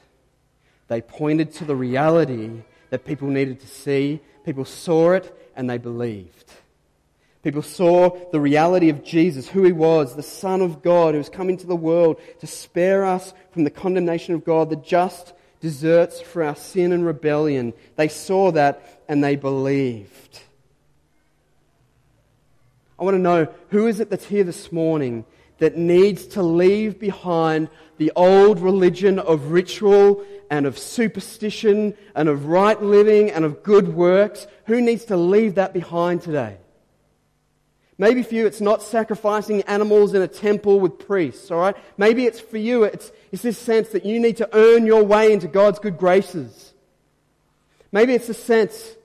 They 0.89 1.01
pointed 1.01 1.51
to 1.55 1.65
the 1.65 1.77
reality 1.77 2.63
that 2.91 3.07
people 3.07 3.29
needed 3.29 3.61
to 3.61 3.67
see. 3.67 4.21
People 4.45 4.67
saw 4.67 5.13
it 5.13 5.35
and 5.57 5.71
they 5.71 5.79
believed. 5.79 6.53
People 7.47 7.63
saw 7.63 8.11
the 8.33 8.41
reality 8.41 8.89
of 8.89 9.05
Jesus, 9.05 9.49
who 9.49 9.63
he 9.63 9.71
was, 9.71 10.17
the 10.17 10.23
Son 10.25 10.61
of 10.61 10.83
God 10.83 11.15
who 11.15 11.19
has 11.19 11.29
come 11.29 11.49
into 11.49 11.65
the 11.65 11.77
world 11.77 12.21
to 12.41 12.47
spare 12.49 13.05
us 13.05 13.33
from 13.53 13.63
the 13.63 13.71
condemnation 13.71 14.35
of 14.35 14.45
God, 14.45 14.69
the 14.69 14.75
just 14.75 15.33
deserts 15.61 16.21
for 16.21 16.43
our 16.43 16.57
sin 16.57 16.91
and 16.91 17.07
rebellion. 17.07 17.73
They 17.95 18.09
saw 18.09 18.51
that 18.51 19.01
and 19.07 19.23
they 19.23 19.37
believed. 19.37 20.41
I 22.99 23.05
want 23.05 23.15
to 23.15 23.21
know 23.21 23.47
who 23.69 23.87
is 23.87 24.01
it 24.01 24.11
that's 24.11 24.27
here 24.27 24.43
this 24.43 24.73
morning 24.73 25.25
that 25.59 25.77
needs 25.77 26.27
to 26.27 26.43
leave 26.43 26.99
behind 26.99 27.69
the 27.97 28.11
old 28.17 28.59
religion 28.59 29.21
of 29.21 29.53
ritual 29.53 30.27
and 30.51 30.67
of 30.67 30.77
superstition 30.77 31.95
and 32.17 32.29
of 32.29 32.47
right 32.47 32.83
living 32.83 33.31
and 33.31 33.45
of 33.45 33.63
good 33.63 33.95
works. 33.95 34.49
Who 34.65 34.81
needs 34.81 35.05
to 35.05 35.17
leave 35.17 35.55
that 35.55 35.73
behind 35.73 36.23
today? 36.23 36.57
Maybe 37.99 38.23
for 38.23 38.35
you 38.35 38.47
it's 38.47 38.61
not 38.61 38.83
sacrificing 38.83 39.63
animals 39.63 40.13
in 40.13 40.21
a 40.21 40.29
temple 40.29 40.81
with 40.81 40.99
priests, 40.99 41.51
alright? 41.51 41.77
Maybe 41.97 42.27
it's 42.27 42.41
for 42.41 42.59
you, 42.59 42.85
it's, 42.85 43.11
it's 43.33 43.43
this 43.43 43.59
sense 43.59 43.89
that 43.91 44.05
you 44.05 44.21
need 44.21 44.37
to 44.39 44.49
earn 44.53 44.85
your 44.85 45.03
way 45.03 45.33
into 45.33 45.49
God's 45.49 45.79
good 45.79 45.97
graces. 45.97 46.75
Maybe 47.93 48.13
it's 48.15 48.27
the 48.27 48.35
sense 48.35 48.97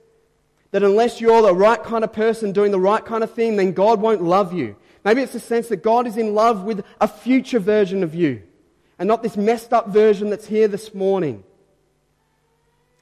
that 0.72 0.82
unless 0.82 1.20
you're 1.20 1.42
the 1.42 1.54
right 1.54 1.82
kind 1.82 2.04
of 2.04 2.12
person 2.12 2.52
doing 2.52 2.70
the 2.70 2.80
right 2.80 3.04
kind 3.04 3.24
of 3.24 3.32
thing, 3.32 3.56
then 3.56 3.72
God 3.72 4.00
won't 4.00 4.22
love 4.22 4.52
you. 4.52 4.76
Maybe 5.04 5.22
it's 5.22 5.34
a 5.34 5.40
sense 5.40 5.68
that 5.68 5.82
God 5.82 6.06
is 6.06 6.16
in 6.16 6.34
love 6.34 6.64
with 6.64 6.84
a 7.00 7.08
future 7.08 7.58
version 7.58 8.02
of 8.02 8.14
you 8.14 8.42
and 8.98 9.08
not 9.08 9.22
this 9.22 9.36
messed 9.36 9.72
up 9.72 9.88
version 9.88 10.30
that's 10.30 10.46
here 10.46 10.68
this 10.68 10.94
morning. 10.94 11.44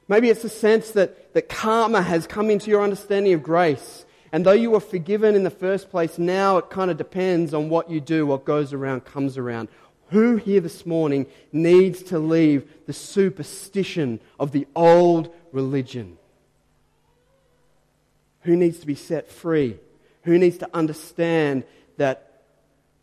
Maybe 0.08 0.30
it's 0.30 0.44
a 0.44 0.48
sense 0.48 0.92
that, 0.92 1.34
that 1.34 1.48
karma 1.48 2.02
has 2.02 2.26
come 2.26 2.50
into 2.50 2.70
your 2.70 2.82
understanding 2.82 3.32
of 3.32 3.42
grace. 3.42 4.04
And 4.32 4.46
though 4.46 4.52
you 4.52 4.70
were 4.70 4.80
forgiven 4.80 5.34
in 5.34 5.42
the 5.42 5.50
first 5.50 5.90
place, 5.90 6.18
now 6.18 6.58
it 6.58 6.70
kind 6.70 6.90
of 6.90 6.96
depends 6.96 7.52
on 7.52 7.68
what 7.68 7.90
you 7.90 8.00
do. 8.00 8.26
What 8.26 8.44
goes 8.44 8.72
around 8.72 9.04
comes 9.04 9.36
around. 9.36 9.68
Who 10.10 10.36
here 10.36 10.60
this 10.60 10.86
morning 10.86 11.26
needs 11.52 12.02
to 12.04 12.18
leave 12.18 12.68
the 12.86 12.92
superstition 12.92 14.20
of 14.38 14.52
the 14.52 14.66
old 14.74 15.32
religion? 15.52 16.16
Who 18.42 18.56
needs 18.56 18.78
to 18.80 18.86
be 18.86 18.94
set 18.94 19.30
free? 19.30 19.78
Who 20.22 20.38
needs 20.38 20.58
to 20.58 20.70
understand 20.74 21.64
that 21.96 22.42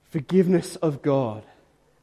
forgiveness 0.09 0.75
of 0.77 1.01
God 1.01 1.43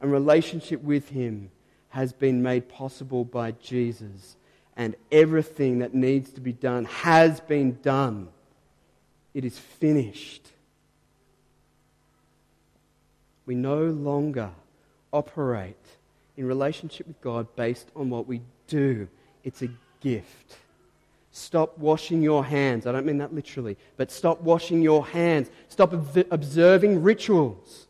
and 0.01 0.11
relationship 0.11 0.83
with 0.83 1.09
Him 1.09 1.51
has 1.89 2.13
been 2.13 2.43
made 2.43 2.69
possible 2.69 3.23
by 3.23 3.51
Jesus, 3.51 4.35
and 4.75 4.95
everything 5.11 5.79
that 5.79 5.93
needs 5.93 6.31
to 6.31 6.41
be 6.41 6.51
done 6.51 6.85
has 6.85 7.39
been 7.39 7.79
done. 7.81 8.27
It 9.35 9.45
is 9.45 9.59
finished. 9.59 10.47
We 13.45 13.53
no 13.53 13.83
longer 13.83 14.49
operate 15.11 15.75
in 16.37 16.47
relationship 16.47 17.05
with 17.05 17.21
God 17.21 17.53
based 17.55 17.89
on 17.95 18.09
what 18.09 18.27
we 18.27 18.41
do. 18.67 19.07
It's 19.43 19.61
a 19.61 19.69
gift. 19.99 20.55
Stop 21.31 21.77
washing 21.77 22.21
your 22.21 22.45
hands. 22.45 22.87
I 22.87 22.93
don't 22.93 23.05
mean 23.05 23.17
that 23.17 23.35
literally, 23.35 23.77
but 23.97 24.09
stop 24.09 24.39
washing 24.39 24.81
your 24.81 25.05
hands. 25.05 25.49
Stop 25.67 25.91
observing 25.91 27.03
rituals. 27.03 27.87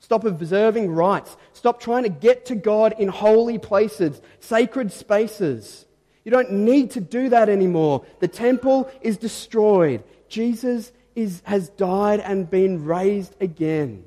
Stop 0.00 0.24
observing 0.24 0.90
rites. 0.90 1.36
Stop 1.52 1.78
trying 1.78 2.04
to 2.04 2.08
get 2.08 2.46
to 2.46 2.54
God 2.54 2.94
in 2.98 3.08
holy 3.08 3.58
places, 3.58 4.22
sacred 4.40 4.90
spaces. 4.90 5.84
You 6.24 6.30
don't 6.30 6.50
need 6.50 6.92
to 6.92 7.00
do 7.00 7.28
that 7.28 7.50
anymore. 7.50 8.04
The 8.20 8.28
temple 8.28 8.90
is 9.02 9.18
destroyed. 9.18 10.02
Jesus 10.28 10.92
is, 11.14 11.42
has 11.44 11.68
died 11.70 12.20
and 12.20 12.48
been 12.48 12.84
raised 12.84 13.34
again. 13.40 14.04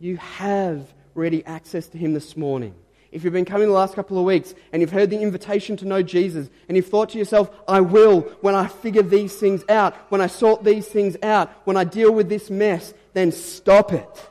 You 0.00 0.16
have 0.16 0.92
ready 1.14 1.44
access 1.44 1.88
to 1.88 1.98
Him 1.98 2.14
this 2.14 2.36
morning, 2.36 2.74
if 3.10 3.24
you've 3.24 3.32
been 3.32 3.46
coming 3.46 3.68
the 3.68 3.74
last 3.74 3.94
couple 3.94 4.18
of 4.18 4.24
weeks 4.24 4.54
and 4.72 4.82
you've 4.82 4.92
heard 4.92 5.08
the 5.08 5.20
invitation 5.20 5.76
to 5.78 5.86
know 5.86 6.02
Jesus 6.02 6.50
and 6.68 6.76
you've 6.76 6.88
thought 6.88 7.10
to 7.10 7.18
yourself, 7.18 7.50
I 7.66 7.80
will 7.80 8.20
when 8.42 8.54
I 8.54 8.66
figure 8.66 9.02
these 9.02 9.34
things 9.34 9.64
out, 9.68 9.94
when 10.10 10.20
I 10.20 10.26
sort 10.26 10.62
these 10.62 10.86
things 10.86 11.16
out, 11.22 11.50
when 11.64 11.76
I 11.76 11.84
deal 11.84 12.12
with 12.12 12.28
this 12.28 12.50
mess, 12.50 12.92
then 13.14 13.32
stop 13.32 13.92
it. 13.92 14.30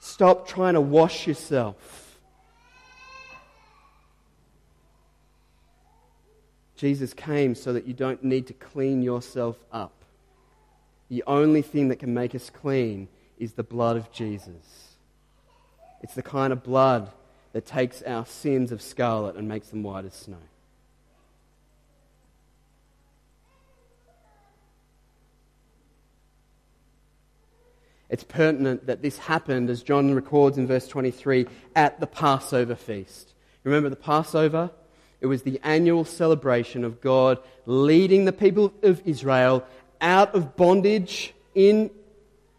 Stop 0.00 0.48
trying 0.48 0.74
to 0.74 0.80
wash 0.80 1.26
yourself. 1.26 1.76
Jesus 6.76 7.14
came 7.14 7.54
so 7.54 7.72
that 7.72 7.86
you 7.86 7.94
don't 7.94 8.22
need 8.22 8.46
to 8.48 8.52
clean 8.52 9.02
yourself 9.02 9.56
up. 9.72 10.04
The 11.08 11.24
only 11.26 11.62
thing 11.62 11.88
that 11.88 11.96
can 11.96 12.12
make 12.12 12.34
us 12.34 12.50
clean 12.50 13.08
is 13.38 13.52
the 13.52 13.62
blood 13.62 13.96
of 13.96 14.12
Jesus. 14.12 14.96
It's 16.02 16.14
the 16.14 16.22
kind 16.22 16.52
of 16.52 16.62
blood 16.62 17.10
that 17.52 17.64
takes 17.64 18.02
our 18.02 18.26
sins 18.26 18.72
of 18.72 18.82
scarlet 18.82 19.36
and 19.36 19.48
makes 19.48 19.68
them 19.68 19.82
white 19.82 20.04
as 20.04 20.14
snow. 20.14 20.36
It's 28.08 28.24
pertinent 28.24 28.86
that 28.86 29.02
this 29.02 29.18
happened, 29.18 29.68
as 29.68 29.82
John 29.82 30.14
records 30.14 30.58
in 30.58 30.66
verse 30.66 30.86
23, 30.86 31.46
at 31.74 31.98
the 31.98 32.06
Passover 32.06 32.76
feast. 32.76 33.32
Remember 33.64 33.88
the 33.88 33.96
Passover? 33.96 34.70
It 35.20 35.26
was 35.26 35.42
the 35.42 35.60
annual 35.62 36.04
celebration 36.04 36.84
of 36.84 37.00
God 37.00 37.38
leading 37.64 38.24
the 38.24 38.32
people 38.32 38.72
of 38.82 39.02
Israel 39.04 39.64
out 40.00 40.34
of 40.34 40.56
bondage 40.56 41.32
in, 41.54 41.90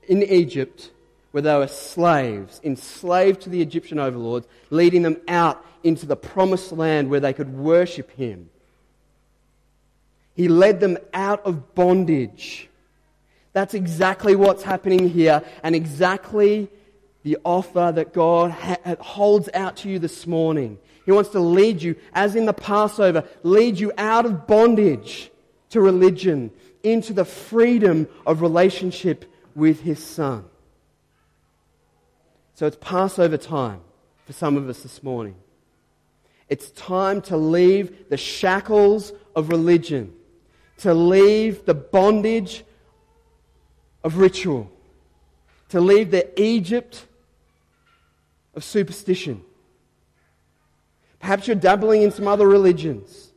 in 0.08 0.24
Egypt 0.24 0.92
where 1.32 1.42
they 1.42 1.56
were 1.56 1.68
slaves, 1.68 2.60
enslaved 2.64 3.42
to 3.42 3.50
the 3.50 3.62
Egyptian 3.62 4.00
overlords, 4.00 4.48
leading 4.70 5.04
them 5.04 5.18
out 5.28 5.64
into 5.84 6.06
the 6.06 6.16
promised 6.16 6.72
land 6.72 7.10
where 7.10 7.20
they 7.20 7.34
could 7.34 7.54
worship 7.54 8.10
him. 8.12 8.50
He 10.36 10.48
led 10.48 10.80
them 10.80 10.98
out 11.14 11.46
of 11.46 11.76
bondage. 11.76 12.70
That's 13.54 13.74
exactly 13.74 14.36
what's 14.36 14.64
happening 14.64 15.10
here, 15.10 15.44
and 15.64 15.76
exactly 15.76 16.70
the 17.24 17.38
offer 17.44 17.92
that 17.94 18.14
God 18.14 18.52
ha- 18.52 18.96
holds 19.00 19.50
out 19.54 19.78
to 19.78 19.90
you 19.90 20.00
this 20.00 20.26
morning. 20.26 20.78
He 21.08 21.14
wants 21.14 21.30
to 21.30 21.40
lead 21.40 21.82
you, 21.82 21.96
as 22.14 22.36
in 22.36 22.46
the 22.46 22.54
Passover, 22.54 23.24
lead 23.42 23.80
you 23.80 23.94
out 23.98 24.26
of 24.26 24.46
bondage 24.46 25.32
to 25.70 25.80
religion 25.80 26.52
into 26.84 27.14
the 27.14 27.24
freedom 27.24 28.10
of 28.26 28.42
relationship 28.42 29.24
with 29.56 29.80
His 29.80 30.04
Son. 30.04 30.44
So 32.56 32.68
it's 32.68 32.78
Passover 32.82 33.38
time 33.38 33.80
for 34.26 34.34
some 34.34 34.58
of 34.58 34.68
us 34.68 34.82
this 34.82 35.02
morning. 35.02 35.36
It's 36.50 36.72
time 36.72 37.22
to 37.22 37.38
leave 37.38 38.10
the 38.10 38.18
shackles 38.18 39.14
of 39.34 39.48
religion, 39.48 40.14
to 40.80 40.94
leave 40.94 41.64
the 41.64 41.74
bondage 41.74 42.66
of 44.04 44.18
ritual, 44.18 44.70
to 45.70 45.80
leave 45.80 46.12
the 46.12 46.38
Egypt 46.42 47.06
of 48.54 48.66
superstition. 48.66 49.46
Perhaps 51.28 51.46
you're 51.46 51.58
dabbling 51.58 52.04
in 52.04 52.12
some 52.12 52.26
other 52.26 52.48
religions. 52.48 53.34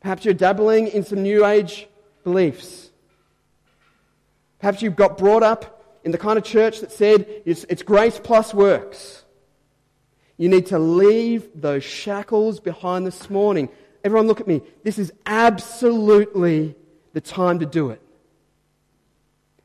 Perhaps 0.00 0.24
you're 0.24 0.32
dabbling 0.32 0.88
in 0.88 1.04
some 1.04 1.22
New 1.22 1.44
Age 1.44 1.86
beliefs. 2.22 2.90
Perhaps 4.58 4.80
you've 4.80 4.96
got 4.96 5.18
brought 5.18 5.42
up 5.42 5.84
in 6.02 6.12
the 6.12 6.16
kind 6.16 6.38
of 6.38 6.44
church 6.44 6.80
that 6.80 6.90
said 6.90 7.26
it's, 7.44 7.64
it's 7.68 7.82
grace 7.82 8.18
plus 8.24 8.54
works. 8.54 9.22
You 10.38 10.48
need 10.48 10.64
to 10.68 10.78
leave 10.78 11.46
those 11.54 11.84
shackles 11.84 12.58
behind 12.58 13.06
this 13.06 13.28
morning. 13.28 13.68
Everyone, 14.02 14.26
look 14.26 14.40
at 14.40 14.48
me. 14.48 14.62
This 14.82 14.98
is 14.98 15.12
absolutely 15.26 16.74
the 17.12 17.20
time 17.20 17.58
to 17.58 17.66
do 17.66 17.90
it. 17.90 18.00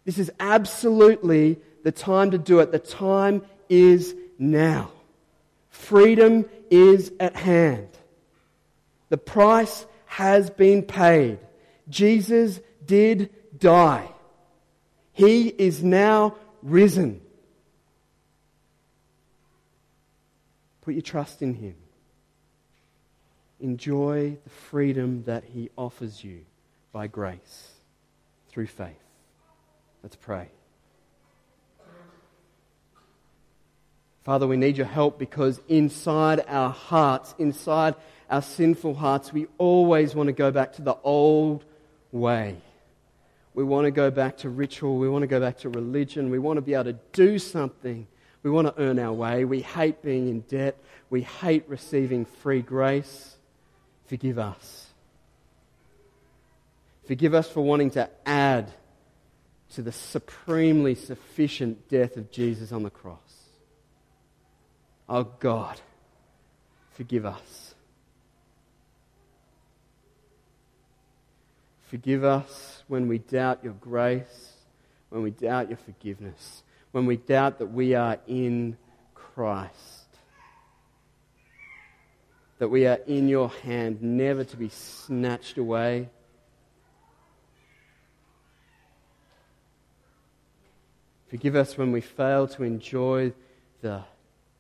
This 0.04 0.18
is 0.18 0.30
absolutely 0.42 1.58
the 1.86 1.94
time 1.94 2.32
to 2.32 2.38
do 2.38 2.60
it. 2.60 2.74
The 2.74 2.80
time 2.80 3.44
is 3.70 4.14
now. 4.38 4.92
Freedom 5.70 6.46
is 6.70 7.12
at 7.20 7.36
hand. 7.36 7.90
The 9.10 9.18
price 9.18 9.86
has 10.06 10.50
been 10.50 10.84
paid. 10.84 11.40
Jesus 11.90 12.60
did 12.86 13.30
die. 13.58 14.10
He 15.14 15.48
is 15.48 15.84
now 15.84 16.36
risen. 16.62 17.22
Put 20.82 20.94
your 20.94 21.02
trust 21.02 21.42
in 21.42 21.54
Him. 21.54 21.76
Enjoy 23.60 24.38
the 24.44 24.50
freedom 24.50 25.24
that 25.26 25.44
He 25.44 25.70
offers 25.76 26.24
you 26.24 26.42
by 26.92 27.08
grace 27.08 27.72
through 28.50 28.68
faith. 28.68 28.96
Let's 30.02 30.16
pray. 30.16 30.50
Father, 34.30 34.46
we 34.46 34.58
need 34.58 34.78
your 34.78 34.86
help 34.86 35.18
because 35.18 35.60
inside 35.68 36.46
our 36.48 36.70
hearts, 36.70 37.34
inside 37.40 37.96
our 38.30 38.44
sinful 38.44 38.94
hearts, 38.94 39.34
we 39.34 39.48
always 39.58 40.14
want 40.14 40.28
to 40.28 40.34
go 40.34 40.52
back 40.52 40.74
to 40.74 40.84
the 40.84 40.96
old 41.04 41.66
way. 42.12 42.56
We 43.56 43.64
want 43.64 43.86
to 43.86 43.92
go 43.92 44.12
back 44.12 44.38
to 44.38 44.50
ritual. 44.50 45.00
We 45.00 45.10
want 45.10 45.24
to 45.24 45.28
go 45.28 45.40
back 45.40 45.58
to 45.62 45.70
religion. 45.70 46.30
We 46.30 46.38
want 46.38 46.58
to 46.58 46.62
be 46.62 46.76
able 46.76 46.84
to 46.84 47.00
do 47.12 47.40
something. 47.40 48.06
We 48.44 48.52
want 48.52 48.68
to 48.68 48.80
earn 48.80 49.00
our 49.00 49.12
way. 49.12 49.46
We 49.46 49.62
hate 49.62 50.04
being 50.04 50.30
in 50.30 50.42
debt. 50.42 50.78
We 51.10 51.24
hate 51.24 51.64
receiving 51.68 52.26
free 52.26 52.62
grace. 52.62 53.36
Forgive 54.06 54.38
us. 54.38 54.90
Forgive 57.08 57.34
us 57.34 57.50
for 57.50 57.62
wanting 57.62 57.90
to 57.90 58.08
add 58.28 58.72
to 59.74 59.82
the 59.82 59.92
supremely 59.92 60.94
sufficient 60.94 61.90
death 61.90 62.16
of 62.16 62.30
Jesus 62.30 62.72
on 62.72 62.84
the 62.84 62.92
cross. 62.92 63.29
Oh 65.12 65.24
God, 65.24 65.82
forgive 66.92 67.26
us. 67.26 67.74
Forgive 71.88 72.24
us 72.24 72.84
when 72.88 73.08
we 73.08 73.18
doubt 73.18 73.64
your 73.64 73.74
grace, 73.74 74.54
when 75.10 75.24
we 75.24 75.32
doubt 75.32 75.70
your 75.70 75.80
forgiveness, 75.80 76.62
when 76.92 77.08
we 77.08 77.18
doubt 77.18 77.58
that 77.58 77.74
we 77.74 77.96
are 77.96 78.20
in 78.28 78.78
Christ, 79.16 79.74
that 82.60 82.68
we 82.68 82.86
are 82.86 83.00
in 83.08 83.28
your 83.28 83.50
hand, 83.50 84.04
never 84.04 84.44
to 84.44 84.58
be 84.58 84.70
snatched 84.70 85.58
away. 85.58 86.10
Forgive 91.30 91.56
us 91.56 91.76
when 91.76 91.92
we 91.92 92.02
fail 92.02 92.48
to 92.50 92.62
enjoy 92.62 93.34
the 93.82 94.04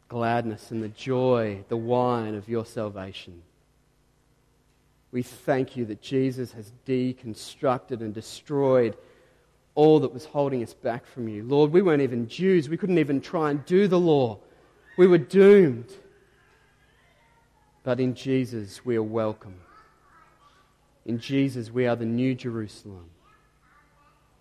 gladness 0.10 0.72
and 0.72 0.84
the 0.84 0.90
joy, 0.90 1.64
the 1.70 1.78
wine 1.78 2.36
of 2.36 2.50
your 2.50 2.66
salvation. 2.66 3.42
We 5.12 5.24
thank 5.24 5.78
you 5.78 5.86
that 5.86 6.02
Jesus 6.02 6.52
has 6.52 6.72
deconstructed 6.86 8.02
and 8.02 8.14
destroyed 8.14 8.98
all 9.76 10.00
that 10.02 10.14
was 10.14 10.26
holding 10.26 10.62
us 10.62 10.74
back 10.74 11.06
from 11.06 11.28
you. 11.28 11.44
Lord, 11.44 11.72
we 11.72 11.82
weren't 11.82 12.02
even 12.02 12.28
Jews. 12.28 12.68
We 12.68 12.78
couldn't 12.78 12.98
even 12.98 13.22
try 13.22 13.50
and 13.50 13.66
do 13.66 13.88
the 13.88 14.00
law. 14.00 14.40
We 14.98 15.08
were 15.08 15.18
doomed. 15.18 15.92
But 17.84 18.00
in 18.00 18.14
Jesus, 18.14 18.84
we 18.84 18.98
are 18.98 19.04
welcome. 19.04 19.62
In 21.06 21.18
Jesus, 21.18 21.72
we 21.72 21.88
are 21.88 21.96
the 21.96 22.06
new 22.06 22.36
Jerusalem. 22.36 23.10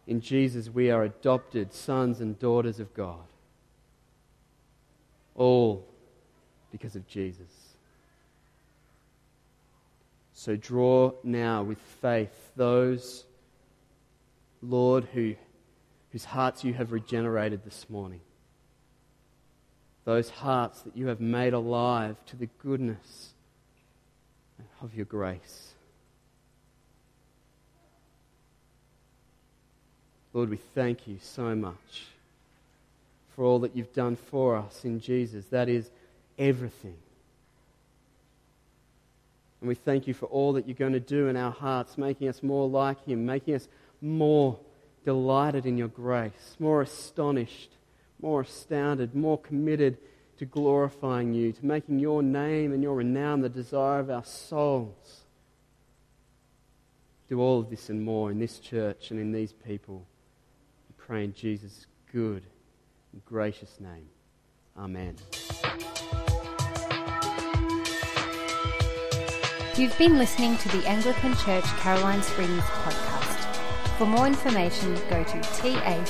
In 0.07 0.21
Jesus, 0.21 0.69
we 0.69 0.91
are 0.91 1.05
adopted 1.05 1.73
sons 1.73 2.21
and 2.21 2.39
daughters 2.39 2.81
of 2.81 2.93
God. 2.95 3.25
All 5.39 5.87
because 6.73 6.97
of 6.97 7.07
Jesus. 7.07 7.47
So 10.35 10.57
draw 10.57 11.13
now 11.23 11.63
with 11.63 11.79
faith 11.79 12.53
those, 12.57 13.25
Lord, 14.61 15.07
who, 15.15 15.37
whose 16.11 16.25
hearts 16.25 16.65
you 16.65 16.75
have 16.75 16.91
regenerated 16.91 17.65
this 17.65 17.89
morning. 17.89 18.21
Those 20.05 20.29
hearts 20.29 20.83
that 20.83 20.97
you 20.97 21.07
have 21.07 21.21
made 21.21 21.53
alive 21.53 22.17
to 22.27 22.37
the 22.37 22.49
goodness 22.63 23.31
of 24.83 24.95
your 24.95 25.07
grace. 25.07 25.73
Lord, 30.33 30.51
we 30.51 30.57
thank 30.57 31.07
you 31.07 31.19
so 31.21 31.55
much 31.55 32.07
for 33.39 33.45
all 33.45 33.61
that 33.61 33.77
you've 33.77 33.93
done 33.93 34.17
for 34.17 34.57
us 34.57 34.85
in 34.85 34.99
Jesus. 34.99 35.45
That 35.47 35.69
is 35.69 35.93
everything. 36.41 36.97
And 39.61 39.69
we 39.69 39.77
thank 39.77 40.09
you 40.09 40.15
for 40.15 40.27
all 40.27 40.55
that 40.55 40.67
you're 40.67 40.75
going 40.75 40.95
to 40.95 40.99
do 40.99 41.29
in 41.29 41.37
our 41.37 41.53
hearts, 41.53 41.97
making 41.97 42.27
us 42.27 42.43
more 42.43 42.69
like 42.69 43.07
Him, 43.07 43.25
making 43.25 43.55
us 43.55 43.69
more 44.01 44.59
delighted 45.05 45.67
in 45.67 45.79
your 45.79 45.87
grace, 45.87 46.57
more 46.59 46.83
astonished, 46.83 47.71
more 48.21 48.41
astounded, 48.41 49.15
more 49.15 49.39
committed 49.39 49.99
to 50.39 50.45
glorifying 50.45 51.33
you, 51.33 51.53
to 51.53 51.65
making 51.65 52.01
your 52.01 52.25
name 52.25 52.73
and 52.73 52.83
your 52.83 52.97
renown 52.97 53.41
the 53.41 53.49
desire 53.49 54.01
of 54.01 54.11
our 54.11 54.25
souls. 54.25 55.21
Do 57.29 57.41
all 57.41 57.61
of 57.61 57.71
this 57.71 57.89
and 57.89 58.05
more 58.05 58.33
in 58.33 58.41
this 58.41 58.59
church 58.59 59.13
and 59.13 59.21
in 59.21 59.31
these 59.31 59.53
people. 59.53 60.05
We 60.89 61.05
pray 61.05 61.23
in 61.23 61.35
Jesus' 61.35 61.87
good 62.13 62.43
gracious 63.25 63.79
name. 63.81 64.09
Amen. 64.77 65.17
You've 69.77 69.97
been 69.97 70.19
listening 70.19 70.57
to 70.59 70.69
the 70.71 70.85
Anglican 70.89 71.37
Church 71.37 71.65
Caroline 71.79 72.23
Springs 72.23 72.63
podcast. 72.63 73.19
For 73.97 74.07
more 74.07 74.27
information, 74.27 74.95
go 75.09 75.23
to 75.23 75.41
taccs.org.au. 75.41 76.09